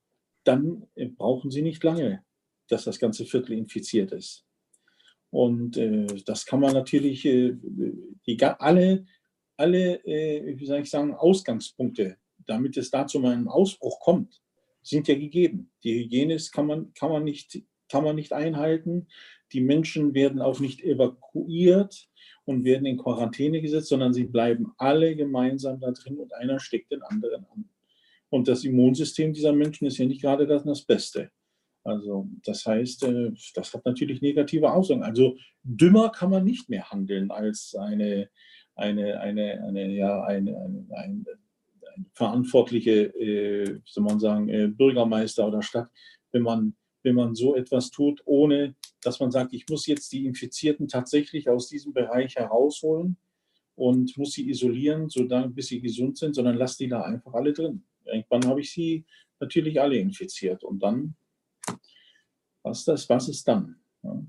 dann 0.43 0.89
brauchen 1.17 1.53
Sie 1.53 1.63
nicht 1.63 1.85
lange, 1.85 2.25
dass 2.69 2.83
das 2.83 2.99
ganze 2.99 3.27
Viertel 3.27 3.53
infiziert 3.53 4.11
ist. 4.11 4.45
Und 5.31 5.81
das 6.27 6.47
kann 6.47 6.61
man 6.61 6.75
natürlich, 6.75 7.23
die, 7.23 8.39
alle, 8.59 9.07
alle 9.57 10.01
wie 10.05 10.67
soll 10.67 10.81
ich 10.81 10.91
sagen, 10.91 11.13
Ausgangspunkte, 11.15 12.19
damit 12.47 12.77
es 12.77 12.91
da 12.91 13.07
zu 13.07 13.19
einem 13.25 13.49
Ausbruch 13.49 13.99
kommt, 13.99 14.44
sind 14.85 15.09
ja 15.09 15.15
gegeben. 15.15 15.71
Die 15.83 16.05
Hygiene 16.05 16.37
kann 16.53 16.67
man, 16.67 16.93
kann 16.95 17.11
man, 17.11 17.25
nicht, 17.25 17.63
kann 17.91 18.05
man 18.05 18.17
nicht 18.17 18.33
einhalten. 18.33 19.09
Die 19.53 19.61
Menschen 19.61 20.15
werden 20.15 20.41
auch 20.41 20.61
nicht 20.61 20.83
evakuiert 20.83 22.09
und 22.45 22.65
werden 22.65 22.87
in 22.87 22.99
Quarantäne 22.99 23.61
gesetzt, 23.61 23.89
sondern 23.89 24.13
sie 24.13 24.25
bleiben 24.25 24.73
alle 24.77 25.17
gemeinsam 25.17 25.81
da 25.81 25.91
drin 25.91 26.19
und 26.19 26.35
einer 26.35 26.61
steckt 26.61 26.93
den 26.93 27.03
anderen 27.03 27.47
an. 27.47 27.69
Und 28.29 28.49
das 28.49 28.65
Immunsystem 28.65 29.33
dieser 29.33 29.53
Menschen 29.53 29.87
ist 29.87 29.99
ja 29.99 30.07
nicht 30.07 30.21
gerade 30.21 30.47
das, 30.47 30.65
das 30.65 30.83
Beste. 30.83 31.31
Also 31.85 32.29
das 32.45 32.65
heißt, 32.65 33.05
äh, 33.05 33.31
das 33.55 33.73
hat 33.75 33.85
natürlich 33.85 34.23
negative 34.23 34.73
Auswirkungen. 34.73 35.07
Also 35.07 35.37
dümmer 35.63 36.11
kann 36.11 36.31
man 36.31 36.45
nicht 36.45 36.69
mehr 36.69 36.91
handeln 36.91 37.31
als 37.31 37.75
eine, 37.79 38.31
eine, 38.75 39.21
eine, 39.21 39.63
eine, 39.63 39.93
ja, 39.93 40.23
eine, 40.25 40.59
eine, 40.59 40.87
eine 40.91 41.25
verantwortliche, 42.13 43.07
äh, 43.15 43.81
soll 43.85 44.05
man 44.05 44.21
sagen, 44.21 44.49
äh, 44.49 44.69
Bürgermeister 44.69 45.47
oder 45.47 45.63
Stadt, 45.63 45.91
wenn 46.33 46.43
man, 46.43 46.77
wenn 47.03 47.15
man 47.15 47.35
so 47.35 47.55
etwas 47.55 47.91
tut, 47.91 48.23
ohne 48.25 48.75
dass 49.03 49.21
man 49.21 49.31
sagt, 49.31 49.53
ich 49.53 49.67
muss 49.69 49.87
jetzt 49.87 50.13
die 50.13 50.27
Infizierten 50.27 50.89
tatsächlich 50.89 51.49
aus 51.49 51.69
diesem 51.69 51.93
Bereich 51.93 52.37
herausholen 52.37 53.17
und 53.77 54.17
muss 54.17 54.33
sie 54.33 54.49
isolieren, 54.49 55.09
solange 55.09 55.51
bis 55.51 55.69
sie 55.69 55.81
gesund 55.81 56.17
sind, 56.17 56.35
sondern 56.35 56.57
lass 56.57 56.77
die 56.77 56.89
da 56.89 57.03
einfach 57.03 57.35
alle 57.35 57.53
drin. 57.53 57.85
Irgendwann 58.05 58.47
habe 58.47 58.61
ich 58.61 58.73
sie 58.73 59.05
natürlich 59.41 59.81
alle 59.81 59.97
infiziert. 59.97 60.63
Und 60.65 60.83
dann, 60.83 61.15
was, 62.63 62.85
das, 62.85 63.09
was 63.09 63.29
ist 63.29 63.47
dann? 63.47 63.77
Ja. 64.03 64.25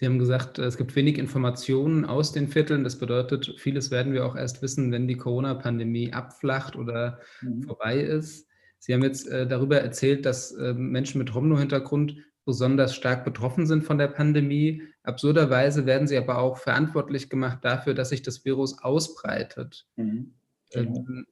Sie 0.00 0.06
haben 0.06 0.18
gesagt, 0.18 0.58
es 0.58 0.78
gibt 0.78 0.96
wenig 0.96 1.18
Informationen 1.18 2.06
aus 2.06 2.32
den 2.32 2.48
Vierteln. 2.48 2.84
Das 2.84 2.98
bedeutet, 2.98 3.56
vieles 3.58 3.90
werden 3.90 4.14
wir 4.14 4.24
auch 4.24 4.34
erst 4.34 4.62
wissen, 4.62 4.90
wenn 4.92 5.06
die 5.06 5.18
Corona-Pandemie 5.18 6.14
abflacht 6.14 6.74
oder 6.74 7.18
mhm. 7.42 7.64
vorbei 7.64 8.00
ist. 8.00 8.48
Sie 8.78 8.94
haben 8.94 9.02
jetzt 9.02 9.28
äh, 9.28 9.46
darüber 9.46 9.78
erzählt, 9.78 10.24
dass 10.24 10.52
äh, 10.52 10.72
Menschen 10.72 11.18
mit 11.18 11.34
Romno-Hintergrund 11.34 12.16
besonders 12.46 12.94
stark 12.94 13.26
betroffen 13.26 13.66
sind 13.66 13.84
von 13.84 13.98
der 13.98 14.08
Pandemie. 14.08 14.84
Absurderweise 15.02 15.84
werden 15.84 16.08
sie 16.08 16.16
aber 16.16 16.38
auch 16.38 16.56
verantwortlich 16.56 17.28
gemacht 17.28 17.58
dafür, 17.60 17.92
dass 17.92 18.08
sich 18.08 18.22
das 18.22 18.42
Virus 18.46 18.82
ausbreitet. 18.82 19.86
Mhm. 19.96 20.32
Genau. 20.72 20.96
Ähm, 20.96 21.26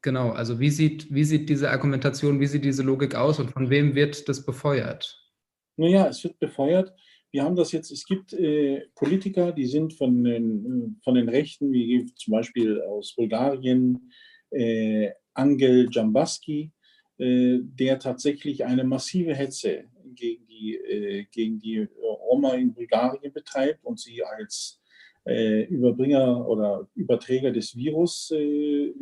Genau, 0.00 0.32
also 0.32 0.60
wie 0.60 0.68
sieht, 0.68 1.14
wie 1.14 1.24
sieht 1.24 1.48
diese 1.48 1.70
Argumentation, 1.70 2.38
wie 2.38 2.46
sieht 2.46 2.62
diese 2.62 2.82
Logik 2.82 3.14
aus 3.14 3.38
und 3.38 3.50
von 3.50 3.70
wem 3.70 3.94
wird 3.94 4.28
das 4.28 4.44
befeuert? 4.44 5.32
Naja, 5.76 6.08
es 6.08 6.22
wird 6.22 6.38
befeuert. 6.38 6.92
Wir 7.34 7.42
haben 7.42 7.56
das 7.56 7.72
jetzt, 7.72 7.90
es 7.90 8.04
gibt 8.06 8.32
äh, 8.32 8.86
Politiker, 8.94 9.50
die 9.50 9.66
sind 9.66 9.92
von 9.92 10.22
den, 10.22 11.00
von 11.02 11.16
den 11.16 11.28
Rechten, 11.28 11.72
wie 11.72 12.06
zum 12.14 12.30
Beispiel 12.30 12.80
aus 12.80 13.16
Bulgarien, 13.16 14.12
äh, 14.50 15.10
Angel 15.32 15.88
Jambaski, 15.90 16.70
äh, 17.18 17.58
der 17.60 17.98
tatsächlich 17.98 18.64
eine 18.64 18.84
massive 18.84 19.34
Hetze 19.34 19.86
gegen 20.14 20.46
die, 20.46 20.76
äh, 20.76 21.24
gegen 21.32 21.58
die 21.58 21.88
Roma 22.00 22.54
in 22.54 22.72
Bulgarien 22.72 23.32
betreibt 23.32 23.84
und 23.84 23.98
sie 23.98 24.22
als 24.22 24.80
äh, 25.26 25.64
Überbringer 25.64 26.46
oder 26.46 26.88
Überträger 26.94 27.50
des 27.50 27.74
Virus 27.74 28.30
äh, 28.30 28.92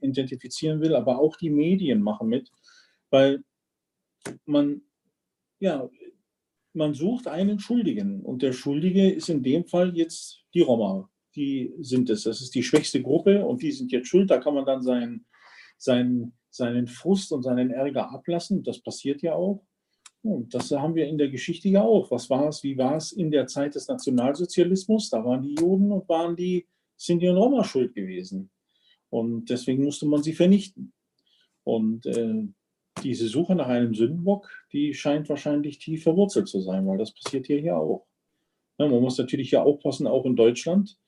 identifizieren 0.00 0.80
will, 0.80 0.96
aber 0.96 1.20
auch 1.20 1.36
die 1.36 1.50
Medien 1.50 2.02
machen 2.02 2.26
mit, 2.26 2.50
weil 3.10 3.44
man, 4.44 4.82
ja, 5.60 5.88
man 6.76 6.94
sucht 6.94 7.26
einen 7.26 7.58
Schuldigen 7.58 8.20
und 8.20 8.42
der 8.42 8.52
Schuldige 8.52 9.10
ist 9.10 9.28
in 9.28 9.42
dem 9.42 9.64
Fall 9.64 9.96
jetzt 9.96 10.44
die 10.54 10.60
Roma. 10.60 11.10
Die 11.34 11.74
sind 11.80 12.08
es. 12.10 12.24
Das 12.24 12.40
ist 12.40 12.54
die 12.54 12.62
schwächste 12.62 13.02
Gruppe 13.02 13.44
und 13.44 13.62
die 13.62 13.72
sind 13.72 13.92
jetzt 13.92 14.08
schuld. 14.08 14.30
Da 14.30 14.38
kann 14.38 14.54
man 14.54 14.64
dann 14.64 14.82
seinen, 14.82 15.26
seinen, 15.76 16.34
seinen 16.50 16.86
Frust 16.86 17.32
und 17.32 17.42
seinen 17.42 17.70
Ärger 17.70 18.10
ablassen. 18.10 18.62
Das 18.62 18.80
passiert 18.80 19.22
ja 19.22 19.34
auch. 19.34 19.64
Und 20.22 20.54
das 20.54 20.70
haben 20.70 20.94
wir 20.94 21.06
in 21.06 21.18
der 21.18 21.28
Geschichte 21.28 21.68
ja 21.68 21.82
auch. 21.82 22.10
Was 22.10 22.30
war 22.30 22.48
es, 22.48 22.62
wie 22.62 22.76
war 22.76 22.96
es 22.96 23.12
in 23.12 23.30
der 23.30 23.46
Zeit 23.46 23.74
des 23.74 23.88
Nationalsozialismus? 23.88 25.10
Da 25.10 25.24
waren 25.24 25.42
die 25.42 25.54
Juden 25.54 25.92
und 25.92 26.08
waren 26.08 26.36
die 26.36 26.66
Sinti 26.96 27.28
und 27.28 27.36
Roma 27.36 27.64
schuld 27.64 27.94
gewesen. 27.94 28.50
Und 29.10 29.50
deswegen 29.50 29.84
musste 29.84 30.06
man 30.06 30.22
sie 30.22 30.32
vernichten. 30.32 30.92
Und 31.64 32.06
äh, 32.06 32.48
diese 33.02 33.28
Suche 33.28 33.54
nach 33.54 33.68
einem 33.68 33.94
Sündenbock, 33.94 34.48
die 34.72 34.94
scheint 34.94 35.28
wahrscheinlich 35.28 35.78
tief 35.78 36.02
verwurzelt 36.02 36.48
zu 36.48 36.60
sein, 36.60 36.86
weil 36.86 36.98
das 36.98 37.12
passiert 37.12 37.46
hier 37.46 37.60
ja 37.60 37.76
auch. 37.76 38.06
Ja, 38.78 38.88
man 38.88 39.00
muss 39.00 39.18
natürlich 39.18 39.50
ja 39.50 39.62
aufpassen, 39.62 40.06
auch 40.06 40.24
in 40.24 40.36
Deutschland, 40.36 40.98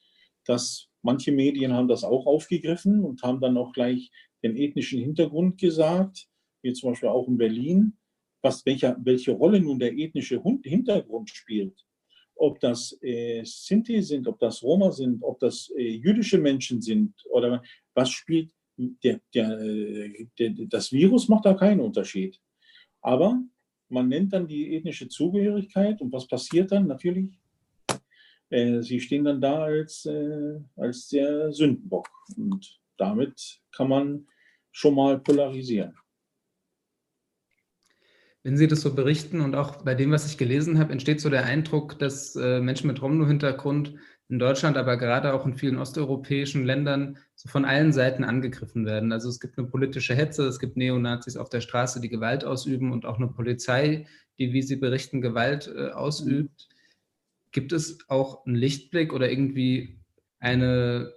dass 0.45 0.89
manche 1.03 1.33
Medien 1.33 1.73
haben 1.73 1.89
das 1.89 2.05
auch 2.05 2.27
aufgegriffen 2.27 3.05
und 3.05 3.23
haben 3.23 3.41
dann 3.41 3.57
auch 3.57 3.73
gleich 3.73 4.11
den 4.43 4.57
ethnischen 4.57 5.01
Hintergrund 5.01 5.59
gesagt, 5.59 6.29
wie 6.63 6.73
zum 6.73 6.91
Beispiel 6.91 7.09
auch 7.09 7.29
in 7.29 7.39
Berlin 7.39 7.99
was, 8.43 8.65
welche, 8.67 8.97
welche 9.03 9.33
Rolle 9.33 9.61
nun 9.61 9.79
der 9.79 9.97
ethnische 9.97 10.43
Hintergrund 10.63 11.31
spielt, 11.31 11.85
ob 12.35 12.61
das 12.61 12.97
äh, 13.03 13.43
Sinti 13.45 14.03
sind, 14.03 14.29
ob 14.29 14.39
das 14.39 14.63
Roma 14.63 14.93
sind, 14.93 15.23
ob 15.23 15.41
das 15.41 15.73
äh, 15.77 15.89
jüdische 15.89 16.39
Menschen 16.39 16.81
sind 16.81 17.15
oder 17.31 17.63
was 17.95 18.11
spielt, 18.11 18.53
der, 18.79 19.21
der, 19.35 19.59
der, 20.39 20.51
das 20.69 20.93
Virus 20.93 21.29
macht 21.29 21.45
da 21.45 21.55
keinen 21.55 21.81
Unterschied. 21.81 22.41
Aber 23.01 23.43
man 23.89 24.09
nennt 24.09 24.33
dann 24.33 24.47
die 24.47 24.75
ethnische 24.77 25.09
Zugehörigkeit 25.09 26.01
und 26.01 26.13
was 26.13 26.27
passiert 26.27 26.73
dann? 26.73 26.87
Natürlich, 26.87 27.39
äh, 28.51 28.81
sie 28.83 29.01
stehen 29.01 29.25
dann 29.25 29.41
da 29.41 29.63
als, 29.63 30.07
äh, 30.07 30.61
als 30.77 31.09
der 31.09 31.53
Sündenbock 31.53 32.09
und 32.37 32.81
damit 32.97 33.61
kann 33.73 33.89
man 33.89 34.27
schon 34.71 34.95
mal 34.95 35.19
polarisieren. 35.19 35.95
Wenn 38.45 38.57
Sie 38.57 38.69
das 38.69 38.81
so 38.81 38.95
berichten 38.95 39.41
und 39.41 39.55
auch 39.55 39.83
bei 39.83 39.95
dem, 39.95 40.11
was 40.11 40.27
ich 40.31 40.39
gelesen 40.39 40.79
habe, 40.79 40.93
entsteht 40.93 41.21
so 41.21 41.29
der 41.29 41.45
Eindruck, 41.45 41.99
dass 41.99 42.37
äh, 42.37 42.61
Menschen 42.61 42.87
mit 42.87 43.03
Romno-Hintergrund 43.03 43.97
in 44.29 44.39
Deutschland, 44.39 44.77
aber 44.77 44.99
gerade 44.99 45.33
auch 45.33 45.47
in 45.47 45.55
vielen 45.55 45.79
osteuropäischen 45.79 46.65
Ländern 46.65 47.19
so 47.35 47.49
von 47.49 47.65
allen 47.65 47.93
Seiten 47.93 48.25
angegriffen 48.25 48.85
werden. 48.85 49.11
Also 49.11 49.31
es 49.31 49.41
gibt 49.41 49.59
eine 49.59 49.69
politische 49.69 50.15
Hetze, 50.15 50.47
es 50.47 50.59
gibt 50.59 50.77
Neonazis 50.77 51.37
auf 51.37 51.49
der 51.49 51.63
Straße, 51.63 52.01
die 52.01 52.11
Gewalt 52.11 52.45
ausüben 52.45 52.93
und 52.93 53.07
auch 53.07 53.17
eine 53.17 53.29
Polizei, 53.29 54.07
die, 54.39 54.53
wie 54.53 54.63
Sie 54.63 54.77
berichten, 54.77 55.23
Gewalt 55.23 55.73
äh, 55.75 55.91
ausübt. 55.91 56.69
Gibt 57.53 57.73
es 57.73 57.99
auch 58.09 58.45
einen 58.45 58.55
Lichtblick 58.55 59.15
oder 59.15 59.31
irgendwie 59.31 59.99
eine 60.41 61.15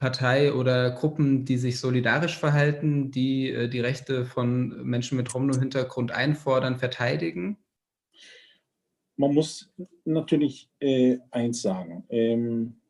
Partei 0.00 0.52
oder 0.52 0.90
Gruppen, 0.90 1.44
die 1.44 1.58
sich 1.58 1.78
solidarisch 1.78 2.38
verhalten, 2.38 3.12
die 3.12 3.50
äh, 3.50 3.68
die 3.68 3.80
Rechte 3.80 4.24
von 4.24 4.84
Menschen 4.84 5.16
mit 5.16 5.32
Romno-Hintergrund 5.32 6.10
einfordern, 6.10 6.76
verteidigen? 6.76 7.56
Man 9.18 9.34
muss 9.34 9.70
natürlich 10.06 10.70
äh, 10.80 11.18
eins 11.30 11.60
sagen. 11.60 12.04
Ähm, 12.08 12.80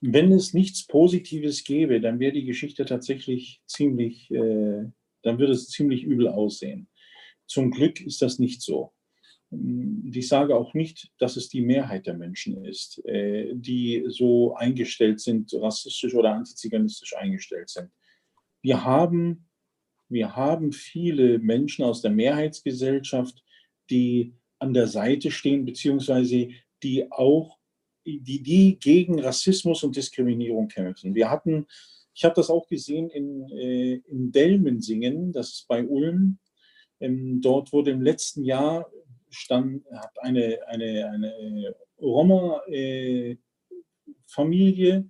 wenn 0.00 0.32
es 0.32 0.54
nichts 0.54 0.86
Positives 0.86 1.62
gäbe, 1.62 2.00
dann 2.00 2.18
wäre 2.18 2.32
die 2.32 2.46
Geschichte 2.46 2.84
tatsächlich 2.84 3.62
ziemlich, 3.66 4.28
äh, 4.32 4.90
dann 5.22 5.38
würde 5.38 5.52
es 5.52 5.68
ziemlich 5.68 6.02
übel 6.02 6.26
aussehen. 6.26 6.88
Zum 7.46 7.70
Glück 7.70 8.00
ist 8.00 8.20
das 8.22 8.38
nicht 8.38 8.62
so 8.62 8.92
ich 9.52 10.28
sage 10.28 10.54
auch 10.54 10.74
nicht, 10.74 11.10
dass 11.18 11.36
es 11.36 11.48
die 11.48 11.60
Mehrheit 11.60 12.06
der 12.06 12.14
Menschen 12.14 12.64
ist, 12.64 13.04
äh, 13.04 13.52
die 13.52 14.04
so 14.08 14.54
eingestellt 14.54 15.20
sind, 15.20 15.52
rassistisch 15.54 16.14
oder 16.14 16.34
antiziganistisch 16.34 17.16
eingestellt 17.16 17.68
sind. 17.68 17.90
Wir 18.62 18.84
haben, 18.84 19.48
wir 20.08 20.36
haben 20.36 20.72
viele 20.72 21.38
Menschen 21.40 21.84
aus 21.84 22.00
der 22.00 22.12
Mehrheitsgesellschaft, 22.12 23.42
die 23.90 24.34
an 24.60 24.74
der 24.74 24.86
Seite 24.86 25.30
stehen, 25.30 25.64
beziehungsweise 25.64 26.50
die 26.82 27.10
auch, 27.10 27.58
die, 28.06 28.42
die 28.42 28.78
gegen 28.78 29.18
Rassismus 29.20 29.82
und 29.82 29.96
Diskriminierung 29.96 30.68
kämpfen. 30.68 31.14
Wir 31.14 31.30
hatten, 31.30 31.66
Ich 32.14 32.24
habe 32.24 32.34
das 32.34 32.50
auch 32.50 32.66
gesehen 32.66 33.08
in, 33.10 33.48
äh, 33.50 33.94
in 34.08 34.32
Delmensingen, 34.32 35.32
das 35.32 35.50
ist 35.50 35.68
bei 35.68 35.84
Ulm. 35.84 36.38
Ähm, 37.00 37.40
dort 37.40 37.72
wurde 37.72 37.90
im 37.90 38.02
letzten 38.02 38.44
Jahr 38.44 38.90
stand, 39.30 39.84
hat 39.92 40.12
eine, 40.20 40.58
eine, 40.66 41.10
eine 41.10 41.74
Roma-Familie 42.00 44.96
äh, 44.96 45.04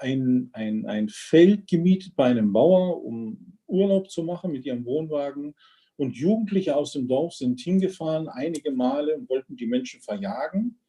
ein, 0.00 0.50
ein, 0.52 0.86
ein 0.86 1.08
Feld 1.08 1.66
gemietet 1.66 2.16
bei 2.16 2.26
einem 2.26 2.52
Bauer, 2.52 3.04
um 3.04 3.58
Urlaub 3.66 4.10
zu 4.10 4.22
machen 4.22 4.52
mit 4.52 4.64
ihrem 4.64 4.84
Wohnwagen. 4.84 5.54
Und 6.00 6.16
Jugendliche 6.16 6.76
aus 6.76 6.92
dem 6.92 7.06
Dorf 7.06 7.34
sind 7.34 7.60
hingefahren 7.60 8.26
einige 8.26 8.70
Male 8.70 9.14
und 9.16 9.28
wollten 9.28 9.54
die 9.54 9.66
Menschen 9.66 10.00
verjagen. 10.00 10.80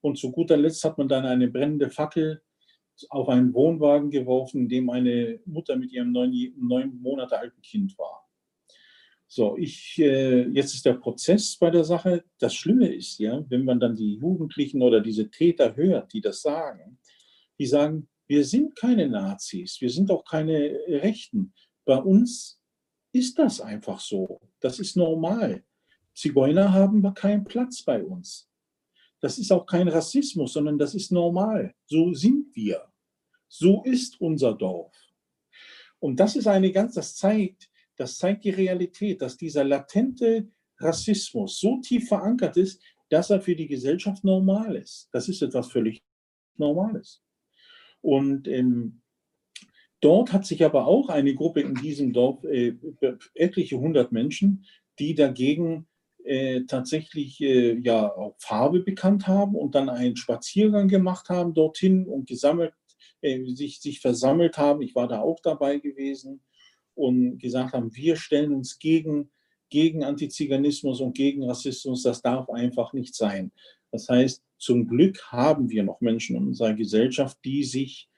Und 0.00 0.16
zu 0.16 0.30
guter 0.30 0.56
Letzt 0.56 0.84
hat 0.84 0.96
man 0.96 1.08
dann 1.08 1.26
eine 1.26 1.48
brennende 1.48 1.90
Fackel 1.90 2.40
auf 3.08 3.28
einen 3.28 3.52
Wohnwagen 3.52 4.12
geworfen, 4.12 4.60
in 4.60 4.68
dem 4.68 4.88
eine 4.90 5.40
Mutter 5.44 5.74
mit 5.74 5.90
ihrem 5.90 6.12
neun, 6.12 6.32
neun 6.56 7.02
Monate 7.02 7.36
alten 7.36 7.60
Kind 7.62 7.98
war. 7.98 8.30
So, 9.26 9.56
ich, 9.56 9.98
äh, 9.98 10.42
jetzt 10.50 10.72
ist 10.72 10.86
der 10.86 10.94
Prozess 10.94 11.56
bei 11.56 11.70
der 11.70 11.82
Sache. 11.82 12.22
Das 12.38 12.54
Schlimme 12.54 12.94
ist 12.94 13.18
ja, 13.18 13.44
wenn 13.48 13.64
man 13.64 13.80
dann 13.80 13.96
die 13.96 14.18
Jugendlichen 14.18 14.82
oder 14.82 15.00
diese 15.00 15.28
Täter 15.30 15.74
hört, 15.74 16.12
die 16.12 16.20
das 16.20 16.42
sagen, 16.42 17.00
die 17.58 17.66
sagen, 17.66 18.08
wir 18.28 18.44
sind 18.44 18.76
keine 18.76 19.08
Nazis, 19.08 19.80
wir 19.80 19.90
sind 19.90 20.12
auch 20.12 20.24
keine 20.24 20.78
Rechten. 20.86 21.54
Bei 21.84 21.96
uns 21.96 22.59
ist 23.12 23.38
das 23.38 23.60
einfach 23.60 24.00
so. 24.00 24.40
Das 24.60 24.78
ist 24.78 24.96
normal. 24.96 25.64
Zigeuner 26.14 26.72
haben 26.72 27.14
keinen 27.14 27.44
Platz 27.44 27.82
bei 27.82 28.02
uns. 28.02 28.48
Das 29.20 29.38
ist 29.38 29.52
auch 29.52 29.66
kein 29.66 29.88
Rassismus, 29.88 30.54
sondern 30.54 30.78
das 30.78 30.94
ist 30.94 31.12
normal. 31.12 31.74
So 31.86 32.12
sind 32.14 32.54
wir. 32.54 32.90
So 33.48 33.82
ist 33.84 34.20
unser 34.20 34.54
Dorf. 34.54 34.94
Und 35.98 36.18
das 36.18 36.36
ist 36.36 36.46
eine 36.46 36.72
ganz, 36.72 36.94
das 36.94 37.16
zeigt, 37.16 37.70
das 37.96 38.16
zeigt 38.16 38.44
die 38.44 38.50
Realität, 38.50 39.20
dass 39.20 39.36
dieser 39.36 39.64
latente 39.64 40.48
Rassismus 40.78 41.60
so 41.60 41.80
tief 41.80 42.08
verankert 42.08 42.56
ist, 42.56 42.82
dass 43.10 43.28
er 43.28 43.40
für 43.40 43.54
die 43.54 43.66
Gesellschaft 43.66 44.24
normal 44.24 44.76
ist. 44.76 45.08
Das 45.12 45.28
ist 45.28 45.42
etwas 45.42 45.70
völlig 45.70 46.02
Normales. 46.56 47.22
Und 48.00 48.48
ähm, 48.48 48.99
dort 50.00 50.32
hat 50.32 50.46
sich 50.46 50.64
aber 50.64 50.86
auch 50.86 51.08
eine 51.08 51.34
Gruppe 51.34 51.60
in 51.60 51.74
diesem 51.74 52.12
Dorf, 52.12 52.44
äh, 52.44 52.74
etliche 53.34 53.78
hundert 53.78 54.12
Menschen, 54.12 54.64
die 54.98 55.14
dagegen 55.14 55.86
äh, 56.24 56.62
tatsächlich 56.66 57.40
äh, 57.40 57.78
ja 57.78 58.14
auch 58.14 58.34
Farbe 58.38 58.80
bekannt 58.80 59.26
haben 59.26 59.54
und 59.54 59.74
dann 59.74 59.88
einen 59.88 60.16
Spaziergang 60.16 60.88
gemacht 60.88 61.28
haben 61.28 61.54
dorthin 61.54 62.06
und 62.06 62.28
gesammelt, 62.28 62.74
äh, 63.22 63.44
sich, 63.46 63.80
sich 63.80 64.00
versammelt 64.00 64.58
haben. 64.58 64.82
Ich 64.82 64.94
war 64.94 65.08
da 65.08 65.20
auch 65.20 65.40
dabei 65.40 65.78
gewesen 65.78 66.42
und 66.94 67.38
gesagt 67.38 67.72
haben, 67.72 67.94
wir 67.94 68.16
stellen 68.16 68.52
uns 68.52 68.78
gegen, 68.78 69.30
gegen 69.70 70.04
Antiziganismus 70.04 71.00
und 71.00 71.16
gegen 71.16 71.44
Rassismus. 71.44 72.02
Das 72.02 72.20
darf 72.20 72.50
einfach 72.50 72.92
nicht 72.92 73.14
sein. 73.14 73.50
Das 73.90 74.08
heißt, 74.08 74.42
zum 74.58 74.86
Glück 74.86 75.32
haben 75.32 75.70
wir 75.70 75.84
noch 75.84 76.02
Menschen 76.02 76.36
in 76.36 76.48
unserer 76.48 76.74
Gesellschaft, 76.74 77.38
die 77.44 77.64
sich 77.64 78.09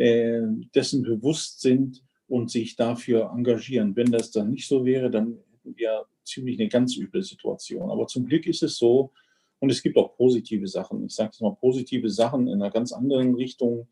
äh, 0.00 0.40
dessen 0.74 1.02
bewusst 1.02 1.60
sind 1.60 2.02
und 2.26 2.50
sich 2.50 2.74
dafür 2.74 3.30
engagieren. 3.36 3.94
Wenn 3.96 4.10
das 4.10 4.30
dann 4.30 4.48
nicht 4.48 4.66
so 4.66 4.86
wäre, 4.86 5.10
dann 5.10 5.36
hätten 5.52 5.76
wir 5.76 6.06
ziemlich 6.24 6.58
eine 6.58 6.70
ganz 6.70 6.96
üble 6.96 7.22
Situation. 7.22 7.90
Aber 7.90 8.06
zum 8.06 8.24
Glück 8.24 8.46
ist 8.46 8.62
es 8.62 8.78
so, 8.78 9.12
und 9.58 9.68
es 9.68 9.82
gibt 9.82 9.98
auch 9.98 10.16
positive 10.16 10.66
Sachen. 10.66 11.04
Ich 11.04 11.14
sage 11.14 11.32
es 11.34 11.40
mal, 11.42 11.54
positive 11.54 12.08
Sachen 12.08 12.48
in 12.48 12.62
einer 12.62 12.70
ganz 12.70 12.92
anderen 12.92 13.34
Richtung, 13.34 13.88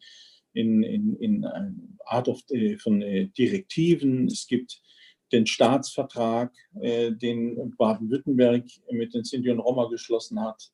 in, 0.55 0.83
in, 0.83 1.15
in 1.17 1.45
einer 1.45 1.75
Art 2.07 2.29
of, 2.29 2.41
äh, 2.53 2.79
von 2.79 3.03
äh, 3.03 3.27
Direktiven. 3.27 4.29
Es 4.29 4.47
gibt 4.47 4.81
den 5.31 5.47
Staatsvertrag, 5.47 6.55
den 6.73 7.75
Baden-Württemberg 7.77 8.65
mit 8.91 9.13
den 9.13 9.25
Sinti 9.25 9.51
und 9.51 9.59
Roma 9.59 9.87
geschlossen 9.91 10.41
hat. 10.41 10.73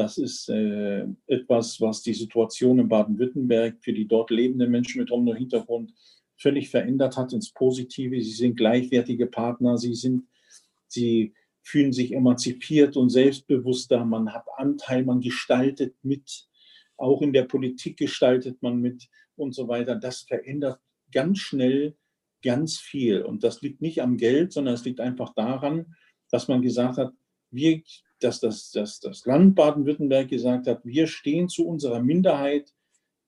Das 0.00 0.16
ist 0.16 0.48
äh, 0.48 1.04
etwas, 1.26 1.78
was 1.78 2.00
die 2.00 2.14
Situation 2.14 2.78
in 2.78 2.88
Baden-Württemberg 2.88 3.76
für 3.82 3.92
die 3.92 4.08
dort 4.08 4.30
lebenden 4.30 4.70
Menschen 4.70 4.98
mit 4.98 5.10
Roma-Hintergrund 5.10 5.92
völlig 6.38 6.70
verändert 6.70 7.18
hat 7.18 7.34
ins 7.34 7.52
Positive. 7.52 8.18
Sie 8.22 8.32
sind 8.32 8.56
gleichwertige 8.56 9.26
Partner, 9.26 9.76
sie 9.76 9.94
sind 9.94 10.24
sie 10.88 11.34
fühlen 11.62 11.92
sich 11.92 12.14
emanzipiert 12.14 12.96
und 12.96 13.10
selbstbewusster, 13.10 14.06
man 14.06 14.32
hat 14.32 14.46
Anteil, 14.56 15.04
man 15.04 15.20
gestaltet 15.20 15.94
mit, 16.02 16.48
auch 16.96 17.20
in 17.20 17.34
der 17.34 17.44
Politik 17.44 17.98
gestaltet 17.98 18.62
man 18.62 18.80
mit 18.80 19.06
und 19.36 19.54
so 19.54 19.68
weiter. 19.68 19.96
Das 19.96 20.22
verändert 20.22 20.80
ganz 21.12 21.40
schnell 21.40 21.94
ganz 22.42 22.78
viel. 22.78 23.20
Und 23.20 23.44
das 23.44 23.60
liegt 23.60 23.82
nicht 23.82 24.00
am 24.00 24.16
Geld, 24.16 24.54
sondern 24.54 24.72
es 24.72 24.84
liegt 24.86 25.00
einfach 25.00 25.34
daran, 25.34 25.94
dass 26.30 26.48
man 26.48 26.62
gesagt 26.62 26.96
hat, 26.96 27.12
wir, 27.50 27.82
dass 28.20 28.40
das, 28.40 28.70
dass 28.70 29.00
das 29.00 29.24
Land 29.26 29.54
Baden-Württemberg 29.54 30.28
gesagt 30.28 30.66
hat, 30.66 30.84
wir 30.84 31.06
stehen 31.06 31.48
zu 31.48 31.66
unserer 31.66 32.00
Minderheit, 32.00 32.72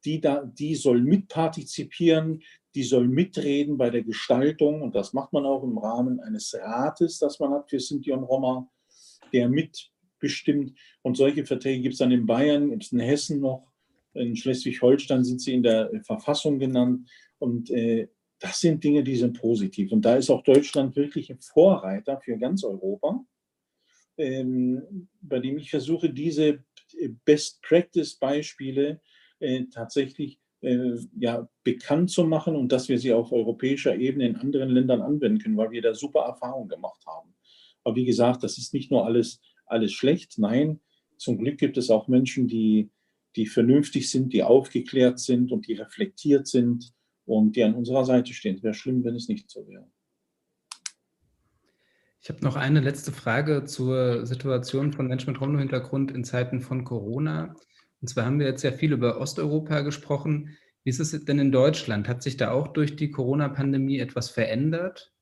die, 0.05 0.21
da, 0.21 0.45
die 0.45 0.75
soll 0.75 1.01
mitpartizipieren, 1.01 2.43
die 2.75 2.83
soll 2.83 3.09
mitreden 3.09 3.77
bei 3.77 3.91
der 3.91 4.03
Gestaltung 4.03 4.83
und 4.83 4.95
das 4.95 5.13
macht 5.13 5.33
man 5.33 5.45
auch 5.45 5.63
im 5.63 5.79
Rahmen 5.79 6.21
eines 6.21 6.55
Rates, 6.55 7.19
das 7.19 7.39
man 7.39 7.53
hat 7.53 7.69
für 7.69 7.81
Sinti 7.81 8.13
und 8.13 8.25
Roma, 8.25 8.69
der 9.33 9.49
mitbestimmt. 9.49 10.73
Und 11.03 11.17
solche 11.17 11.45
Verträge 11.45 11.83
gibt 11.83 11.95
es 11.95 11.99
dann 11.99 12.13
in 12.13 12.27
Bayern, 12.27 12.71
gibt 12.71 12.85
es 12.85 12.93
in 12.93 13.01
Hessen 13.01 13.41
noch, 13.41 13.73
in 14.15 14.37
Schleswig-Holstein 14.37 15.25
sind 15.25 15.41
sie 15.41 15.55
in 15.55 15.63
der 15.63 15.91
Verfassung 16.05 16.59
genannt. 16.59 17.09
Und 17.39 17.71
äh, 17.71 18.09
das 18.39 18.61
sind 18.61 18.83
Dinge, 18.83 19.03
die 19.03 19.17
sind 19.17 19.41
positiv. 19.41 19.93
Und 19.93 20.05
da 20.05 20.17
ist 20.17 20.31
auch 20.31 20.43
Deutschland 20.43 20.97
wirklich 20.97 21.31
ein 21.31 21.41
Vorreiter 21.41 22.21
für 22.21 22.37
ganz 22.39 22.65
Europa, 22.65 23.25
bei 24.17 25.39
dem 25.39 25.59
ich 25.59 25.71
versuche, 25.71 26.11
diese 26.11 26.65
Best-Practice-Beispiele 27.25 29.01
äh, 29.41 29.65
tatsächlich 29.73 30.39
äh, 30.61 30.97
ja, 31.19 31.49
bekannt 31.65 32.11
zu 32.11 32.25
machen 32.25 32.55
und 32.55 32.71
dass 32.71 32.89
wir 32.89 32.99
sie 32.99 33.13
auf 33.13 33.33
europäischer 33.33 33.97
Ebene 33.97 34.29
in 34.29 34.37
anderen 34.37 34.71
Ländern 34.71 35.03
anwenden 35.03 35.39
können, 35.39 35.57
weil 35.57 35.71
wir 35.71 35.83
da 35.83 35.95
super 35.95 36.21
Erfahrungen 36.21 36.69
gemacht 36.69 37.03
haben. 37.07 37.35
Aber 37.85 37.97
wie 37.97 38.05
gesagt, 38.05 38.45
das 38.45 38.59
ist 38.59 38.73
nicht 38.73 38.91
nur 38.91 39.05
alles, 39.05 39.41
alles 39.67 39.93
schlecht. 39.93 40.39
Nein, 40.39 40.81
zum 41.17 41.39
Glück 41.39 41.59
gibt 41.59 41.77
es 41.77 41.91
auch 41.91 42.09
Menschen, 42.09 42.47
die, 42.47 42.91
die 43.37 43.47
vernünftig 43.47 44.11
sind, 44.11 44.33
die 44.33 44.43
aufgeklärt 44.43 45.19
sind 45.19 45.51
und 45.51 45.67
die 45.67 45.75
reflektiert 45.75 46.47
sind 46.47 46.93
und 47.25 47.57
die 47.57 47.65
an 47.65 47.75
unserer 47.75 48.05
Seite 48.05 48.33
stehen. 48.35 48.57
Es 48.57 48.63
wäre 48.63 48.75
schlimm, 48.75 49.03
wenn 49.05 49.17
es 49.17 49.29
nicht 49.29 49.51
so 49.51 49.67
wäre. 49.67 49.91
Ich 52.23 52.29
habe 52.29 52.45
noch 52.45 52.55
eine 52.55 52.79
letzte 52.79 53.11
Frage 53.11 53.65
zur 53.65 54.27
Situation 54.27 54.93
von 54.93 55.09
Menschen 55.09 55.33
mit 55.33 55.41
Romno-Hintergrund 55.41 56.13
in 56.13 56.23
Zeiten 56.23 56.61
von 56.61 56.85
Corona. 56.85 57.57
Und 58.01 58.09
zwar 58.09 58.27
haben 58.27 58.39
wir 58.39 58.47
jetzt 58.47 58.63
ja 58.63 58.71
viel 58.71 58.93
über 58.93 59.21
Osteuropa 59.21 59.81
gesprochen. 59.81 60.57
Wie 60.85 60.91
ist 60.91 61.01
es 61.01 61.25
denn 61.25 61.41
in 61.41 61.51
Deutschland? 61.51 62.07
Hat 62.07 62.23
sich 62.23 62.37
da 62.37 62.53
auch 62.53 62.69
durch 62.69 62.95
die 62.95 63.11
Corona-Pandemie 63.11 63.99
etwas 63.99 64.31
verändert? 64.31 65.13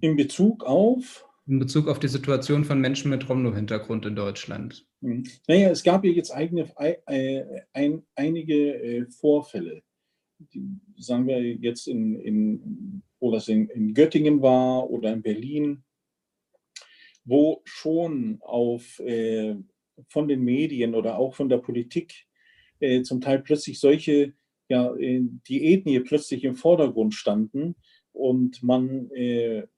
In 0.00 0.16
Bezug 0.16 0.64
auf? 0.64 1.24
In 1.46 1.60
Bezug 1.60 1.86
auf 1.86 2.00
die 2.00 2.08
Situation 2.08 2.64
von 2.64 2.80
Menschen 2.80 3.10
mit 3.10 3.28
Romno-Hintergrund 3.28 4.06
in 4.06 4.16
Deutschland. 4.16 4.84
Hm. 5.02 5.22
Naja, 5.46 5.70
es 5.70 5.84
gab 5.84 6.04
ja 6.04 6.10
jetzt 6.10 6.32
eigene, 6.32 6.68
ein, 6.76 7.62
ein, 7.72 8.02
einige 8.16 8.74
äh, 8.74 9.06
Vorfälle. 9.06 9.84
Die, 10.52 10.80
sagen 10.96 11.28
wir 11.28 11.40
jetzt 11.40 11.86
in, 11.86 12.16
in 12.16 13.02
wo 13.22 13.30
das 13.30 13.46
in, 13.46 13.68
in 13.68 13.94
Göttingen 13.94 14.42
war 14.42 14.90
oder 14.90 15.12
in 15.12 15.22
Berlin, 15.22 15.84
wo 17.24 17.62
schon 17.64 18.38
auf 18.40 18.98
äh, 18.98 19.54
von 20.08 20.26
den 20.26 20.42
Medien 20.42 20.96
oder 20.96 21.18
auch 21.18 21.36
von 21.36 21.48
der 21.48 21.58
Politik 21.58 22.26
äh, 22.80 23.02
zum 23.02 23.20
Teil 23.20 23.38
plötzlich 23.38 23.78
solche, 23.78 24.34
ja, 24.68 24.92
äh, 24.96 25.22
die 25.46 25.72
Ethnie 25.72 26.00
plötzlich 26.00 26.42
im 26.42 26.56
Vordergrund 26.56 27.14
standen 27.14 27.76
und 28.10 28.60
man 28.64 29.08
äh, 29.12 29.68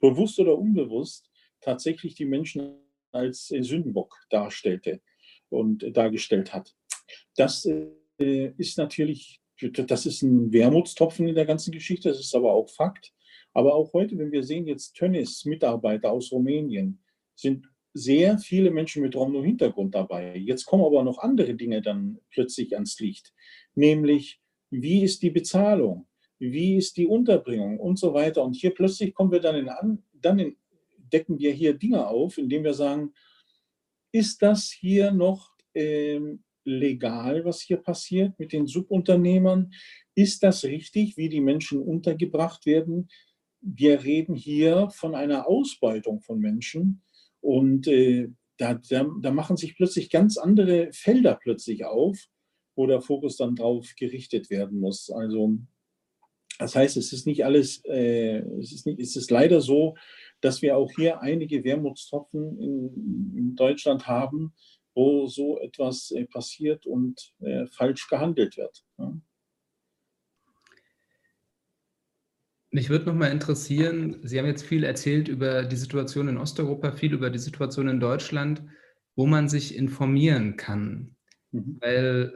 bewusst 0.00 0.40
oder 0.40 0.58
unbewusst 0.58 1.30
tatsächlich 1.60 2.16
die 2.16 2.24
Menschen 2.24 2.80
als 3.12 3.52
äh, 3.52 3.62
Sündenbock 3.62 4.16
darstellte 4.30 5.00
und 5.48 5.96
dargestellt 5.96 6.52
hat. 6.52 6.74
Das 7.36 7.64
äh, 8.18 8.52
ist 8.58 8.78
natürlich, 8.78 9.40
das 9.60 10.06
ist 10.06 10.22
ein 10.22 10.52
Wermutstropfen 10.52 11.28
in 11.28 11.34
der 11.34 11.46
ganzen 11.46 11.72
Geschichte, 11.72 12.08
das 12.08 12.20
ist 12.20 12.34
aber 12.34 12.52
auch 12.52 12.68
Fakt. 12.68 13.12
Aber 13.52 13.74
auch 13.74 13.92
heute, 13.92 14.18
wenn 14.18 14.32
wir 14.32 14.42
sehen, 14.42 14.66
jetzt 14.66 14.94
Tönnies 14.94 15.44
Mitarbeiter 15.44 16.10
aus 16.10 16.32
Rumänien 16.32 17.02
sind 17.36 17.66
sehr 17.92 18.38
viele 18.38 18.72
Menschen 18.72 19.02
mit 19.02 19.14
Romno-Hintergrund 19.14 19.94
dabei. 19.94 20.36
Jetzt 20.36 20.64
kommen 20.64 20.84
aber 20.84 21.04
noch 21.04 21.18
andere 21.18 21.54
Dinge 21.54 21.80
dann 21.80 22.18
plötzlich 22.30 22.74
ans 22.74 22.98
Licht, 22.98 23.32
nämlich 23.76 24.40
wie 24.70 25.04
ist 25.04 25.22
die 25.22 25.30
Bezahlung, 25.30 26.08
wie 26.40 26.76
ist 26.76 26.96
die 26.96 27.06
Unterbringung 27.06 27.78
und 27.78 27.96
so 27.96 28.12
weiter. 28.12 28.42
Und 28.42 28.56
hier 28.56 28.74
plötzlich 28.74 29.14
kommen 29.14 29.30
wir 29.30 29.40
dann 29.40 29.54
in, 29.54 29.98
dann 30.12 30.38
in, 30.40 30.56
decken 31.12 31.38
wir 31.38 31.52
hier 31.52 31.74
Dinge 31.74 32.08
auf, 32.08 32.38
indem 32.38 32.64
wir 32.64 32.74
sagen, 32.74 33.12
ist 34.10 34.42
das 34.42 34.70
hier 34.70 35.12
noch 35.12 35.52
ähm, 35.74 36.42
legal, 36.64 37.44
was 37.44 37.60
hier 37.60 37.76
passiert 37.76 38.38
mit 38.38 38.52
den 38.52 38.66
Subunternehmern? 38.66 39.72
Ist 40.14 40.42
das 40.42 40.64
richtig, 40.64 41.16
wie 41.16 41.28
die 41.28 41.40
Menschen 41.40 41.80
untergebracht 41.80 42.66
werden? 42.66 43.08
Wir 43.60 44.04
reden 44.04 44.34
hier 44.34 44.90
von 44.90 45.14
einer 45.14 45.48
Ausbeutung 45.48 46.20
von 46.20 46.38
Menschen 46.38 47.02
und 47.40 47.86
äh, 47.88 48.28
da, 48.56 48.74
da, 48.74 49.06
da, 49.20 49.30
machen 49.30 49.56
sich 49.56 49.76
plötzlich 49.76 50.10
ganz 50.10 50.38
andere 50.38 50.90
Felder 50.92 51.38
plötzlich 51.42 51.84
auf, 51.84 52.18
wo 52.76 52.86
der 52.86 53.00
Fokus 53.00 53.36
dann 53.36 53.56
drauf 53.56 53.94
gerichtet 53.96 54.50
werden 54.50 54.78
muss. 54.78 55.10
Also 55.10 55.58
das 56.58 56.76
heißt, 56.76 56.96
es 56.96 57.12
ist 57.12 57.26
nicht 57.26 57.44
alles, 57.44 57.84
äh, 57.84 58.38
es, 58.60 58.72
ist 58.72 58.86
nicht, 58.86 59.00
es 59.00 59.16
ist 59.16 59.30
leider 59.30 59.60
so, 59.60 59.96
dass 60.40 60.62
wir 60.62 60.76
auch 60.76 60.90
hier 60.94 61.20
einige 61.20 61.64
Wermutstropfen 61.64 62.58
in, 62.60 63.34
in 63.36 63.56
Deutschland 63.56 64.06
haben, 64.06 64.54
wo 64.94 65.26
so 65.26 65.58
etwas 65.60 66.10
äh, 66.10 66.24
passiert 66.24 66.86
und 66.86 67.32
äh, 67.40 67.66
falsch 67.66 68.08
gehandelt 68.08 68.56
wird. 68.56 68.84
Ja. 68.98 69.12
Mich 72.70 72.90
würde 72.90 73.06
noch 73.06 73.14
mal 73.14 73.30
interessieren, 73.30 74.18
Sie 74.24 74.36
haben 74.36 74.46
jetzt 74.46 74.64
viel 74.64 74.82
erzählt 74.82 75.28
über 75.28 75.62
die 75.62 75.76
Situation 75.76 76.26
in 76.26 76.38
Osteuropa, 76.38 76.90
viel 76.90 77.14
über 77.14 77.30
die 77.30 77.38
Situation 77.38 77.86
in 77.86 78.00
Deutschland, 78.00 78.64
wo 79.14 79.26
man 79.26 79.48
sich 79.48 79.76
informieren 79.76 80.56
kann. 80.56 81.14
Mhm. 81.52 81.78
Weil 81.80 82.32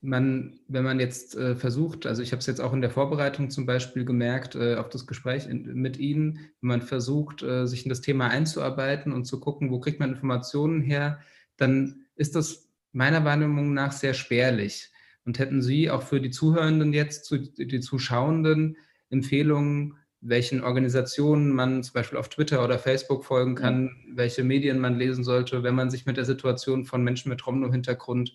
man, 0.00 0.60
wenn 0.68 0.84
man 0.84 1.00
jetzt 1.00 1.34
äh, 1.34 1.56
versucht, 1.56 2.06
also 2.06 2.22
ich 2.22 2.32
habe 2.32 2.40
es 2.40 2.46
jetzt 2.46 2.60
auch 2.60 2.72
in 2.72 2.82
der 2.82 2.90
Vorbereitung 2.90 3.50
zum 3.50 3.66
Beispiel 3.66 4.04
gemerkt, 4.04 4.54
äh, 4.54 4.76
auf 4.76 4.90
das 4.90 5.06
Gespräch 5.06 5.46
in, 5.46 5.62
mit 5.74 5.96
Ihnen, 5.96 6.50
wenn 6.60 6.68
man 6.68 6.82
versucht, 6.82 7.42
äh, 7.42 7.66
sich 7.66 7.84
in 7.84 7.88
das 7.88 8.02
Thema 8.02 8.28
einzuarbeiten 8.28 9.12
und 9.12 9.24
zu 9.24 9.40
gucken, 9.40 9.70
wo 9.70 9.80
kriegt 9.80 9.98
man 9.98 10.10
Informationen 10.10 10.82
her, 10.82 11.20
dann 11.58 12.06
ist 12.16 12.34
das 12.34 12.68
meiner 12.92 13.24
Wahrnehmung 13.24 13.74
nach 13.74 13.92
sehr 13.92 14.14
spärlich. 14.14 14.90
Und 15.24 15.38
hätten 15.38 15.60
Sie 15.60 15.90
auch 15.90 16.02
für 16.02 16.20
die 16.20 16.30
Zuhörenden 16.30 16.94
jetzt, 16.94 17.30
die 17.30 17.80
Zuschauenden, 17.80 18.78
Empfehlungen, 19.10 19.98
welchen 20.20 20.62
Organisationen 20.62 21.52
man 21.52 21.82
zum 21.82 21.92
Beispiel 21.92 22.18
auf 22.18 22.28
Twitter 22.28 22.64
oder 22.64 22.78
Facebook 22.78 23.24
folgen 23.24 23.54
kann, 23.54 23.94
welche 24.14 24.42
Medien 24.42 24.78
man 24.78 24.98
lesen 24.98 25.22
sollte, 25.22 25.62
wenn 25.62 25.74
man 25.74 25.90
sich 25.90 26.06
mit 26.06 26.16
der 26.16 26.24
Situation 26.24 26.84
von 26.84 27.04
Menschen 27.04 27.28
mit 27.28 27.46
Romno-Hintergrund 27.46 28.32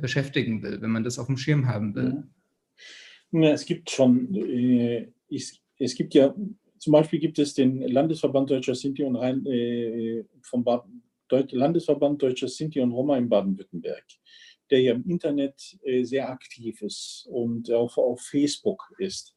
beschäftigen 0.00 0.62
will, 0.62 0.80
wenn 0.80 0.90
man 0.90 1.04
das 1.04 1.18
auf 1.18 1.26
dem 1.26 1.36
Schirm 1.36 1.66
haben 1.66 1.94
will? 1.94 2.24
Ja, 3.32 3.50
es 3.50 3.64
gibt 3.64 3.90
schon, 3.90 4.34
äh, 4.34 5.08
es, 5.30 5.58
es 5.78 5.94
gibt 5.94 6.14
ja, 6.14 6.34
zum 6.78 6.92
Beispiel 6.92 7.18
gibt 7.18 7.38
es 7.38 7.54
den 7.54 7.80
Landesverband 7.80 8.50
Deutscher 8.50 8.74
Sinti 8.74 9.04
und 9.04 9.16
Rhein, 9.16 9.44
äh, 9.46 10.24
vom 10.42 10.64
Baden, 10.64 11.02
Landesverband 11.30 12.22
Deutscher 12.22 12.48
Sinti 12.48 12.80
und 12.80 12.92
Roma 12.92 13.16
in 13.16 13.28
Baden-Württemberg, 13.28 14.04
der 14.70 14.80
ja 14.80 14.94
im 14.94 15.08
Internet 15.08 15.78
äh, 15.82 16.04
sehr 16.04 16.28
aktiv 16.28 16.80
ist 16.82 17.26
und 17.30 17.70
auch 17.72 17.96
auf 17.96 18.20
Facebook 18.20 18.92
ist. 18.98 19.34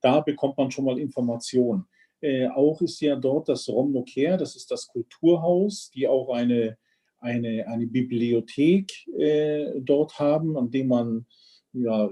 Da 0.00 0.20
bekommt 0.20 0.56
man 0.58 0.70
schon 0.70 0.84
mal 0.84 0.98
Informationen. 0.98 1.86
Äh, 2.20 2.48
auch 2.48 2.80
ist 2.80 3.00
ja 3.00 3.16
dort 3.16 3.48
das 3.48 3.68
Romno 3.68 4.04
Care, 4.04 4.38
das 4.38 4.56
ist 4.56 4.70
das 4.70 4.86
Kulturhaus, 4.86 5.90
die 5.94 6.08
auch 6.08 6.30
eine 6.30 6.78
eine, 7.26 7.66
eine 7.66 7.86
Bibliothek 7.86 8.92
äh, 9.18 9.80
dort 9.80 10.18
haben, 10.18 10.56
an 10.56 10.70
dem 10.70 10.88
man 10.88 11.26
ja, 11.72 12.08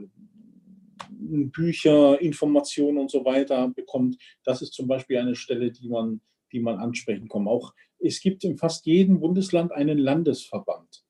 Bücher, 1.09 2.20
Informationen 2.20 2.99
und 2.99 3.11
so 3.11 3.24
weiter 3.24 3.68
bekommt. 3.68 4.16
Das 4.45 4.62
ist 4.62 4.72
zum 4.72 4.87
Beispiel 4.87 5.18
eine 5.18 5.35
Stelle, 5.35 5.70
die 5.70 5.89
man, 5.89 6.20
die 6.53 6.61
man 6.61 6.78
ansprechen 6.78 7.28
kann. 7.28 7.49
Auch 7.49 7.72
es 8.05 8.21
gibt 8.21 8.45
in 8.45 8.57
fast 8.57 8.87
jedem 8.87 9.21
Bundesland 9.21 9.73
einen 9.73 9.99
Landesverband 9.99 11.05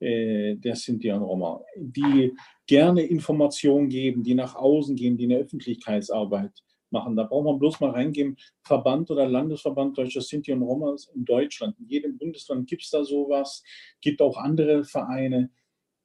äh, 0.00 0.56
der 0.56 0.76
Sinti 0.76 1.10
und 1.10 1.22
Roma, 1.22 1.62
die 1.76 2.32
gerne 2.66 3.02
Informationen 3.02 3.88
geben, 3.88 4.22
die 4.22 4.34
nach 4.34 4.54
außen 4.54 4.96
gehen, 4.96 5.16
die 5.16 5.24
eine 5.24 5.38
Öffentlichkeitsarbeit 5.38 6.52
machen. 6.90 7.16
Da 7.16 7.24
braucht 7.24 7.44
man 7.44 7.58
bloß 7.58 7.80
mal 7.80 7.90
reingeben, 7.90 8.36
Verband 8.62 9.10
oder 9.10 9.28
Landesverband 9.28 9.96
Deutscher 9.96 10.20
Sinti 10.20 10.52
und 10.52 10.62
Roma 10.62 10.94
in 11.14 11.24
Deutschland. 11.24 11.78
In 11.78 11.86
jedem 11.88 12.18
Bundesland 12.18 12.68
gibt 12.68 12.82
es 12.82 12.90
da 12.90 13.04
sowas, 13.04 13.62
gibt 14.00 14.20
auch 14.20 14.36
andere 14.36 14.84
Vereine. 14.84 15.50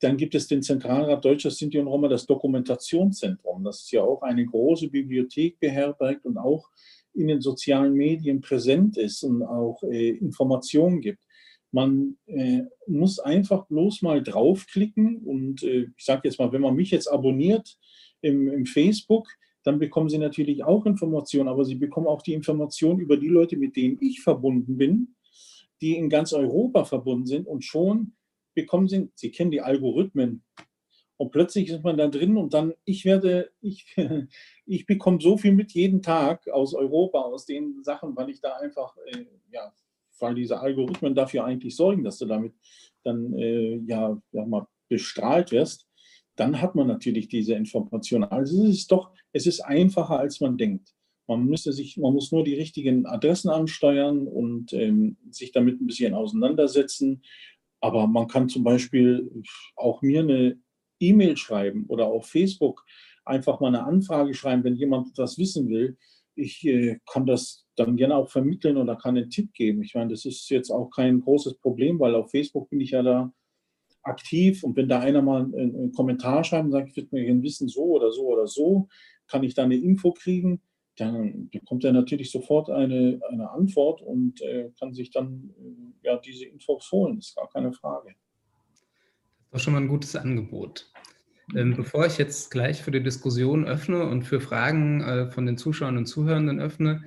Dann 0.02 0.18
gibt 0.18 0.36
es 0.36 0.48
den 0.48 0.62
Zentralrat 0.62 1.24
Deutscher 1.24 1.52
Sinti 1.52 1.80
und 1.80 1.88
Roma, 1.88 2.08
das 2.08 2.26
Dokumentationszentrum. 2.26 3.64
Das 3.64 3.82
ist 3.82 3.92
ja 3.92 4.04
auch 4.04 4.22
eine 4.22 4.46
große 4.46 4.90
Bibliothek 4.90 5.60
beherbergt 5.60 6.26
und 6.26 6.38
auch 6.38 6.70
in 7.16 7.28
den 7.28 7.42
sozialen 7.42 7.94
Medien 7.94 8.42
präsent 8.42 8.98
ist 8.98 9.24
und 9.24 9.44
auch 9.44 9.82
äh, 9.84 10.10
Informationen 10.10 11.02
gibt. 11.02 11.20
Man 11.72 12.18
äh, 12.26 12.62
muss 12.88 13.20
einfach 13.20 13.68
bloß 13.68 14.02
mal 14.02 14.24
draufklicken 14.24 15.18
und 15.18 15.64
äh, 15.64 15.88
ich 15.98 16.06
sage 16.06 16.22
jetzt 16.26 16.40
mal, 16.40 16.52
wenn 16.52 16.62
man 16.62 16.76
mich 16.76 16.92
jetzt 16.92 17.08
abonniert 17.08 17.78
im, 18.22 18.48
im 18.48 18.66
Facebook, 18.66 19.28
dann 19.64 19.80
bekommen 19.80 20.10
Sie 20.10 20.20
natürlich 20.20 20.64
auch 20.64 20.86
Informationen, 20.86 21.50
aber 21.50 21.66
Sie 21.66 21.76
bekommen 21.76 22.08
auch 22.08 22.22
die 22.22 22.34
Informationen 22.34 23.00
über 23.00 23.18
die 23.18 23.28
Leute, 23.28 23.58
mit 23.58 23.76
denen 23.76 23.98
ich 24.00 24.22
verbunden 24.22 24.78
bin, 24.78 25.16
die 25.82 25.98
in 25.98 26.10
ganz 26.10 26.34
Europa 26.34 26.86
verbunden 26.86 27.26
sind 27.26 27.48
und 27.48 27.66
schon 27.66 28.14
bekommen 28.54 28.88
Sie, 28.88 29.10
Sie 29.16 29.32
kennen 29.32 29.52
die 29.52 29.62
Algorithmen 29.62 30.44
und 31.18 31.32
plötzlich 31.32 31.70
ist 31.70 31.84
man 31.84 31.98
da 31.98 32.08
drin 32.08 32.38
und 32.38 32.54
dann, 32.54 32.74
ich 32.84 33.06
werde, 33.06 33.52
ich, 33.62 33.96
ich 34.66 34.86
bekomme 34.86 35.20
so 35.22 35.38
viel 35.38 35.54
mit 35.54 35.72
jeden 35.74 36.02
Tag 36.02 36.48
aus 36.50 36.74
Europa, 36.74 37.20
aus 37.20 37.46
den 37.46 37.84
Sachen, 37.84 38.16
weil 38.16 38.30
ich 38.30 38.42
da 38.42 38.56
einfach, 38.58 38.96
äh, 39.08 39.26
ja, 39.52 39.74
weil 40.20 40.36
diese 40.36 40.60
Algorithmen 40.60 41.16
dafür 41.16 41.46
eigentlich 41.46 41.76
sorgen, 41.76 42.04
dass 42.04 42.18
du 42.18 42.26
damit 42.26 42.54
dann, 43.04 43.34
äh, 43.34 43.78
ja, 43.86 44.20
ja, 44.32 44.46
mal 44.46 44.68
bestrahlt 44.88 45.52
wirst 45.52 45.88
dann 46.36 46.62
hat 46.62 46.76
man 46.76 46.88
natürlich 46.88 47.28
diese 47.28 47.56
Information. 47.56 48.24
Also 48.24 48.66
es 48.66 48.78
ist 48.78 48.92
doch, 48.92 49.12
es 49.32 49.48
ist 49.48 49.62
einfacher, 49.62 50.20
als 50.20 50.42
man 50.42 50.58
denkt. 50.58 50.94
Man 51.28 51.46
müsste 51.46 51.74
sich, 51.74 51.98
man 51.98 52.14
muss 52.14 52.32
nur 52.32 52.44
die 52.44 52.56
richtigen 52.56 53.06
Adressen 53.06 53.50
ansteuern 53.50 54.28
und 54.28 54.74
ähm, 54.74 55.18
sich 55.32 55.52
damit 55.52 55.82
ein 55.82 55.88
bisschen 55.88 56.14
auseinandersetzen. 56.14 57.24
Aber 57.82 58.08
man 58.08 58.28
kann 58.28 58.50
zum 58.50 58.64
Beispiel 58.64 59.32
auch 59.76 60.02
mir 60.02 60.22
eine 60.22 60.60
E-Mail 61.00 61.38
schreiben 61.38 61.86
oder 61.88 62.08
auf 62.08 62.28
Facebook 62.28 62.86
einfach 63.26 63.60
mal 63.60 63.70
eine 63.70 63.86
Anfrage 63.86 64.34
schreiben, 64.34 64.64
wenn 64.64 64.76
jemand 64.76 65.10
etwas 65.10 65.38
wissen 65.38 65.70
will. 65.70 65.98
Ich 66.36 66.66
äh, 66.66 67.00
kann 67.10 67.26
das 67.26 67.66
dann 67.76 67.98
gerne 67.98 68.16
auch 68.16 68.30
vermitteln 68.30 68.78
oder 68.78 68.96
kann 68.96 69.18
einen 69.18 69.30
Tipp 69.30 69.54
geben. 69.54 69.84
Ich 69.84 69.96
meine, 69.96 70.12
das 70.12 70.26
ist 70.26 70.50
jetzt 70.50 70.70
auch 70.70 70.90
kein 70.90 71.22
großes 71.22 71.56
Problem, 71.60 72.00
weil 72.00 72.16
auf 72.16 72.32
Facebook 72.32 72.70
bin 72.70 72.82
ich 72.82 72.92
ja 72.92 73.04
da 73.04 73.34
aktiv 74.04 74.64
und 74.64 74.76
wenn 74.76 74.88
da 74.88 75.00
einer 75.00 75.22
mal 75.22 75.44
einen, 75.44 75.76
einen 75.76 75.92
Kommentar 75.92 76.44
schreibt 76.44 76.66
und 76.66 76.72
sagt, 76.72 76.90
ich 76.90 76.96
würde 76.96 77.10
mir 77.12 77.26
gerne 77.26 77.42
wissen, 77.42 77.68
so 77.68 77.84
oder 77.84 78.12
so 78.12 78.28
oder 78.28 78.48
so, 78.48 78.88
kann 79.28 79.44
ich 79.44 79.56
da 79.56 79.64
eine 79.64 79.76
Info 79.76 80.12
kriegen, 80.12 80.62
dann 80.98 81.50
bekommt 81.50 81.84
er 81.84 81.92
natürlich 81.92 82.32
sofort 82.32 82.70
eine, 82.70 83.20
eine 83.30 83.50
Antwort 83.50 84.02
und 84.02 84.42
äh, 84.42 84.72
kann 84.80 84.94
sich 84.94 85.12
dann 85.12 85.54
äh, 86.04 86.08
ja, 86.08 86.18
diese 86.18 86.46
Infos 86.46 86.92
holen, 86.92 87.18
ist 87.18 87.36
gar 87.36 87.50
keine 87.50 87.74
Frage. 87.74 88.16
Ist 89.56 89.64
schon 89.64 89.74
mal 89.74 89.82
ein 89.82 89.88
gutes 89.88 90.18
Angebot. 90.18 90.92
Ähm, 91.56 91.78
bevor 91.78 92.06
ich 92.06 92.18
jetzt 92.18 92.52
gleich 92.52 92.84
für 92.84 92.92
die 92.92 93.02
Diskussion 93.02 93.66
öffne 93.66 94.04
und 94.04 94.24
für 94.24 94.42
Fragen 94.42 95.02
äh, 95.02 95.32
von 95.32 95.46
den 95.46 95.58
Zuschauern 95.58 95.96
und 95.96 96.08
Zuhörenden 96.08 96.60
öffne, 96.60 97.06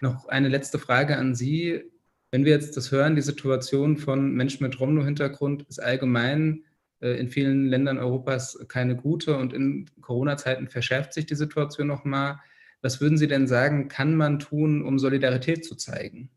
noch 0.00 0.26
eine 0.28 0.48
letzte 0.48 0.78
Frage 0.78 1.18
an 1.18 1.34
Sie. 1.34 1.82
Wenn 2.30 2.46
wir 2.46 2.52
jetzt 2.52 2.78
das 2.78 2.92
hören, 2.92 3.14
die 3.14 3.20
Situation 3.20 3.98
von 3.98 4.32
Menschen 4.32 4.64
mit 4.64 4.80
Romno-Hintergrund 4.80 5.66
ist 5.68 5.82
allgemein 5.82 6.64
äh, 7.00 7.10
in 7.20 7.28
vielen 7.28 7.66
Ländern 7.66 7.98
Europas 7.98 8.58
keine 8.68 8.96
gute 8.96 9.36
und 9.36 9.52
in 9.52 9.90
Corona-Zeiten 10.00 10.68
verschärft 10.68 11.12
sich 11.12 11.26
die 11.26 11.34
Situation 11.34 11.88
nochmal. 11.88 12.40
Was 12.80 13.02
würden 13.02 13.18
Sie 13.18 13.28
denn 13.28 13.46
sagen, 13.46 13.88
kann 13.88 14.16
man 14.16 14.38
tun, 14.38 14.82
um 14.82 14.98
Solidarität 14.98 15.66
zu 15.66 15.76
zeigen? 15.76 16.30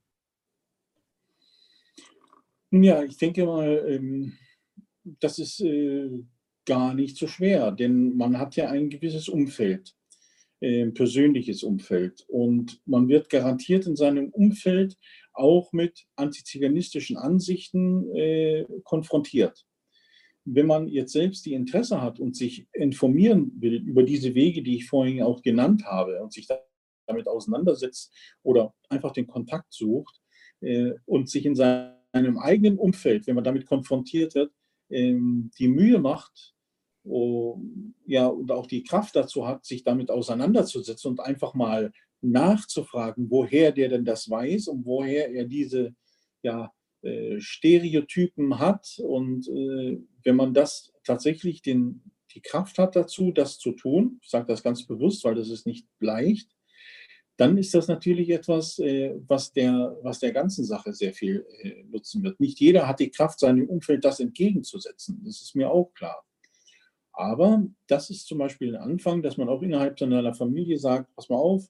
Ja, 2.72 3.03
ich 3.03 3.16
denke 3.18 3.45
mal, 3.45 3.86
ähm, 3.88 4.34
das 5.20 5.39
ist 5.39 5.62
äh, 5.62 6.10
gar 6.66 6.93
nicht 6.93 7.18
so 7.18 7.28
schwer, 7.28 7.72
denn 7.72 8.16
man 8.18 8.38
hat 8.39 8.56
ja 8.56 8.70
ein 8.70 8.89
gewisses 8.89 9.30
Umfeld, 9.30 9.95
ein 10.62 10.93
persönliches 10.93 11.64
Umfeld. 11.64 12.26
Und 12.28 12.82
man 12.86 13.08
wird 13.08 13.30
garantiert 13.30 13.86
in 13.86 13.95
seinem 13.95 14.30
Umfeld 14.30 14.97
auch 15.34 15.72
mit 15.74 16.06
antiziganistischen 16.16 17.18
Ansichten 17.18 18.14
äh, 18.16 18.66
konfrontiert. 18.84 19.66
Wenn 20.43 20.68
man 20.68 20.88
jetzt 20.88 21.14
selbst 21.14 21.45
die 21.45 21.53
Interesse 21.53 22.01
hat 22.01 22.20
und 22.20 22.36
sich 22.36 22.68
informieren 22.74 23.51
will 23.60 23.76
über 23.76 24.03
diese 24.03 24.36
Wege, 24.36 24.62
die 24.62 24.78
ich 24.78 24.88
vorhin 24.88 25.24
auch 25.24 25.41
genannt 25.41 25.86
habe, 25.86 26.22
und 26.22 26.34
sich 26.34 26.47
damit 27.08 27.28
auseinandersetzt 27.28 28.14
oder 28.43 28.74
einfach 28.89 29.12
den 29.12 29.28
Kontakt 29.28 29.74
sucht 29.74 30.20
äh, 30.62 30.93
und 31.06 31.30
sich 31.30 31.45
in 31.45 31.56
seinem 31.56 32.38
eigenen 32.39 32.78
Umfeld, 32.78 33.28
wenn 33.28 33.36
man 33.36 33.43
damit 33.43 33.66
konfrontiert 33.66 34.36
wird, 34.36 34.51
äh, 34.51 34.64
die 34.89 35.67
Mühe 35.67 35.99
macht, 35.99 36.53
oh, 37.03 37.59
ja, 38.05 38.27
und 38.27 38.51
auch 38.51 38.67
die 38.67 38.83
Kraft 38.83 39.15
dazu 39.15 39.47
hat, 39.47 39.65
sich 39.65 39.83
damit 39.83 40.11
auseinanderzusetzen 40.11 41.11
und 41.11 41.19
einfach 41.19 41.53
mal 41.53 41.91
nachzufragen, 42.21 43.29
woher 43.29 43.71
der 43.71 43.89
denn 43.89 44.05
das 44.05 44.29
weiß 44.29 44.67
und 44.67 44.86
woher 44.86 45.31
er 45.31 45.45
diese 45.45 45.95
ja, 46.41 46.73
äh, 47.01 47.39
Stereotypen 47.39 48.59
hat. 48.59 48.99
Und 48.99 49.47
äh, 49.47 49.99
wenn 50.23 50.36
man 50.36 50.53
das 50.53 50.93
tatsächlich 51.03 51.61
den, 51.61 52.01
die 52.33 52.41
Kraft 52.41 52.77
hat 52.77 52.95
dazu, 52.95 53.31
das 53.31 53.59
zu 53.59 53.73
tun, 53.73 54.19
ich 54.21 54.29
sage 54.29 54.47
das 54.47 54.63
ganz 54.63 54.86
bewusst, 54.86 55.23
weil 55.23 55.36
das 55.36 55.49
ist 55.49 55.65
nicht 55.65 55.88
leicht, 55.99 56.55
dann 57.38 57.57
ist 57.57 57.73
das 57.73 57.88
natürlich 57.88 58.29
etwas, 58.29 58.79
äh, 58.79 59.15
was, 59.27 59.51
der, 59.51 59.97
was 60.01 60.19
der 60.19 60.31
ganzen 60.31 60.63
Sache 60.63 60.93
sehr 60.93 61.13
viel 61.13 61.45
äh, 61.61 61.83
nutzen 61.83 62.23
wird. 62.23 62.39
Nicht 62.39 62.59
jeder 62.59 62.88
hat 62.88 62.99
die 62.99 63.11
Kraft, 63.11 63.39
seinem 63.39 63.67
Umfeld 63.67 64.05
das 64.05 64.19
entgegenzusetzen. 64.19 65.21
Das 65.25 65.41
ist 65.41 65.55
mir 65.55 65.69
auch 65.69 65.93
klar. 65.93 66.23
Aber 67.11 67.65
das 67.88 68.09
ist 68.09 68.27
zum 68.27 68.38
Beispiel 68.38 68.75
ein 68.75 68.81
Anfang, 68.81 69.21
dass 69.21 69.38
man 69.38 69.49
auch 69.49 69.61
innerhalb 69.61 69.97
seiner 69.97 70.33
Familie 70.33 70.77
sagt, 70.77 71.13
pass 71.15 71.29
mal 71.29 71.38
auf, 71.38 71.65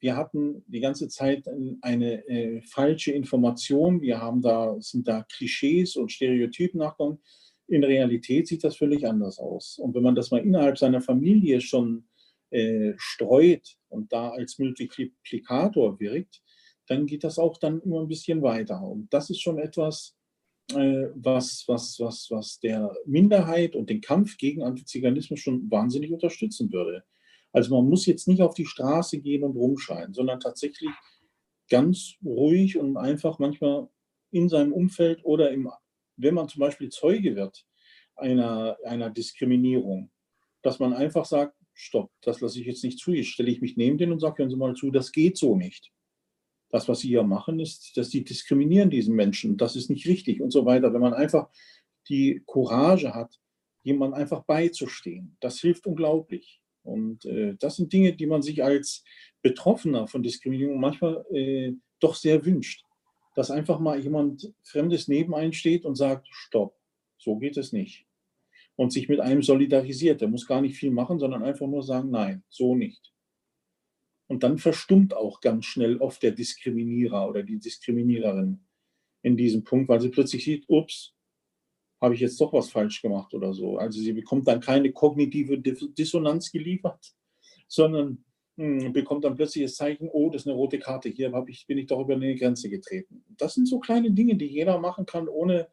wir 0.00 0.16
hatten 0.16 0.62
die 0.66 0.80
ganze 0.80 1.08
Zeit 1.08 1.48
eine 1.80 2.28
äh, 2.28 2.60
falsche 2.62 3.12
Information. 3.12 4.02
Wir 4.02 4.20
haben 4.20 4.42
da, 4.42 4.76
sind 4.80 5.08
da 5.08 5.22
Klischees 5.22 5.96
und 5.96 6.12
Stereotypen 6.12 6.78
nachgekommen. 6.78 7.20
In 7.68 7.82
Realität 7.82 8.46
sieht 8.46 8.64
das 8.64 8.76
völlig 8.76 9.06
anders 9.06 9.38
aus. 9.38 9.78
Und 9.78 9.94
wenn 9.94 10.02
man 10.02 10.14
das 10.14 10.30
mal 10.30 10.44
innerhalb 10.44 10.76
seiner 10.76 11.00
Familie 11.00 11.60
schon 11.62 12.04
äh, 12.54 12.94
streut 12.96 13.76
und 13.88 14.12
da 14.12 14.30
als 14.30 14.58
Multiplikator 14.58 15.98
wirkt, 15.98 16.40
dann 16.86 17.06
geht 17.06 17.24
das 17.24 17.38
auch 17.38 17.58
dann 17.58 17.80
immer 17.80 18.00
ein 18.00 18.08
bisschen 18.08 18.42
weiter. 18.42 18.80
Und 18.80 19.12
das 19.12 19.30
ist 19.30 19.40
schon 19.40 19.58
etwas, 19.58 20.16
äh, 20.72 21.08
was, 21.14 21.64
was, 21.66 21.98
was, 21.98 22.28
was 22.30 22.60
der 22.60 22.94
Minderheit 23.06 23.74
und 23.74 23.90
den 23.90 24.00
Kampf 24.00 24.36
gegen 24.36 24.62
Antiziganismus 24.62 25.40
schon 25.40 25.70
wahnsinnig 25.70 26.12
unterstützen 26.12 26.72
würde. 26.72 27.04
Also 27.52 27.74
man 27.74 27.88
muss 27.88 28.06
jetzt 28.06 28.28
nicht 28.28 28.40
auf 28.40 28.54
die 28.54 28.66
Straße 28.66 29.20
gehen 29.20 29.42
und 29.42 29.56
rumschreien, 29.56 30.14
sondern 30.14 30.40
tatsächlich 30.40 30.90
ganz 31.68 32.14
ruhig 32.24 32.76
und 32.78 32.96
einfach 32.96 33.38
manchmal 33.38 33.88
in 34.30 34.48
seinem 34.48 34.72
Umfeld 34.72 35.24
oder 35.24 35.50
im, 35.50 35.70
wenn 36.16 36.34
man 36.34 36.48
zum 36.48 36.60
Beispiel 36.60 36.88
Zeuge 36.90 37.34
wird 37.34 37.64
einer, 38.16 38.76
einer 38.84 39.10
Diskriminierung, 39.10 40.10
dass 40.62 40.78
man 40.78 40.92
einfach 40.92 41.24
sagt, 41.24 41.56
stopp, 41.74 42.10
das 42.22 42.40
lasse 42.40 42.60
ich 42.60 42.66
jetzt 42.66 42.84
nicht 42.84 42.98
zu. 42.98 43.12
Jetzt 43.12 43.28
stelle 43.28 43.50
ich 43.50 43.60
mich 43.60 43.76
neben 43.76 43.98
den 43.98 44.12
und 44.12 44.20
sage, 44.20 44.38
hören 44.38 44.50
Sie 44.50 44.56
mal 44.56 44.74
zu, 44.74 44.90
das 44.90 45.12
geht 45.12 45.36
so 45.36 45.56
nicht. 45.56 45.92
Das, 46.70 46.88
was 46.88 47.00
Sie 47.00 47.08
hier 47.08 47.22
machen, 47.22 47.60
ist, 47.60 47.96
dass 47.96 48.10
Sie 48.10 48.24
diskriminieren 48.24 48.90
diesen 48.90 49.14
Menschen. 49.14 49.56
Das 49.56 49.76
ist 49.76 49.90
nicht 49.90 50.06
richtig 50.06 50.40
und 50.40 50.50
so 50.50 50.64
weiter. 50.64 50.92
Wenn 50.92 51.00
man 51.00 51.14
einfach 51.14 51.48
die 52.08 52.42
Courage 52.46 53.14
hat, 53.14 53.38
jemand 53.82 54.14
einfach 54.14 54.44
beizustehen, 54.44 55.36
das 55.40 55.60
hilft 55.60 55.86
unglaublich. 55.86 56.60
Und 56.82 57.24
äh, 57.24 57.54
das 57.58 57.76
sind 57.76 57.92
Dinge, 57.92 58.14
die 58.14 58.26
man 58.26 58.42
sich 58.42 58.62
als 58.62 59.04
Betroffener 59.42 60.06
von 60.06 60.22
Diskriminierung 60.22 60.80
manchmal 60.80 61.24
äh, 61.32 61.72
doch 62.00 62.14
sehr 62.14 62.44
wünscht. 62.44 62.84
Dass 63.34 63.50
einfach 63.50 63.80
mal 63.80 63.98
jemand 63.98 64.52
Fremdes 64.62 65.08
neben 65.08 65.52
steht 65.52 65.84
und 65.84 65.96
sagt, 65.96 66.28
stopp, 66.30 66.76
so 67.18 67.36
geht 67.36 67.56
es 67.56 67.72
nicht. 67.72 68.06
Und 68.76 68.92
sich 68.92 69.08
mit 69.08 69.20
einem 69.20 69.42
solidarisiert. 69.42 70.20
Der 70.20 70.28
muss 70.28 70.46
gar 70.46 70.60
nicht 70.60 70.76
viel 70.76 70.90
machen, 70.90 71.18
sondern 71.18 71.44
einfach 71.44 71.66
nur 71.66 71.82
sagen, 71.82 72.10
nein, 72.10 72.42
so 72.48 72.74
nicht. 72.74 73.12
Und 74.26 74.42
dann 74.42 74.58
verstummt 74.58 75.14
auch 75.14 75.40
ganz 75.40 75.66
schnell 75.66 75.98
oft 75.98 76.22
der 76.22 76.32
Diskriminierer 76.32 77.28
oder 77.28 77.42
die 77.42 77.58
Diskriminiererin 77.58 78.60
in 79.22 79.36
diesem 79.36 79.64
Punkt, 79.64 79.88
weil 79.88 80.00
sie 80.00 80.08
plötzlich 80.08 80.44
sieht, 80.44 80.64
ups, 80.68 81.14
habe 82.00 82.14
ich 82.14 82.20
jetzt 82.20 82.40
doch 82.40 82.52
was 82.52 82.70
falsch 82.70 83.00
gemacht 83.00 83.32
oder 83.34 83.52
so. 83.54 83.78
Also 83.78 84.00
sie 84.00 84.12
bekommt 84.12 84.46
dann 84.46 84.60
keine 84.60 84.92
kognitive 84.92 85.58
Dissonanz 85.58 86.50
geliefert, 86.50 87.14
sondern 87.68 88.24
hm, 88.56 88.92
bekommt 88.92 89.24
dann 89.24 89.34
plötzlich 89.34 89.64
das 89.64 89.76
Zeichen, 89.76 90.08
oh, 90.12 90.30
das 90.30 90.42
ist 90.42 90.46
eine 90.46 90.56
rote 90.56 90.78
Karte, 90.78 91.08
hier 91.08 91.32
ich, 91.48 91.66
bin 91.66 91.78
ich 91.78 91.86
doch 91.86 92.00
über 92.00 92.14
eine 92.14 92.36
Grenze 92.36 92.68
getreten. 92.68 93.24
Das 93.36 93.54
sind 93.54 93.66
so 93.66 93.78
kleine 93.80 94.10
Dinge, 94.10 94.36
die 94.36 94.46
jeder 94.46 94.78
machen 94.78 95.06
kann, 95.06 95.28
ohne 95.28 95.68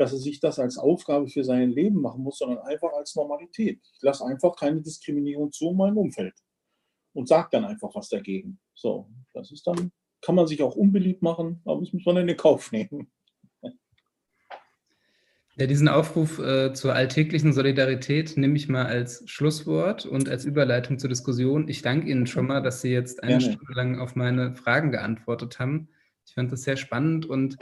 dass 0.00 0.14
er 0.14 0.18
sich 0.18 0.40
das 0.40 0.58
als 0.58 0.78
Aufgabe 0.78 1.28
für 1.28 1.44
sein 1.44 1.72
Leben 1.72 2.00
machen 2.00 2.22
muss, 2.22 2.38
sondern 2.38 2.60
einfach 2.60 2.90
als 2.94 3.14
Normalität. 3.16 3.80
Ich 3.92 4.00
lasse 4.00 4.24
einfach 4.24 4.56
keine 4.56 4.80
Diskriminierung 4.80 5.52
zu 5.52 5.68
in 5.68 5.76
meinem 5.76 5.98
Umfeld 5.98 6.32
und 7.12 7.28
sage 7.28 7.48
dann 7.52 7.66
einfach 7.66 7.94
was 7.94 8.08
dagegen. 8.08 8.58
So, 8.72 9.10
das 9.34 9.50
ist 9.52 9.66
dann, 9.66 9.92
kann 10.22 10.36
man 10.36 10.46
sich 10.46 10.62
auch 10.62 10.74
unbeliebt 10.74 11.20
machen, 11.20 11.60
aber 11.66 11.80
das 11.80 11.92
muss 11.92 12.06
man 12.06 12.16
in 12.16 12.28
den 12.28 12.38
Kauf 12.38 12.72
nehmen. 12.72 13.12
Ja, 15.56 15.66
diesen 15.66 15.88
Aufruf 15.88 16.38
äh, 16.38 16.72
zur 16.72 16.94
alltäglichen 16.94 17.52
Solidarität 17.52 18.38
nehme 18.38 18.56
ich 18.56 18.70
mal 18.70 18.86
als 18.86 19.22
Schlusswort 19.28 20.06
und 20.06 20.30
als 20.30 20.46
Überleitung 20.46 20.98
zur 20.98 21.10
Diskussion. 21.10 21.68
Ich 21.68 21.82
danke 21.82 22.08
Ihnen 22.08 22.26
schon 22.26 22.46
mal, 22.46 22.62
dass 22.62 22.80
Sie 22.80 22.90
jetzt 22.90 23.22
eine 23.22 23.36
Gerne. 23.36 23.52
Stunde 23.52 23.72
lang 23.74 23.98
auf 23.98 24.16
meine 24.16 24.56
Fragen 24.56 24.92
geantwortet 24.92 25.58
haben. 25.58 25.90
Ich 26.24 26.32
fand 26.32 26.50
das 26.50 26.62
sehr 26.62 26.78
spannend 26.78 27.26
und 27.26 27.58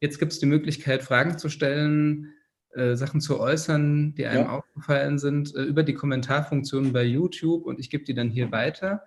jetzt 0.00 0.18
gibt 0.18 0.32
es 0.32 0.38
die 0.38 0.46
Möglichkeit, 0.46 1.02
Fragen 1.02 1.38
zu 1.38 1.48
stellen, 1.48 2.32
äh, 2.72 2.96
Sachen 2.96 3.20
zu 3.20 3.40
äußern, 3.40 4.14
die 4.14 4.26
einem 4.26 4.44
ja. 4.44 4.50
aufgefallen 4.50 5.18
sind, 5.18 5.54
äh, 5.54 5.62
über 5.62 5.82
die 5.82 5.94
Kommentarfunktion 5.94 6.92
bei 6.92 7.04
YouTube 7.04 7.66
und 7.66 7.80
ich 7.80 7.90
gebe 7.90 8.04
die 8.04 8.14
dann 8.14 8.30
hier 8.30 8.52
weiter 8.52 9.02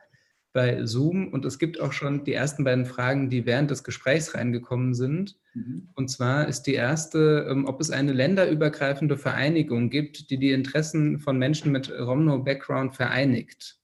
bei 0.54 0.86
Zoom. 0.86 1.30
Und 1.30 1.46
es 1.46 1.58
gibt 1.60 1.82
auch 1.82 1.92
schon 1.92 2.24
die 2.24 2.34
ersten 2.34 2.64
beiden 2.64 2.86
Fragen, 2.86 3.30
die 3.30 3.46
während 3.46 3.72
des 3.72 3.84
Gesprächs 3.84 4.36
reingekommen 4.36 4.94
sind. 4.94 5.38
Mhm. 5.54 5.90
Und 5.96 6.10
zwar 6.10 6.48
ist 6.48 6.64
die 6.64 6.76
erste, 6.76 7.48
ähm, 7.50 7.66
ob 7.66 7.82
es 7.82 7.90
eine 7.90 8.14
länderübergreifende 8.14 9.18
Vereinigung 9.18 9.90
gibt, 9.90 10.30
die 10.30 10.38
die 10.38 10.52
Interessen 10.52 11.20
von 11.20 11.38
Menschen 11.38 11.72
mit 11.72 11.92
Romno-Background 11.92 12.96
vereinigt. 12.96 13.80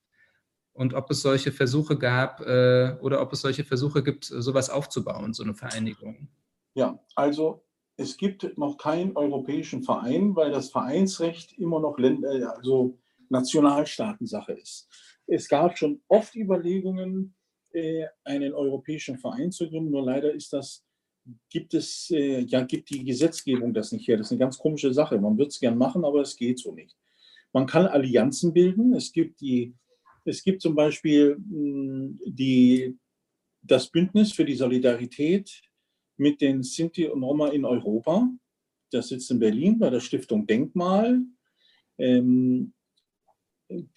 Und 0.73 0.93
ob 0.93 1.09
es 1.09 1.21
solche 1.21 1.51
Versuche 1.51 1.97
gab 1.97 2.39
äh, 2.41 2.95
oder 3.01 3.21
ob 3.21 3.33
es 3.33 3.41
solche 3.41 3.65
Versuche 3.65 4.03
gibt, 4.03 4.25
sowas 4.25 4.69
aufzubauen, 4.69 5.33
so 5.33 5.43
eine 5.43 5.53
Vereinigung. 5.53 6.29
Ja, 6.75 6.99
also 7.15 7.63
es 7.97 8.15
gibt 8.15 8.57
noch 8.57 8.77
keinen 8.77 9.15
europäischen 9.17 9.83
Verein, 9.83 10.35
weil 10.35 10.51
das 10.51 10.71
Vereinsrecht 10.71 11.57
immer 11.57 11.79
noch 11.79 11.97
Länder, 11.97 12.55
also 12.55 12.97
Nationalstaatensache 13.29 14.53
ist. 14.53 14.87
Es 15.27 15.47
gab 15.47 15.77
schon 15.77 16.01
oft 16.07 16.35
Überlegungen, 16.35 17.35
äh, 17.71 18.05
einen 18.23 18.53
europäischen 18.53 19.17
Verein 19.17 19.51
zu 19.51 19.69
gründen, 19.69 19.91
nur 19.91 20.03
leider 20.03 20.33
ist 20.33 20.53
das, 20.53 20.83
gibt 21.49 21.73
es, 21.73 22.09
äh, 22.11 22.39
ja, 22.41 22.61
gibt 22.63 22.89
die 22.89 23.03
Gesetzgebung 23.03 23.73
das 23.73 23.91
nicht 23.91 24.07
her. 24.07 24.17
Das 24.17 24.27
ist 24.27 24.31
eine 24.31 24.39
ganz 24.39 24.57
komische 24.57 24.93
Sache. 24.93 25.19
Man 25.19 25.37
würde 25.37 25.49
es 25.49 25.59
gern 25.59 25.77
machen, 25.77 26.03
aber 26.03 26.21
es 26.21 26.35
geht 26.35 26.59
so 26.59 26.73
nicht. 26.73 26.95
Man 27.53 27.67
kann 27.67 27.85
Allianzen 27.85 28.53
bilden. 28.53 28.93
Es 28.93 29.11
gibt 29.11 29.41
die, 29.41 29.75
es 30.25 30.43
gibt 30.43 30.61
zum 30.61 30.75
Beispiel 30.75 31.35
hm, 31.35 32.19
die, 32.25 32.97
das 33.61 33.89
Bündnis 33.89 34.31
für 34.31 34.45
die 34.45 34.55
Solidarität 34.55 35.68
mit 36.19 36.41
den 36.41 36.63
Sinti 36.63 37.07
und 37.07 37.23
Roma 37.23 37.49
in 37.49 37.65
Europa. 37.65 38.29
Das 38.91 39.09
sitzt 39.09 39.31
in 39.31 39.39
Berlin 39.39 39.79
bei 39.79 39.89
der 39.89 39.99
Stiftung 39.99 40.47
Denkmal. 40.47 41.21
Ähm, 41.97 42.73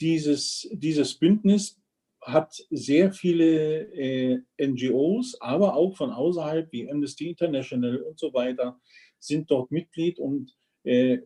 dieses, 0.00 0.68
dieses 0.72 1.14
Bündnis 1.14 1.78
hat 2.20 2.54
sehr 2.70 3.12
viele 3.12 3.92
äh, 3.92 4.42
NGOs, 4.60 5.40
aber 5.40 5.74
auch 5.74 5.96
von 5.96 6.10
außerhalb 6.10 6.70
wie 6.72 6.90
Amnesty 6.90 7.28
International 7.28 7.96
und 8.02 8.18
so 8.18 8.32
weiter 8.32 8.80
sind 9.18 9.50
dort 9.50 9.70
Mitglied 9.70 10.18
und 10.18 10.54
äh, 10.84 11.18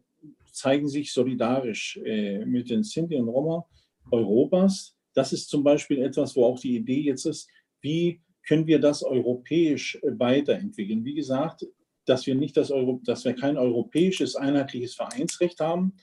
zeigen 0.52 0.88
sich 0.88 1.12
solidarisch 1.12 1.98
äh, 2.04 2.44
mit 2.44 2.70
den 2.70 2.82
Sinti 2.82 3.16
und 3.16 3.28
Roma 3.28 3.66
Europas. 4.10 4.96
Das 5.14 5.32
ist 5.32 5.48
zum 5.48 5.62
Beispiel 5.62 6.02
etwas, 6.02 6.36
wo 6.36 6.44
auch 6.44 6.58
die 6.58 6.76
Idee 6.76 7.00
jetzt 7.00 7.26
ist, 7.26 7.48
wie 7.80 8.20
können 8.46 8.66
wir 8.66 8.78
das 8.78 9.02
europäisch 9.02 9.96
äh, 9.96 10.18
weiterentwickeln. 10.18 11.04
Wie 11.04 11.14
gesagt, 11.14 11.66
dass 12.04 12.26
wir 12.26 12.34
nicht 12.34 12.56
das 12.56 12.70
Euro, 12.70 13.00
dass 13.04 13.24
wir 13.24 13.34
kein 13.34 13.56
europäisches 13.56 14.36
einheitliches 14.36 14.94
Vereinsrecht 14.94 15.60
haben, 15.60 15.94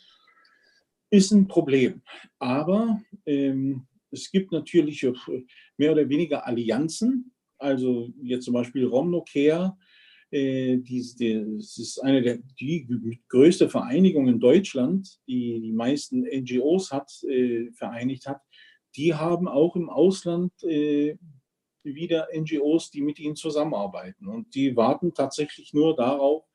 ist 1.10 1.32
ein 1.32 1.48
Problem. 1.48 2.02
Aber 2.40 3.02
ähm, 3.26 3.88
es 4.12 4.32
gibt 4.32 4.52
natürlich 4.52 5.06
mehr 5.78 5.92
oder 5.92 6.08
weniger 6.10 6.46
Allianzen. 6.46 7.34
Also 7.58 8.12
jetzt 8.22 8.46
zum 8.46 8.56
Beispiel 8.56 8.86
Romnocare, 8.86 9.78
äh, 10.32 10.78
die, 10.78 11.06
die, 11.20 11.58
das 11.58 11.78
ist 11.78 12.00
eine 12.00 12.22
der 12.22 12.40
die 12.60 13.22
größte 13.30 13.70
Vereinigung 13.70 14.28
in 14.28 14.40
Deutschland, 14.40 15.20
die 15.28 15.62
die 15.62 15.72
meisten 15.72 16.24
NGOs 16.24 16.92
hat, 16.92 17.12
äh, 17.24 17.72
vereinigt 17.72 18.28
hat. 18.28 18.42
Die 18.96 19.14
haben 19.14 19.48
auch 19.48 19.76
im 19.76 19.90
Ausland 19.90 20.52
äh, 20.64 21.16
wieder 21.84 22.28
NGOs, 22.34 22.92
die 22.92 23.02
mit 23.02 23.20
ihnen 23.20 23.36
zusammenarbeiten. 23.36 24.28
Und 24.28 24.56
die 24.56 24.76
warten 24.76 25.14
tatsächlich 25.14 25.74
nur 25.74 25.96
darauf, 25.96 26.46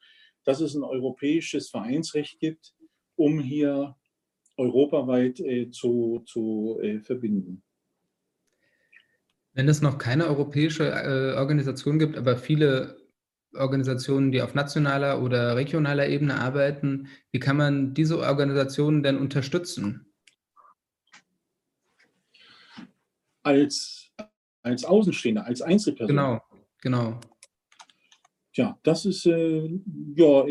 dass 0.45 0.61
es 0.61 0.75
ein 0.75 0.83
europäisches 0.83 1.71
Vereinsrecht 1.71 2.39
gibt, 2.41 2.75
um 3.17 3.39
hier 3.39 3.97
europaweit 4.57 5.41
äh, 5.41 5.71
zu, 5.71 6.23
zu 6.27 6.79
äh, 6.83 7.01
verbinden. 7.01 7.63
Wenn 9.53 9.69
es 9.69 9.83
noch 9.83 9.99
keine 9.99 10.27
europäische 10.27 10.89
äh, 10.89 11.37
Organisation 11.37 11.99
gibt, 11.99 12.17
aber 12.17 12.37
viele 12.37 12.99
Organisationen, 13.55 14.31
die 14.31 14.43
auf 14.43 14.55
nationaler 14.55 15.23
oder 15.23 15.57
regionaler 15.57 16.09
Ebene 16.09 16.35
arbeiten, 16.37 17.09
wie 17.33 17.41
kann 17.41 17.57
man 17.57 17.95
diese 17.95 18.19
Organisationen 18.19 19.03
denn 19.03 19.19
unterstützen? 19.19 20.13
Als, 23.43 23.98
als 24.69 24.85
Außenstehender, 24.85 25.45
als 25.47 25.63
Einzelperson. 25.63 26.17
Genau, 26.17 26.41
genau. 26.81 27.21
Tja, 28.53 28.79
das 28.83 29.05
ist 29.07 29.27
äh, 29.27 29.69
ja 30.17 30.45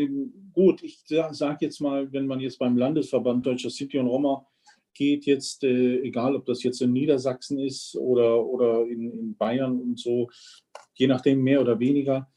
gut. 0.52 0.82
Ich 0.82 1.04
sage 1.06 1.58
jetzt 1.60 1.80
mal, 1.80 2.12
wenn 2.12 2.26
man 2.26 2.40
jetzt 2.40 2.58
beim 2.58 2.76
Landesverband 2.76 3.44
Deutscher 3.44 3.70
Sinti 3.70 3.98
und 3.98 4.06
Roma 4.06 4.46
geht, 4.94 5.26
jetzt, 5.26 5.62
äh, 5.64 6.00
egal 6.00 6.34
ob 6.34 6.46
das 6.46 6.62
jetzt 6.62 6.82
in 6.82 6.92
Niedersachsen 6.92 7.58
ist 7.58 7.96
oder, 7.96 8.44
oder 8.44 8.86
in, 8.86 9.12
in 9.12 9.36
Bayern 9.36 9.80
und 9.80 9.98
so, 9.98 10.28
je 10.94 11.06
nachdem 11.06 11.42
mehr 11.42 11.60
oder 11.60 11.78
weniger, 11.78 12.28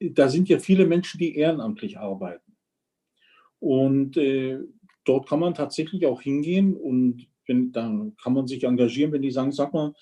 da 0.00 0.28
sind 0.28 0.48
ja 0.48 0.58
viele 0.58 0.86
Menschen, 0.86 1.18
die 1.18 1.36
ehrenamtlich 1.36 1.98
arbeiten. 1.98 2.56
Und 3.60 4.16
äh, 4.16 4.58
dort 5.04 5.28
kann 5.28 5.40
man 5.40 5.54
tatsächlich 5.54 6.06
auch 6.06 6.20
hingehen 6.20 6.76
und 6.76 7.26
wenn, 7.46 7.72
dann 7.72 8.16
kann 8.16 8.32
man 8.32 8.46
sich 8.46 8.64
engagieren, 8.64 9.12
wenn 9.12 9.22
die 9.22 9.30
sagen, 9.30 9.52
sag 9.52 9.72
mal, 9.72 9.94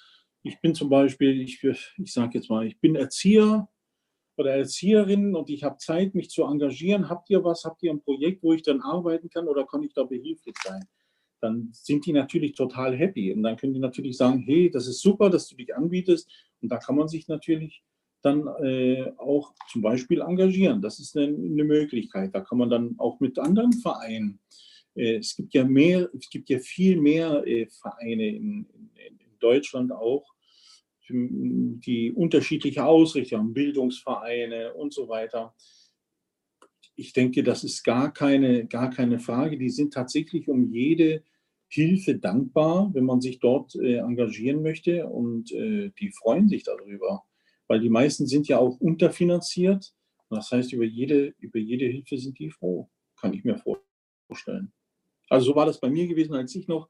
ich 0.44 0.60
bin 0.60 0.74
zum 0.74 0.90
Beispiel, 0.90 1.40
ich, 1.40 1.64
ich 1.64 2.12
sage 2.12 2.32
jetzt 2.34 2.50
mal, 2.50 2.66
ich 2.66 2.78
bin 2.78 2.94
Erzieher 2.96 3.66
oder 4.36 4.52
Erzieherin 4.52 5.34
und 5.34 5.48
ich 5.48 5.64
habe 5.64 5.78
Zeit, 5.78 6.14
mich 6.14 6.28
zu 6.28 6.44
engagieren. 6.44 7.08
Habt 7.08 7.30
ihr 7.30 7.42
was? 7.42 7.64
Habt 7.64 7.82
ihr 7.82 7.90
ein 7.90 8.02
Projekt, 8.02 8.42
wo 8.42 8.52
ich 8.52 8.62
dann 8.62 8.82
arbeiten 8.82 9.30
kann 9.30 9.48
oder 9.48 9.66
kann 9.66 9.82
ich 9.82 9.94
da 9.94 10.04
behilflich 10.04 10.54
sein? 10.62 10.84
Dann 11.40 11.70
sind 11.72 12.04
die 12.04 12.12
natürlich 12.12 12.54
total 12.54 12.94
happy 12.94 13.32
und 13.32 13.42
dann 13.42 13.56
können 13.56 13.72
die 13.72 13.80
natürlich 13.80 14.18
sagen, 14.18 14.40
hey, 14.40 14.70
das 14.70 14.86
ist 14.86 15.00
super, 15.00 15.30
dass 15.30 15.48
du 15.48 15.56
dich 15.56 15.74
anbietest 15.74 16.30
und 16.60 16.70
da 16.70 16.76
kann 16.76 16.96
man 16.96 17.08
sich 17.08 17.26
natürlich 17.26 17.82
dann 18.20 18.46
äh, 18.62 19.12
auch 19.16 19.54
zum 19.70 19.80
Beispiel 19.80 20.20
engagieren. 20.20 20.82
Das 20.82 20.98
ist 20.98 21.16
eine, 21.16 21.26
eine, 21.26 21.64
Möglichkeit. 21.64 22.34
Da 22.34 22.40
kann 22.40 22.58
man 22.58 22.70
dann 22.70 22.94
auch 22.98 23.20
mit 23.20 23.38
anderen 23.38 23.72
Vereinen, 23.72 24.40
äh, 24.94 25.16
es 25.16 25.36
gibt 25.36 25.54
ja 25.54 25.64
mehr, 25.64 26.08
es 26.14 26.28
gibt 26.30 26.48
ja 26.48 26.58
viel 26.58 27.00
mehr 27.00 27.46
äh, 27.46 27.66
Vereine 27.66 28.26
in, 28.28 28.66
in, 28.72 28.90
in 29.18 29.38
Deutschland 29.38 29.92
auch, 29.92 30.33
die 31.08 32.12
unterschiedliche 32.12 32.84
Ausrichtung 32.84 33.52
Bildungsvereine 33.52 34.74
und 34.74 34.92
so 34.92 35.08
weiter. 35.08 35.54
Ich 36.96 37.12
denke, 37.12 37.42
das 37.42 37.64
ist 37.64 37.82
gar 37.82 38.12
keine, 38.12 38.66
gar 38.66 38.90
keine 38.90 39.18
Frage. 39.18 39.58
Die 39.58 39.70
sind 39.70 39.92
tatsächlich 39.92 40.48
um 40.48 40.72
jede 40.72 41.22
Hilfe 41.68 42.16
dankbar, 42.16 42.90
wenn 42.94 43.04
man 43.04 43.20
sich 43.20 43.40
dort 43.40 43.74
äh, 43.74 43.96
engagieren 43.96 44.62
möchte 44.62 45.08
und 45.08 45.50
äh, 45.52 45.90
die 45.98 46.10
freuen 46.10 46.48
sich 46.48 46.62
darüber, 46.62 47.24
weil 47.66 47.80
die 47.80 47.90
meisten 47.90 48.26
sind 48.26 48.46
ja 48.46 48.58
auch 48.58 48.78
unterfinanziert. 48.78 49.92
Das 50.30 50.50
heißt, 50.52 50.72
über 50.72 50.84
jede, 50.84 51.34
über 51.38 51.58
jede 51.58 51.86
Hilfe 51.86 52.16
sind 52.18 52.38
die 52.38 52.50
froh, 52.50 52.88
kann 53.16 53.32
ich 53.32 53.44
mir 53.44 53.60
vorstellen. 54.28 54.72
Also 55.28 55.46
so 55.46 55.56
war 55.56 55.66
das 55.66 55.80
bei 55.80 55.90
mir 55.90 56.06
gewesen, 56.06 56.34
als 56.34 56.54
ich 56.54 56.68
noch 56.68 56.88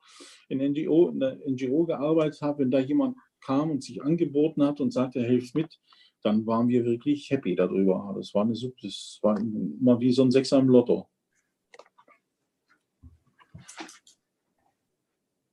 in 0.49 0.59
NGO, 0.59 1.09
in 1.11 1.55
NGO 1.55 1.85
gearbeitet 1.85 2.43
habe. 2.43 2.61
Wenn 2.61 2.71
da 2.71 2.81
jemand 2.81 3.17
kam 3.45 3.71
und 3.71 3.85
sich 3.85 4.03
angeboten 4.03 4.63
hat 4.63 4.81
und 4.81 4.93
sagte, 4.93 5.23
hilft 5.23 5.55
mit, 5.55 5.79
dann 6.23 6.47
waren 6.47 6.69
wir 6.69 6.85
wirklich 6.85 7.31
happy 7.31 7.55
darüber. 7.55 8.15
Das 8.17 8.35
war, 8.35 8.45
eine, 8.45 8.53
das 8.53 9.19
war 9.23 9.39
immer 9.39 10.01
wie 10.01 10.13
so 10.13 10.23
ein 10.25 10.31
Sechser 10.31 10.59
im 10.59 10.69
Lotto. 10.69 11.09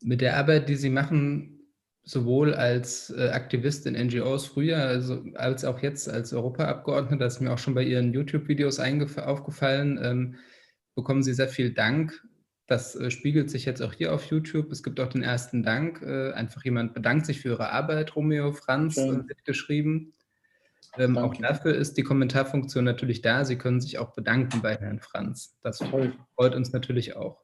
Mit 0.02 0.22
der 0.22 0.38
Arbeit, 0.38 0.70
die 0.70 0.76
Sie 0.76 0.90
machen, 0.90 1.62
sowohl 2.04 2.54
als 2.56 3.12
äh, 3.12 3.30
Aktivist 3.30 3.86
in 3.86 3.94
NGOs 3.94 4.48
früher 4.48 4.78
also, 4.78 5.24
als 5.36 5.64
auch 5.66 5.80
jetzt 5.80 6.10
als 6.10 6.34
Europaabgeordneter, 6.34 7.26
das 7.26 7.36
ist 7.36 7.42
mir 7.42 7.54
auch 7.54 7.60
schon 7.60 7.76
bei 7.76 7.84
Ihren 7.84 8.14
YouTube-Videos 8.14 8.80
aufgefallen, 8.80 10.00
ähm, 10.02 10.36
bekommen 10.96 11.22
Sie 11.22 11.34
sehr 11.34 11.50
viel 11.50 11.74
Dank 11.74 12.20
das 12.72 12.96
äh, 12.96 13.12
spiegelt 13.12 13.52
sich 13.52 13.66
jetzt 13.66 13.82
auch 13.82 13.92
hier 13.92 14.14
auf 14.14 14.26
YouTube. 14.28 14.72
Es 14.72 14.82
gibt 14.82 15.02
auch 15.02 15.10
den 15.10 15.24
ersten 15.24 15.62
Dank. 15.62 16.02
Äh, 16.02 16.32
einfach 16.32 16.64
jemand 16.64 16.94
bedankt 16.94 17.26
sich 17.26 17.42
für 17.42 17.50
Ihre 17.50 17.70
Arbeit, 17.70 18.16
Romeo 18.16 18.54
Franz, 18.54 18.96
ja. 18.96 19.08
äh, 19.08 19.28
wird 19.28 19.44
geschrieben. 19.44 20.14
Ähm, 20.98 21.18
auch 21.18 21.36
dafür 21.36 21.76
ist 21.76 21.98
die 21.98 22.04
Kommentarfunktion 22.04 22.86
natürlich 22.86 23.22
da. 23.22 23.44
Sie 23.44 23.58
können 23.58 23.82
sich 23.82 23.98
auch 23.98 24.14
bedanken 24.14 24.62
bei 24.62 24.76
Herrn 24.76 25.00
Franz. 25.00 25.58
Das 25.62 25.80
Toll. 25.80 26.14
freut 26.36 26.56
uns 26.56 26.72
natürlich 26.72 27.16
auch. 27.16 27.44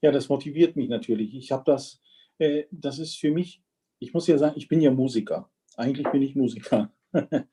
Ja, 0.00 0.10
das 0.10 0.30
motiviert 0.30 0.74
mich 0.74 0.88
natürlich. 0.88 1.34
Ich 1.34 1.52
habe 1.52 1.64
das, 1.66 2.00
äh, 2.38 2.64
das 2.70 2.98
ist 2.98 3.16
für 3.16 3.30
mich, 3.30 3.62
ich 3.98 4.14
muss 4.14 4.26
ja 4.26 4.38
sagen, 4.38 4.54
ich 4.56 4.68
bin 4.68 4.80
ja 4.80 4.90
Musiker. 4.90 5.50
Eigentlich 5.76 6.08
bin 6.10 6.22
ich 6.22 6.34
Musiker. 6.34 6.90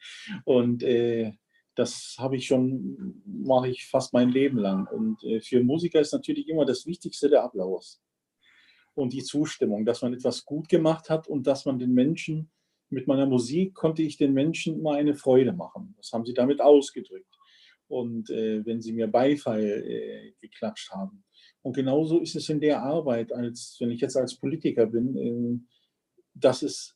Und 0.46 0.84
äh, 0.84 1.34
das 1.78 2.16
habe 2.18 2.36
ich 2.36 2.48
schon, 2.48 3.22
mache 3.26 3.70
ich 3.70 3.86
fast 3.86 4.12
mein 4.12 4.30
Leben 4.30 4.58
lang. 4.58 4.88
Und 4.88 5.24
äh, 5.24 5.40
für 5.42 5.64
Musiker 5.64 6.02
ist 6.02 6.12
natürlich 6.12 6.50
immer 6.50 6.66
das 6.66 6.88
Wichtigste 6.88 7.30
der 7.30 7.44
Applaus 7.44 8.02
und 8.96 9.14
die 9.14 9.24
Zustimmung, 9.24 9.86
dass 9.86 10.02
man 10.02 10.16
etwas 10.16 10.44
gut 10.44 10.70
gemacht 10.70 11.12
hat 11.12 11.28
und 11.28 11.46
dass 11.46 11.66
man 11.66 11.78
den 11.78 11.94
Menschen, 11.94 12.50
mit 12.90 13.06
meiner 13.06 13.28
Musik 13.28 13.76
konnte 13.76 14.02
ich 14.02 14.18
den 14.18 14.34
Menschen 14.34 14.80
immer 14.80 14.94
eine 14.94 15.14
Freude 15.14 15.54
machen. 15.54 15.94
Das 15.98 16.12
haben 16.14 16.26
sie 16.26 16.34
damit 16.34 16.62
ausgedrückt. 16.62 17.32
Und 17.88 18.32
äh, 18.32 18.66
wenn 18.66 18.82
sie 18.82 18.94
mir 18.94 19.08
Beifall 19.08 19.64
äh, 19.64 20.34
geklatscht 20.42 20.90
haben. 20.92 21.24
Und 21.62 21.76
genauso 21.76 22.20
ist 22.20 22.36
es 22.36 22.50
in 22.50 22.60
der 22.60 22.82
Arbeit, 22.82 23.32
als 23.32 23.78
wenn 23.80 23.92
ich 23.92 24.02
jetzt 24.02 24.18
als 24.18 24.40
Politiker 24.40 24.88
bin, 24.88 25.16
äh, 25.16 25.60
dass 26.34 26.64
es 26.64 26.96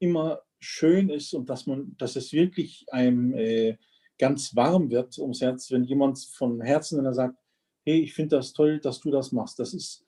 immer 0.00 0.42
schön 0.60 1.08
ist 1.08 1.32
und 1.32 1.48
dass 1.48 1.66
man, 1.66 1.96
dass 1.96 2.14
es 2.14 2.32
wirklich 2.32 2.84
einem 2.90 3.32
äh, 3.32 3.78
ganz 4.18 4.54
warm 4.54 4.90
wird 4.90 5.18
ums 5.18 5.40
Herz, 5.40 5.70
wenn 5.70 5.84
jemand 5.84 6.18
von 6.18 6.60
Herzen, 6.60 6.98
wenn 6.98 7.06
er 7.06 7.14
sagt, 7.14 7.36
hey, 7.84 8.00
ich 8.00 8.14
finde 8.14 8.36
das 8.36 8.52
toll, 8.52 8.80
dass 8.80 9.00
du 9.00 9.10
das 9.10 9.32
machst. 9.32 9.58
Das 9.58 9.72
ist 9.72 10.04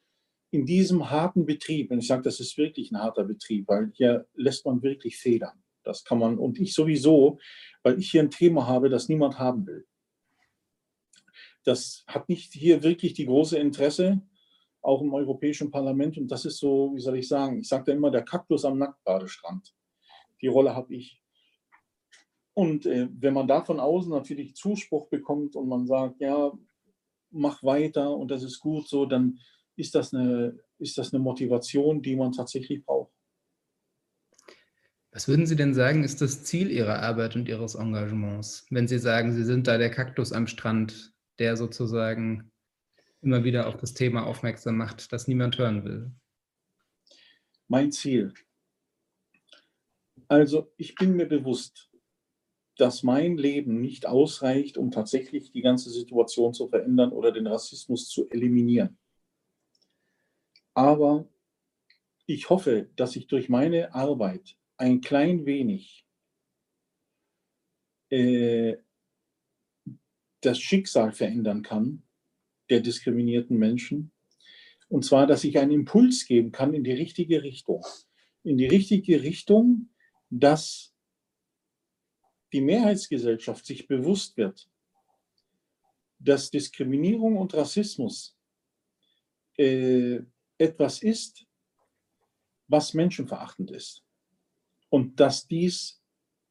in 0.51 0.67
diesem 0.67 1.11
harten 1.11 1.47
Betrieb, 1.47 1.91
und 1.91 1.99
ich 1.99 2.09
sage, 2.09 2.23
das 2.23 2.41
ist 2.41 2.59
wirklich 2.59 2.91
ein 2.91 2.99
harter 2.99 3.25
Betrieb, 3.25 3.69
weil 3.69 3.91
hier 3.95 4.27
lässt 4.35 4.67
man 4.67 4.83
wirklich 4.83 5.17
federn. 5.17 5.63
Das 5.85 6.05
kann 6.05 6.19
man, 6.19 6.39
und 6.39 6.59
ich 6.59 6.75
sowieso, 6.75 7.39
weil 7.83 7.99
ich 7.99 8.11
hier 8.11 8.23
ein 8.23 8.31
Thema 8.31 8.67
habe, 8.67 8.91
das 8.91 9.09
niemand 9.09 9.39
haben 9.39 9.67
will. 9.67 9.87
Das 11.65 12.05
hat 12.07 12.29
nicht 12.29 12.53
hier 12.53 12.83
wirklich 12.83 13.15
die 13.15 13.27
große 13.27 13.59
Interesse, 13.59 14.21
auch 14.83 15.03
im 15.03 15.13
Europäischen 15.15 15.71
Parlament. 15.71 16.17
Und 16.19 16.29
das 16.29 16.45
ist 16.45 16.59
so, 16.59 16.93
wie 16.95 17.01
soll 17.01 17.19
ich 17.19 17.29
sagen, 17.29 17.61
ich 17.61 17.69
sage 17.69 17.85
da 17.85 17.93
immer, 17.93 18.11
der 18.11 18.23
Kaktus 18.23 18.65
am 18.65 18.79
Nacktbadestrand. 18.79 19.75
Die 20.41 20.49
Rolle 20.49 20.75
habe 20.75 20.95
ich. 20.95 21.23
Und 22.55 22.87
äh, 22.87 23.09
wenn 23.13 23.35
man 23.35 23.49
da 23.49 23.63
von 23.63 23.81
außen 23.81 24.11
natürlich 24.11 24.55
Zuspruch 24.55 25.09
bekommt 25.09 25.57
und 25.57 25.69
man 25.69 25.87
sagt, 25.87 26.21
ja, 26.21 26.53
mach 27.31 27.63
weiter 27.63 28.15
und 28.17 28.31
das 28.31 28.43
ist 28.43 28.61
gut 28.61 28.89
so, 28.89 29.07
dann 29.07 29.39
ist 29.77 29.95
das 29.95 30.13
eine, 30.13 30.59
ist 30.79 30.99
das 30.99 31.15
eine 31.15 31.23
Motivation, 31.23 32.03
die 32.03 32.17
man 32.17 32.33
tatsächlich 32.33 32.85
braucht. 32.85 33.13
Was 35.13 35.27
würden 35.27 35.47
Sie 35.47 35.57
denn 35.57 35.75
sagen, 35.75 36.05
ist 36.05 36.21
das 36.21 36.45
Ziel 36.45 36.71
Ihrer 36.71 37.03
Arbeit 37.03 37.35
und 37.35 37.49
Ihres 37.49 37.75
Engagements, 37.75 38.67
wenn 38.71 38.87
Sie 38.87 38.99
sagen, 38.99 39.33
Sie 39.33 39.45
sind 39.45 39.67
da 39.67 39.77
der 39.77 39.91
Kaktus 39.91 40.33
am 40.33 40.47
Strand, 40.47 41.13
der 41.39 41.57
sozusagen 41.57 42.53
immer 43.21 43.43
wieder 43.43 43.67
auf 43.67 43.77
das 43.77 43.95
Thema 43.95 44.25
aufmerksam 44.27 44.77
macht, 44.77 45.13
das 45.13 45.27
niemand 45.27 45.59
hören 45.59 45.85
will? 45.85 46.13
Mein 47.67 47.91
Ziel. 47.91 48.33
Also 50.29 50.73
ich 50.77 50.95
bin 50.95 51.17
mir 51.17 51.27
bewusst, 51.27 51.90
dass 52.81 53.03
mein 53.03 53.37
Leben 53.37 53.81
nicht 53.81 54.07
ausreicht, 54.07 54.79
um 54.79 54.91
tatsächlich 54.91 55.53
die 55.53 55.61
ganze 55.61 55.91
Situation 55.91 56.55
zu 56.55 56.69
verändern 56.69 57.13
oder 57.13 57.33
den 57.33 57.47
Rassismus 57.47 58.09
zu 58.09 58.29
eliminieren. 58.31 58.99
Aber 60.75 61.29
ich 62.27 62.49
hoffe, 62.49 62.89
dass 62.97 63.17
ich 63.17 63.27
durch 63.27 63.49
meine 63.49 63.95
Arbeit 63.95 64.57
ein 64.77 65.01
klein 65.01 65.45
wenig 65.47 66.07
äh, 68.09 68.77
das 70.41 70.59
Schicksal 70.59 71.13
verändern 71.13 71.63
kann 71.63 72.03
der 72.71 72.81
diskriminierten 72.81 73.59
Menschen. 73.59 74.13
Und 74.89 75.05
zwar, 75.05 75.27
dass 75.27 75.45
ich 75.45 75.59
einen 75.59 75.73
Impuls 75.73 76.25
geben 76.27 76.53
kann 76.53 76.73
in 76.73 76.85
die 76.85 76.93
richtige 76.93 77.43
Richtung. 77.43 77.85
In 78.43 78.57
die 78.57 78.67
richtige 78.67 79.23
Richtung, 79.23 79.91
dass 80.31 80.90
die 82.53 82.61
Mehrheitsgesellschaft 82.61 83.65
sich 83.65 83.87
bewusst 83.87 84.37
wird, 84.37 84.69
dass 86.19 86.51
Diskriminierung 86.51 87.37
und 87.37 87.55
Rassismus 87.55 88.37
äh, 89.57 90.21
etwas 90.59 91.03
ist, 91.03 91.47
was 92.67 92.95
menschenverachtend 92.95 93.71
ist 93.71 94.05
und 94.91 95.19
dass 95.19 95.47
dies 95.47 96.03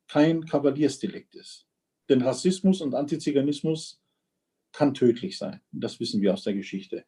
kein 0.08 0.46
Kavaliersdelikt 0.46 1.36
ist. 1.36 1.68
Denn 2.10 2.22
Rassismus 2.22 2.82
und 2.82 2.96
Antiziganismus 2.96 4.02
kann 4.72 4.94
tödlich 4.94 5.38
sein. 5.38 5.62
Das 5.72 6.00
wissen 6.00 6.22
wir 6.22 6.34
aus 6.34 6.44
der 6.44 6.56
Geschichte. 6.56 7.06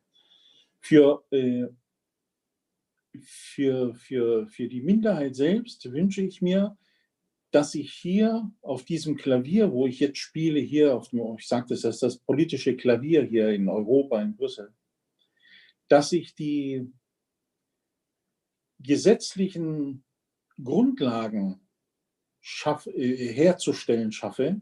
Für, 0.79 1.25
äh, 1.31 1.67
für, 3.19 3.93
für, 3.95 4.47
für 4.47 4.67
die 4.67 4.81
Minderheit 4.81 5.35
selbst 5.35 5.91
wünsche 5.91 6.21
ich 6.21 6.41
mir, 6.41 6.77
dass 7.51 7.75
ich 7.75 7.93
hier 7.93 8.49
auf 8.61 8.85
diesem 8.85 9.17
Klavier, 9.17 9.71
wo 9.71 9.85
ich 9.85 9.99
jetzt 9.99 10.17
spiele, 10.17 10.59
hier 10.59 10.95
auf 10.95 11.09
dem, 11.09 11.35
ich 11.37 11.47
sagte 11.47 11.73
es, 11.73 11.81
das 11.81 11.95
ist 11.95 12.03
das 12.03 12.17
politische 12.17 12.77
Klavier 12.77 13.23
hier 13.23 13.49
in 13.49 13.67
Europa, 13.67 14.21
in 14.21 14.35
Brüssel, 14.35 14.73
dass 15.89 16.13
ich 16.13 16.33
die 16.33 16.89
gesetzlichen 18.79 20.03
Grundlagen 20.63 21.59
schaff, 22.39 22.87
äh, 22.87 23.33
herzustellen 23.33 24.13
schaffe, 24.13 24.61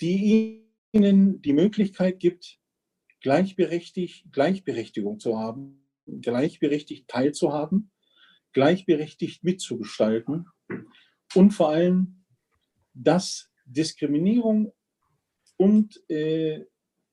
die 0.00 0.66
ihnen 0.92 1.42
die 1.42 1.52
Möglichkeit 1.52 2.18
gibt, 2.18 2.58
gleichberechtigt, 3.20 4.32
Gleichberechtigung 4.32 5.20
zu 5.20 5.38
haben, 5.38 5.86
gleichberechtigt 6.06 7.08
teilzuhaben, 7.08 7.90
gleichberechtigt 8.52 9.44
mitzugestalten 9.44 10.46
und 11.34 11.50
vor 11.50 11.70
allem, 11.70 12.24
dass 12.94 13.50
Diskriminierung 13.64 14.72
und 15.56 16.02
äh, 16.08 16.64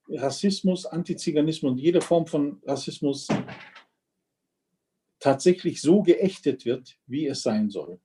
Rassismus, 0.09 0.86
Antiziganismus 0.86 1.72
und 1.72 1.78
jede 1.78 2.01
Form 2.01 2.28
von 2.28 2.61
Rassismus 2.66 3.28
tatsächlich 5.20 5.82
so 5.82 6.01
geächtet 6.03 6.66
wird, 6.66 6.97
wie 7.07 7.28
es 7.28 7.41
sein 7.41 7.70
soll. 7.70 7.99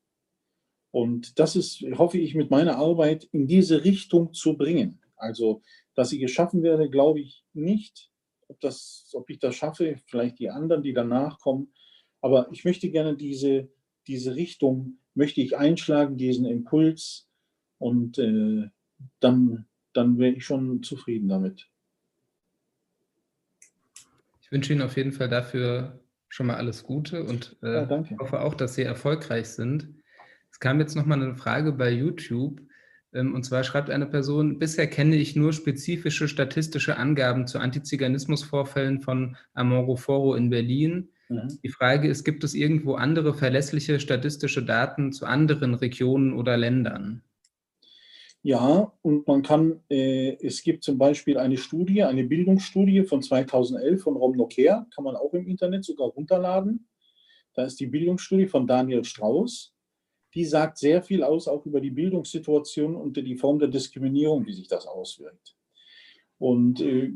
Und 0.91 1.39
das 1.39 1.57
ist, 1.57 1.85
hoffe 1.97 2.19
ich, 2.19 2.35
mit 2.35 2.51
meiner 2.51 2.77
Arbeit 2.77 3.25
in 3.33 3.47
diese 3.47 3.85
Richtung 3.85 4.33
zu 4.33 4.57
bringen. 4.57 5.03
Also, 5.17 5.63
dass 5.95 6.11
sie 6.11 6.19
geschaffen 6.19 6.63
werde, 6.63 6.89
glaube 6.89 7.21
ich 7.21 7.45
nicht. 7.53 8.11
Ob, 8.47 8.61
das, 8.61 9.11
ob 9.13 9.29
ich 9.29 9.39
das 9.39 9.57
schaffe, 9.57 9.97
vielleicht 10.07 10.39
die 10.39 10.49
anderen, 10.49 10.83
die 10.83 10.95
danach 10.95 11.39
kommen. 11.41 11.73
Aber 12.21 12.49
ich 12.53 12.65
möchte 12.65 12.89
gerne 12.91 13.17
diese, 13.17 13.69
diese 14.07 14.35
Richtung, 14.35 14.99
möchte 15.19 15.41
ich 15.41 15.59
einschlagen, 15.59 16.17
diesen 16.17 16.47
Impuls. 16.47 17.29
Und 17.79 18.19
äh, 18.19 18.69
dann, 19.21 19.67
dann 19.93 20.19
wäre 20.19 20.33
ich 20.33 20.45
schon 20.45 20.83
zufrieden 20.83 21.29
damit. 21.29 21.69
Ich 24.41 24.51
wünsche 24.51 24.73
Ihnen 24.73 24.83
auf 24.83 24.97
jeden 24.97 25.13
Fall 25.13 25.29
dafür 25.29 26.01
schon 26.29 26.47
mal 26.47 26.57
alles 26.57 26.85
Gute 26.85 27.25
und 27.25 27.57
äh, 27.63 27.83
ja, 27.83 28.05
hoffe 28.19 28.41
auch, 28.41 28.55
dass 28.55 28.75
Sie 28.75 28.83
erfolgreich 28.83 29.49
sind. 29.49 29.89
Es 30.51 30.61
kam 30.61 30.79
jetzt 30.81 30.95
nochmal 30.95 31.23
eine 31.23 31.35
Frage 31.37 31.73
bei 31.73 31.91
YouTube. 31.91 32.61
Ähm, 33.13 33.35
und 33.35 33.45
zwar 33.45 33.65
schreibt 33.65 33.91
eine 33.91 34.07
Person, 34.07 34.59
bisher 34.59 34.87
kenne 34.87 35.17
ich 35.17 35.37
nur 35.37 35.53
spezifische 35.53 36.29
statistische 36.29 36.97
Angaben 36.97 37.47
zu 37.47 37.59
Antiziganismusvorfällen 37.59 39.01
von 39.01 39.37
Amoro 39.55 39.97
Foro 39.97 40.35
in 40.35 40.51
Berlin. 40.51 41.09
Mhm. 41.29 41.59
Die 41.63 41.69
Frage 41.69 42.09
ist, 42.09 42.25
gibt 42.25 42.45
es 42.45 42.55
irgendwo 42.55 42.95
andere 42.95 43.35
verlässliche 43.35 44.01
statistische 44.01 44.65
Daten 44.65 45.13
zu 45.13 45.27
anderen 45.27 45.75
Regionen 45.75 46.33
oder 46.33 46.57
Ländern? 46.57 47.23
Ja, 48.43 48.93
und 49.03 49.27
man 49.27 49.43
kann, 49.43 49.81
äh, 49.91 50.37
es 50.41 50.63
gibt 50.63 50.85
zum 50.85 50.97
Beispiel 50.97 51.39
eine 51.39 51.59
Studie, 51.59 52.05
eine 52.05 52.25
Bildungsstudie 52.25 53.03
von 53.03 53.21
2011 53.21 54.03
von 54.03 54.17
Rom 54.17 54.37
Nokia, 54.37 54.87
kann 54.95 55.05
man 55.05 55.17
auch 55.17 55.35
im 55.35 55.49
Internet 55.49 55.85
sogar 55.85 56.09
runterladen. 56.09 56.89
Da 57.55 57.65
ist 57.65 57.81
die 57.81 57.89
Bildungsstudie 57.89 58.47
von 58.47 58.67
Daniel 58.67 59.05
Strauß. 59.05 59.75
Die 60.35 60.45
sagt 60.45 60.79
sehr 60.79 61.03
viel 61.03 61.25
aus, 61.25 61.49
auch 61.49 61.67
über 61.67 61.81
die 61.81 61.91
Bildungssituation 61.91 62.95
und 62.95 63.17
die 63.17 63.37
Form 63.37 63.59
der 63.59 63.69
Diskriminierung, 63.69 64.47
wie 64.47 64.53
sich 64.53 64.69
das 64.69 64.87
auswirkt. 64.87 65.57
Und 66.39 66.81
äh, 66.81 67.13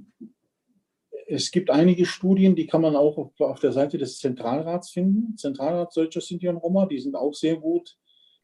es 1.26 1.50
gibt 1.50 1.70
einige 1.70 2.06
Studien, 2.06 2.54
die 2.54 2.66
kann 2.66 2.82
man 2.82 2.96
auch 2.96 3.30
auf, 3.38 3.60
der 3.60 3.72
Seite 3.72 3.98
des 3.98 4.18
Zentralrats 4.18 4.90
finden. 4.90 5.36
Zentralrat 5.36 5.96
Deutscher 5.96 6.20
Sinti 6.20 6.48
und 6.48 6.56
Roma, 6.56 6.86
die 6.86 7.00
sind 7.00 7.16
auch 7.16 7.34
sehr 7.34 7.56
gut 7.56 7.96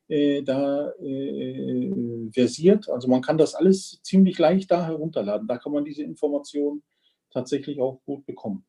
äh, 0.08 0.42
da 0.42 0.90
äh, 1.00 2.30
versiert. 2.32 2.88
Also 2.88 3.08
man 3.08 3.22
kann 3.22 3.38
das 3.38 3.54
alles 3.54 4.00
ziemlich 4.02 4.38
leicht 4.38 4.70
da 4.70 4.86
herunterladen. 4.86 5.46
Da 5.46 5.58
kann 5.58 5.72
man 5.72 5.84
diese 5.84 6.02
Informationen 6.02 6.82
tatsächlich 7.30 7.80
auch 7.80 8.00
gut 8.04 8.24
bekommen. 8.26 8.64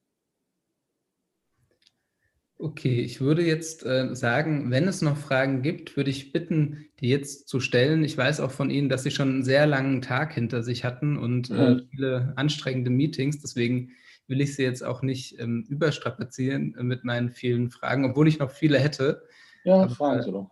Okay, 2.61 2.99
ich 2.99 3.21
würde 3.21 3.41
jetzt 3.41 3.85
äh, 3.85 4.13
sagen, 4.13 4.69
wenn 4.69 4.85
es 4.89 5.01
noch 5.01 5.15
Fragen 5.15 5.61
gibt, 5.61 5.95
würde 5.95 6.09
ich 6.09 6.33
bitten, 6.33 6.89
die 6.99 7.07
jetzt 7.07 7.47
zu 7.47 7.61
stellen. 7.61 8.03
Ich 8.03 8.17
weiß 8.17 8.41
auch 8.41 8.51
von 8.51 8.69
Ihnen, 8.69 8.89
dass 8.89 9.03
Sie 9.03 9.11
schon 9.11 9.29
einen 9.29 9.43
sehr 9.45 9.65
langen 9.65 10.01
Tag 10.01 10.33
hinter 10.33 10.61
sich 10.61 10.83
hatten 10.83 11.17
und 11.17 11.49
äh, 11.51 11.79
viele 11.89 12.33
anstrengende 12.35 12.89
Meetings. 12.89 13.39
Deswegen 13.39 13.91
will 14.27 14.41
ich 14.41 14.57
Sie 14.57 14.63
jetzt 14.63 14.83
auch 14.83 15.01
nicht 15.01 15.39
ähm, 15.39 15.67
überstrapazieren 15.69 16.75
äh, 16.75 16.83
mit 16.83 17.05
meinen 17.05 17.29
vielen 17.29 17.71
Fragen, 17.71 18.03
obwohl 18.03 18.27
ich 18.27 18.39
noch 18.39 18.51
viele 18.51 18.77
hätte. 18.77 19.23
Ja, 19.63 19.83
Aber, 19.83 19.95
fragen 19.95 20.23
Sie 20.23 20.31
doch. 20.33 20.51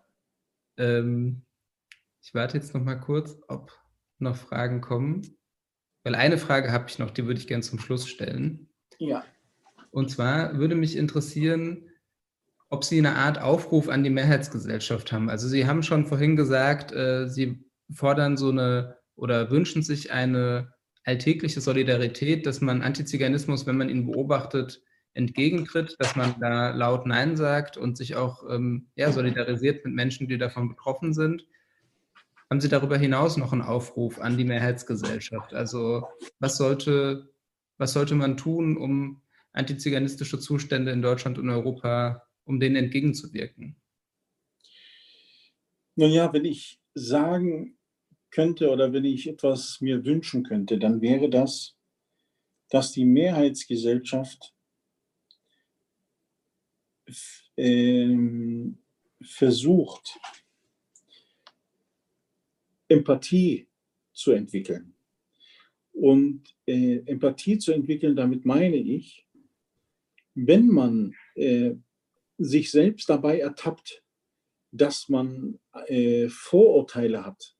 Ähm, 0.77 1.41
ich 2.21 2.33
warte 2.33 2.55
jetzt 2.55 2.73
noch 2.73 2.83
mal 2.85 2.95
kurz, 2.95 3.37
ob 3.49 3.73
noch 4.17 4.37
Fragen 4.37 4.79
kommen. 4.79 5.37
Weil 6.03 6.15
eine 6.15 6.37
Frage 6.37 6.71
habe 6.71 6.85
ich 6.87 6.99
noch, 6.99 7.11
die 7.11 7.25
würde 7.25 7.41
ich 7.41 7.47
gerne 7.47 7.63
zum 7.63 7.79
Schluss 7.79 8.07
stellen. 8.07 8.69
Ja. 8.97 9.25
Und 9.91 10.09
zwar 10.09 10.57
würde 10.57 10.75
mich 10.75 10.95
interessieren, 10.95 11.83
ob 12.69 12.83
Sie 12.83 12.97
eine 12.97 13.15
Art 13.15 13.41
Aufruf 13.41 13.87
an 13.89 14.03
die 14.03 14.09
Mehrheitsgesellschaft 14.09 15.11
haben. 15.11 15.29
Also 15.29 15.47
Sie 15.47 15.65
haben 15.65 15.83
schon 15.83 16.05
vorhin 16.05 16.35
gesagt, 16.35 16.91
äh, 16.91 17.27
Sie 17.27 17.63
fordern 17.91 18.37
so 18.37 18.49
eine 18.49 18.97
oder 19.15 19.49
wünschen 19.49 19.81
sich 19.81 20.11
eine 20.11 20.73
alltägliche 21.03 21.61
Solidarität, 21.61 22.45
dass 22.45 22.61
man 22.61 22.81
Antiziganismus, 22.81 23.65
wenn 23.65 23.77
man 23.77 23.89
ihn 23.89 24.05
beobachtet, 24.05 24.81
entgegentritt, 25.13 25.95
dass 25.99 26.15
man 26.15 26.35
da 26.39 26.71
laut 26.71 27.07
Nein 27.07 27.37
sagt 27.37 27.77
und 27.77 27.97
sich 27.97 28.15
auch 28.15 28.43
ähm, 28.49 28.87
ja, 28.95 29.11
solidarisiert 29.11 29.83
mit 29.83 29.95
Menschen, 29.95 30.27
die 30.27 30.37
davon 30.37 30.69
betroffen 30.69 31.13
sind. 31.13 31.45
Haben 32.49 32.61
Sie 32.61 32.69
darüber 32.69 32.97
hinaus 32.97 33.35
noch 33.37 33.51
einen 33.51 33.63
Aufruf 33.63 34.19
an 34.19 34.37
die 34.37 34.45
Mehrheitsgesellschaft? 34.45 35.53
Also 35.53 36.07
was 36.39 36.57
sollte, 36.57 37.29
was 37.77 37.93
sollte 37.93 38.15
man 38.15 38.37
tun, 38.37 38.77
um 38.77 39.21
antiziganistische 39.53 40.39
Zustände 40.39 40.91
in 40.91 41.01
Deutschland 41.01 41.39
und 41.39 41.49
Europa, 41.49 42.26
um 42.47 42.59
denen 42.59 42.77
entgegenzuwirken? 42.77 43.75
Nun 45.95 46.11
ja, 46.11 46.31
wenn 46.33 46.45
ich 46.45 46.79
sagen 46.93 47.77
könnte 48.29 48.69
oder 48.69 48.93
wenn 48.93 49.05
ich 49.05 49.27
etwas 49.27 49.81
mir 49.81 50.05
wünschen 50.05 50.43
könnte, 50.43 50.77
dann 50.79 51.01
wäre 51.01 51.29
das, 51.29 51.75
dass 52.69 52.91
die 52.91 53.05
Mehrheitsgesellschaft 53.05 54.53
ähm, 57.57 58.77
versucht, 59.21 60.19
Empathie 62.87 63.67
zu 64.13 64.31
entwickeln. 64.31 64.93
Und 65.91 66.55
äh, 66.67 66.97
Empathie 67.05 67.57
zu 67.57 67.71
entwickeln, 67.71 68.15
damit 68.15 68.45
meine 68.45 68.75
ich, 68.75 69.25
wenn 70.35 70.67
man 70.67 71.15
äh, 71.35 71.75
sich 72.37 72.71
selbst 72.71 73.09
dabei 73.09 73.39
ertappt, 73.39 74.03
dass 74.71 75.09
man 75.09 75.59
äh, 75.87 76.29
Vorurteile 76.29 77.25
hat 77.25 77.55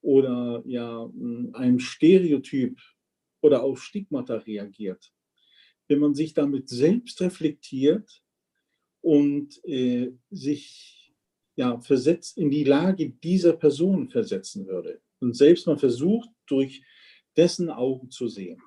oder 0.00 0.62
ja 0.66 1.10
einem 1.52 1.78
Stereotyp 1.78 2.80
oder 3.42 3.62
auf 3.62 3.82
Stigmata 3.82 4.36
reagiert, 4.36 5.12
wenn 5.88 5.98
man 5.98 6.14
sich 6.14 6.34
damit 6.34 6.68
selbst 6.68 7.20
reflektiert 7.20 8.22
und 9.02 9.62
äh, 9.64 10.12
sich 10.30 11.14
ja, 11.56 11.80
versetzt 11.80 12.36
in 12.38 12.50
die 12.50 12.64
Lage 12.64 13.10
dieser 13.10 13.54
Person 13.54 14.08
versetzen 14.08 14.66
würde 14.66 15.00
und 15.20 15.36
selbst 15.36 15.66
mal 15.66 15.78
versucht, 15.78 16.28
durch 16.46 16.82
dessen 17.36 17.70
Augen 17.70 18.10
zu 18.10 18.28
sehen. 18.28 18.60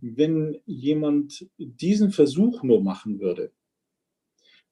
Wenn 0.00 0.60
jemand 0.66 1.48
diesen 1.56 2.10
Versuch 2.10 2.62
nur 2.62 2.82
machen 2.82 3.18
würde, 3.18 3.52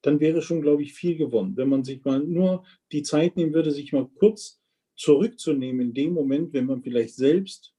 dann 0.05 0.21
wäre 0.21 0.43
schon, 0.43 0.61
glaube 0.61 0.83
ich, 0.83 0.93
viel 0.93 1.17
gewonnen. 1.17 1.57
Wenn 1.57 1.71
man 1.71 1.83
sich 1.83 2.05
mal 2.05 2.21
nur 2.21 2.65
die 2.93 3.03
Zeit 3.03 3.37
nehmen 3.37 3.55
würde, 3.55 3.71
sich 3.71 3.93
mal 3.93 4.07
kurz 4.17 4.61
zurückzunehmen 4.97 5.81
in 5.81 5.95
dem 5.95 6.13
Moment, 6.13 6.53
wenn 6.53 6.67
man 6.67 6.83
vielleicht 6.83 7.15
selbst 7.15 7.75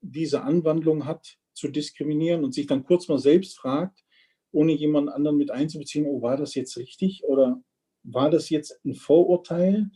diese 0.00 0.42
Anwandlung 0.42 1.06
hat, 1.06 1.38
zu 1.54 1.68
diskriminieren 1.68 2.44
und 2.44 2.52
sich 2.52 2.66
dann 2.66 2.84
kurz 2.84 3.08
mal 3.08 3.18
selbst 3.18 3.58
fragt, 3.58 4.04
ohne 4.50 4.72
jemand 4.72 5.08
anderen 5.08 5.38
mit 5.38 5.50
einzubeziehen, 5.50 6.04
oh, 6.06 6.20
war 6.20 6.36
das 6.36 6.54
jetzt 6.54 6.76
richtig 6.76 7.22
oder 7.24 7.62
war 8.02 8.28
das 8.28 8.50
jetzt 8.50 8.78
ein 8.84 8.94
Vorurteil? 8.94 9.90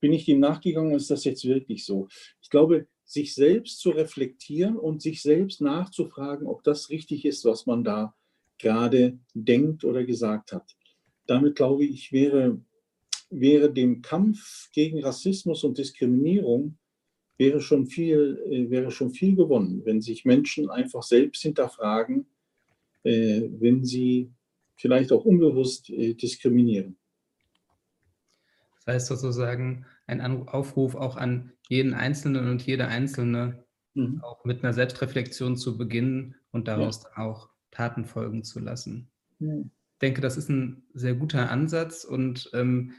Bin 0.00 0.12
ich 0.12 0.26
dem 0.26 0.38
nachgegangen? 0.38 0.94
Ist 0.94 1.10
das 1.10 1.24
jetzt 1.24 1.44
wirklich 1.44 1.84
so? 1.84 2.08
Ich 2.42 2.50
glaube, 2.50 2.86
sich 3.04 3.34
selbst 3.34 3.80
zu 3.80 3.90
reflektieren 3.90 4.76
und 4.76 5.02
sich 5.02 5.22
selbst 5.22 5.60
nachzufragen, 5.60 6.46
ob 6.46 6.62
das 6.62 6.90
richtig 6.90 7.24
ist, 7.24 7.44
was 7.44 7.66
man 7.66 7.84
da 7.84 8.14
gerade 8.58 9.18
denkt 9.34 9.84
oder 9.84 10.04
gesagt 10.04 10.52
hat. 10.52 10.76
Damit 11.30 11.54
glaube 11.54 11.84
ich, 11.84 12.10
wäre, 12.10 12.60
wäre 13.30 13.72
dem 13.72 14.02
Kampf 14.02 14.68
gegen 14.72 15.00
Rassismus 15.00 15.62
und 15.62 15.78
Diskriminierung 15.78 16.76
wäre 17.38 17.60
schon 17.60 17.86
viel, 17.86 18.42
äh, 18.50 18.68
wäre 18.68 18.90
schon 18.90 19.10
viel 19.10 19.36
gewonnen, 19.36 19.82
wenn 19.84 20.00
sich 20.00 20.24
Menschen 20.24 20.68
einfach 20.68 21.04
selbst 21.04 21.40
hinterfragen, 21.42 22.26
äh, 23.04 23.42
wenn 23.60 23.84
sie 23.84 24.32
vielleicht 24.74 25.12
auch 25.12 25.24
unbewusst 25.24 25.88
äh, 25.90 26.14
diskriminieren. 26.14 26.96
Das 28.74 28.94
heißt 28.94 29.06
sozusagen 29.06 29.86
ein 30.08 30.48
Aufruf 30.48 30.96
auch 30.96 31.16
an 31.16 31.52
jeden 31.68 31.94
Einzelnen 31.94 32.50
und 32.50 32.66
jede 32.66 32.88
Einzelne, 32.88 33.64
mhm. 33.94 34.20
auch 34.24 34.44
mit 34.44 34.64
einer 34.64 34.72
Selbstreflexion 34.72 35.56
zu 35.56 35.78
beginnen 35.78 36.34
und 36.50 36.66
daraus 36.66 37.04
ja. 37.04 37.24
auch 37.24 37.50
Taten 37.70 38.04
folgen 38.04 38.42
zu 38.42 38.58
lassen. 38.58 39.08
Ja. 39.38 39.62
Ich 40.00 40.08
denke, 40.08 40.22
das 40.22 40.36
ist 40.36 40.48
ein 40.48 40.82
sehr 40.94 41.14
guter 41.14 41.50
Ansatz 41.50 42.04
und 42.04 42.50
ähm, 42.54 42.94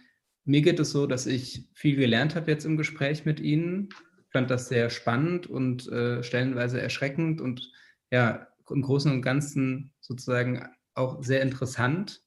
mir 0.46 0.62
geht 0.62 0.80
es 0.80 0.92
so, 0.92 1.08
dass 1.08 1.26
ich 1.26 1.68
viel 1.74 1.96
gelernt 1.96 2.36
habe 2.36 2.52
jetzt 2.52 2.66
im 2.66 2.78
Gespräch 2.78 3.26
mit 3.26 3.40
Ihnen 3.40 3.90
fand 4.32 4.50
das 4.50 4.70
sehr 4.70 4.90
spannend 4.90 5.48
und 5.48 5.88
äh, 5.92 6.24
stellenweise 6.24 6.82
erschreckend 6.82 7.42
und 7.42 7.72
ja, 8.12 8.48
im 8.70 8.82
Großen 8.82 9.12
und 9.12 9.22
Ganzen 9.22 9.92
sozusagen 10.00 10.66
auch 10.94 11.22
sehr 11.22 11.42
interessant. 11.42 12.22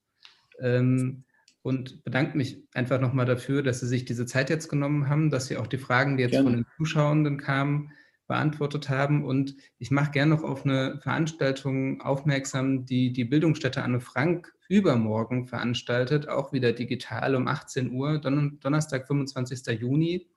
Ähm, 0.61 1.25
und 1.63 2.05
bedanke 2.05 2.37
mich 2.37 2.63
einfach 2.75 3.01
nochmal 3.01 3.25
dafür, 3.25 3.63
dass 3.63 3.81
Sie 3.81 3.87
sich 3.87 4.05
diese 4.05 4.27
Zeit 4.27 4.51
jetzt 4.51 4.69
genommen 4.69 5.09
haben, 5.09 5.31
dass 5.31 5.47
Sie 5.47 5.57
auch 5.57 5.67
die 5.67 5.79
Fragen, 5.79 6.19
die 6.19 6.25
jetzt 6.25 6.33
Gerne. 6.33 6.45
von 6.45 6.57
den 6.59 6.67
Zuschauenden 6.77 7.39
kamen, 7.39 7.91
beantwortet 8.27 8.91
haben. 8.91 9.25
Und 9.25 9.57
ich 9.79 9.91
mache 9.91 10.11
gerne 10.11 10.35
noch 10.35 10.43
auf 10.45 10.67
eine 10.67 10.99
Veranstaltung 11.03 12.03
aufmerksam, 12.03 12.85
die 12.85 13.15
die 13.15 13.25
Bildungsstätte 13.25 13.83
Anne 13.83 14.01
Frank 14.01 14.54
übermorgen 14.69 15.47
veranstaltet, 15.47 16.29
auch 16.29 16.53
wieder 16.53 16.73
digital 16.73 17.35
um 17.35 17.49
18 17.49 17.93
Uhr, 17.93 18.19
Don 18.19 18.59
Donnerstag, 18.61 19.07
25. 19.07 19.67
Juni. 19.81 20.29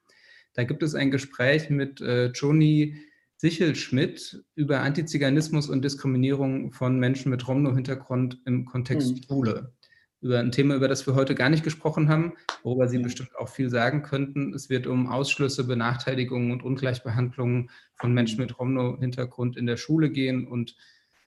Da 0.53 0.63
gibt 0.63 0.84
es 0.84 0.95
ein 0.95 1.11
Gespräch 1.11 1.69
mit 1.69 2.01
äh, 2.01 2.28
Joni 2.32 2.95
Sichelschmidt 3.38 4.43
über 4.55 4.82
Antiziganismus 4.82 5.69
und 5.69 5.86
Diskriminierung 5.86 6.71
von 6.71 6.99
Menschen 6.99 7.30
mit 7.30 7.47
Romno-Hintergrund 7.47 8.41
im 8.45 8.65
Kontext 8.65 9.11
Mhm. 9.13 9.23
Schule. 9.28 9.73
Über 10.19 10.39
ein 10.39 10.51
Thema, 10.51 10.75
über 10.75 10.88
das 10.88 11.05
wir 11.05 11.13
heute 11.13 11.36
gar 11.36 11.49
nicht 11.49 11.63
gesprochen 11.63 12.09
haben, 12.09 12.34
worüber 12.63 12.88
Sie 12.88 12.97
Ja. 12.97 13.03
bestimmt 13.03 13.36
auch 13.38 13.49
viel 13.49 13.69
sagen 13.69 14.01
könnten. 14.01 14.53
Es 14.55 14.69
wird 14.71 14.88
um 14.88 15.05
Ausschlüsse, 15.07 15.63
Benachteiligungen 15.65 16.51
und 16.51 16.63
Ungleichbehandlungen 16.63 17.69
von 17.93 18.13
Menschen 18.13 18.39
mit 18.41 18.57
Romno-Hintergrund 18.57 19.55
in 19.55 19.67
der 19.67 19.78
Schule 19.78 20.09
gehen 20.09 20.47
und 20.47 20.75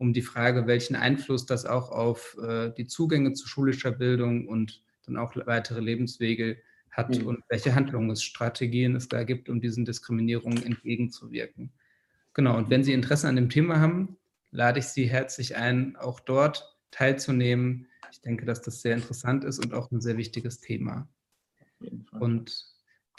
um 0.00 0.14
die 0.14 0.22
Frage, 0.22 0.66
welchen 0.66 0.96
Einfluss 0.96 1.44
das 1.44 1.66
auch 1.66 1.90
auf 1.90 2.36
äh, 2.42 2.70
die 2.70 2.86
Zugänge 2.86 3.34
zu 3.34 3.46
schulischer 3.46 3.90
Bildung 3.90 4.48
und 4.48 4.82
dann 5.04 5.18
auch 5.18 5.36
weitere 5.46 5.80
Lebenswege 5.80 6.56
hat 6.90 7.18
Mhm. 7.18 7.26
und 7.26 7.44
welche 7.50 7.74
Handlungsstrategien 7.74 8.96
es 8.96 9.08
da 9.08 9.24
gibt, 9.24 9.50
um 9.50 9.60
diesen 9.60 9.84
Diskriminierungen 9.84 10.64
entgegenzuwirken. 10.64 11.72
Genau, 12.32 12.56
und 12.56 12.70
wenn 12.70 12.82
Sie 12.82 12.94
Interesse 12.94 13.28
an 13.28 13.36
dem 13.36 13.50
Thema 13.50 13.78
haben, 13.78 14.16
lade 14.50 14.78
ich 14.78 14.86
Sie 14.86 15.04
herzlich 15.04 15.56
ein, 15.56 15.96
auch 15.96 16.18
dort 16.20 16.78
teilzunehmen. 16.90 17.86
Ich 18.10 18.22
denke, 18.22 18.46
dass 18.46 18.62
das 18.62 18.80
sehr 18.80 18.94
interessant 18.94 19.44
ist 19.44 19.58
und 19.58 19.74
auch 19.74 19.90
ein 19.90 20.00
sehr 20.00 20.16
wichtiges 20.16 20.60
Thema. 20.60 21.08
Und 22.12 22.64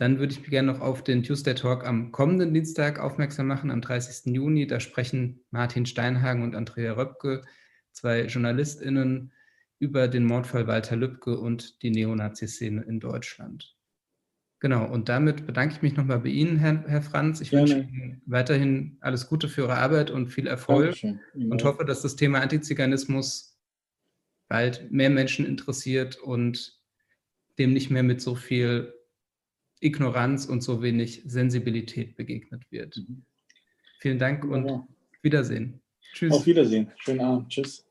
dann 0.01 0.17
würde 0.17 0.33
ich 0.33 0.41
gerne 0.41 0.73
noch 0.73 0.81
auf 0.81 1.03
den 1.03 1.21
Tuesday 1.21 1.53
Talk 1.53 1.85
am 1.85 2.11
kommenden 2.11 2.55
Dienstag 2.55 2.99
aufmerksam 2.99 3.45
machen, 3.45 3.69
am 3.69 3.81
30. 3.81 4.33
Juni. 4.33 4.65
Da 4.65 4.79
sprechen 4.79 5.45
Martin 5.51 5.85
Steinhagen 5.85 6.41
und 6.41 6.55
Andrea 6.55 6.93
Röpke, 6.93 7.43
zwei 7.91 8.25
JournalistInnen, 8.25 9.31
über 9.77 10.07
den 10.07 10.25
Mordfall 10.25 10.65
Walter 10.65 10.95
Lübcke 10.95 11.37
und 11.37 11.83
die 11.83 11.91
Neonazi-Szene 11.91 12.81
in 12.81 12.99
Deutschland. 12.99 13.77
Genau, 14.59 14.91
und 14.91 15.07
damit 15.07 15.45
bedanke 15.45 15.75
ich 15.75 15.83
mich 15.83 15.95
nochmal 15.95 16.21
bei 16.21 16.29
Ihnen, 16.29 16.57
Herr, 16.57 16.83
Herr 16.87 17.03
Franz. 17.03 17.39
Ich 17.39 17.51
Gerne. 17.51 17.69
wünsche 17.69 17.87
Ihnen 17.87 18.23
weiterhin 18.25 18.97
alles 19.01 19.27
Gute 19.27 19.49
für 19.49 19.61
Ihre 19.61 19.77
Arbeit 19.77 20.09
und 20.09 20.29
viel 20.29 20.47
Erfolg 20.47 20.97
und 21.35 21.63
hoffe, 21.63 21.85
dass 21.85 22.01
das 22.01 22.15
Thema 22.15 22.41
Antiziganismus 22.41 23.55
bald 24.47 24.91
mehr 24.91 25.11
Menschen 25.11 25.45
interessiert 25.45 26.17
und 26.17 26.81
dem 27.59 27.71
nicht 27.71 27.91
mehr 27.91 28.01
mit 28.01 28.19
so 28.19 28.33
viel 28.33 28.95
Ignoranz 29.82 30.45
und 30.45 30.61
so 30.61 30.82
wenig 30.82 31.23
Sensibilität 31.25 32.15
begegnet 32.15 32.63
wird. 32.69 32.95
Mhm. 32.97 33.23
Vielen 33.99 34.19
Dank 34.19 34.45
und. 34.45 34.88
Wiedersehen. 35.21 35.82
Tschüss. 36.13 36.34
Auf 36.34 36.45
Wiedersehen. 36.45 36.91
Schönen 36.97 37.19
Abend. 37.21 37.49
Tschüss. 37.49 37.86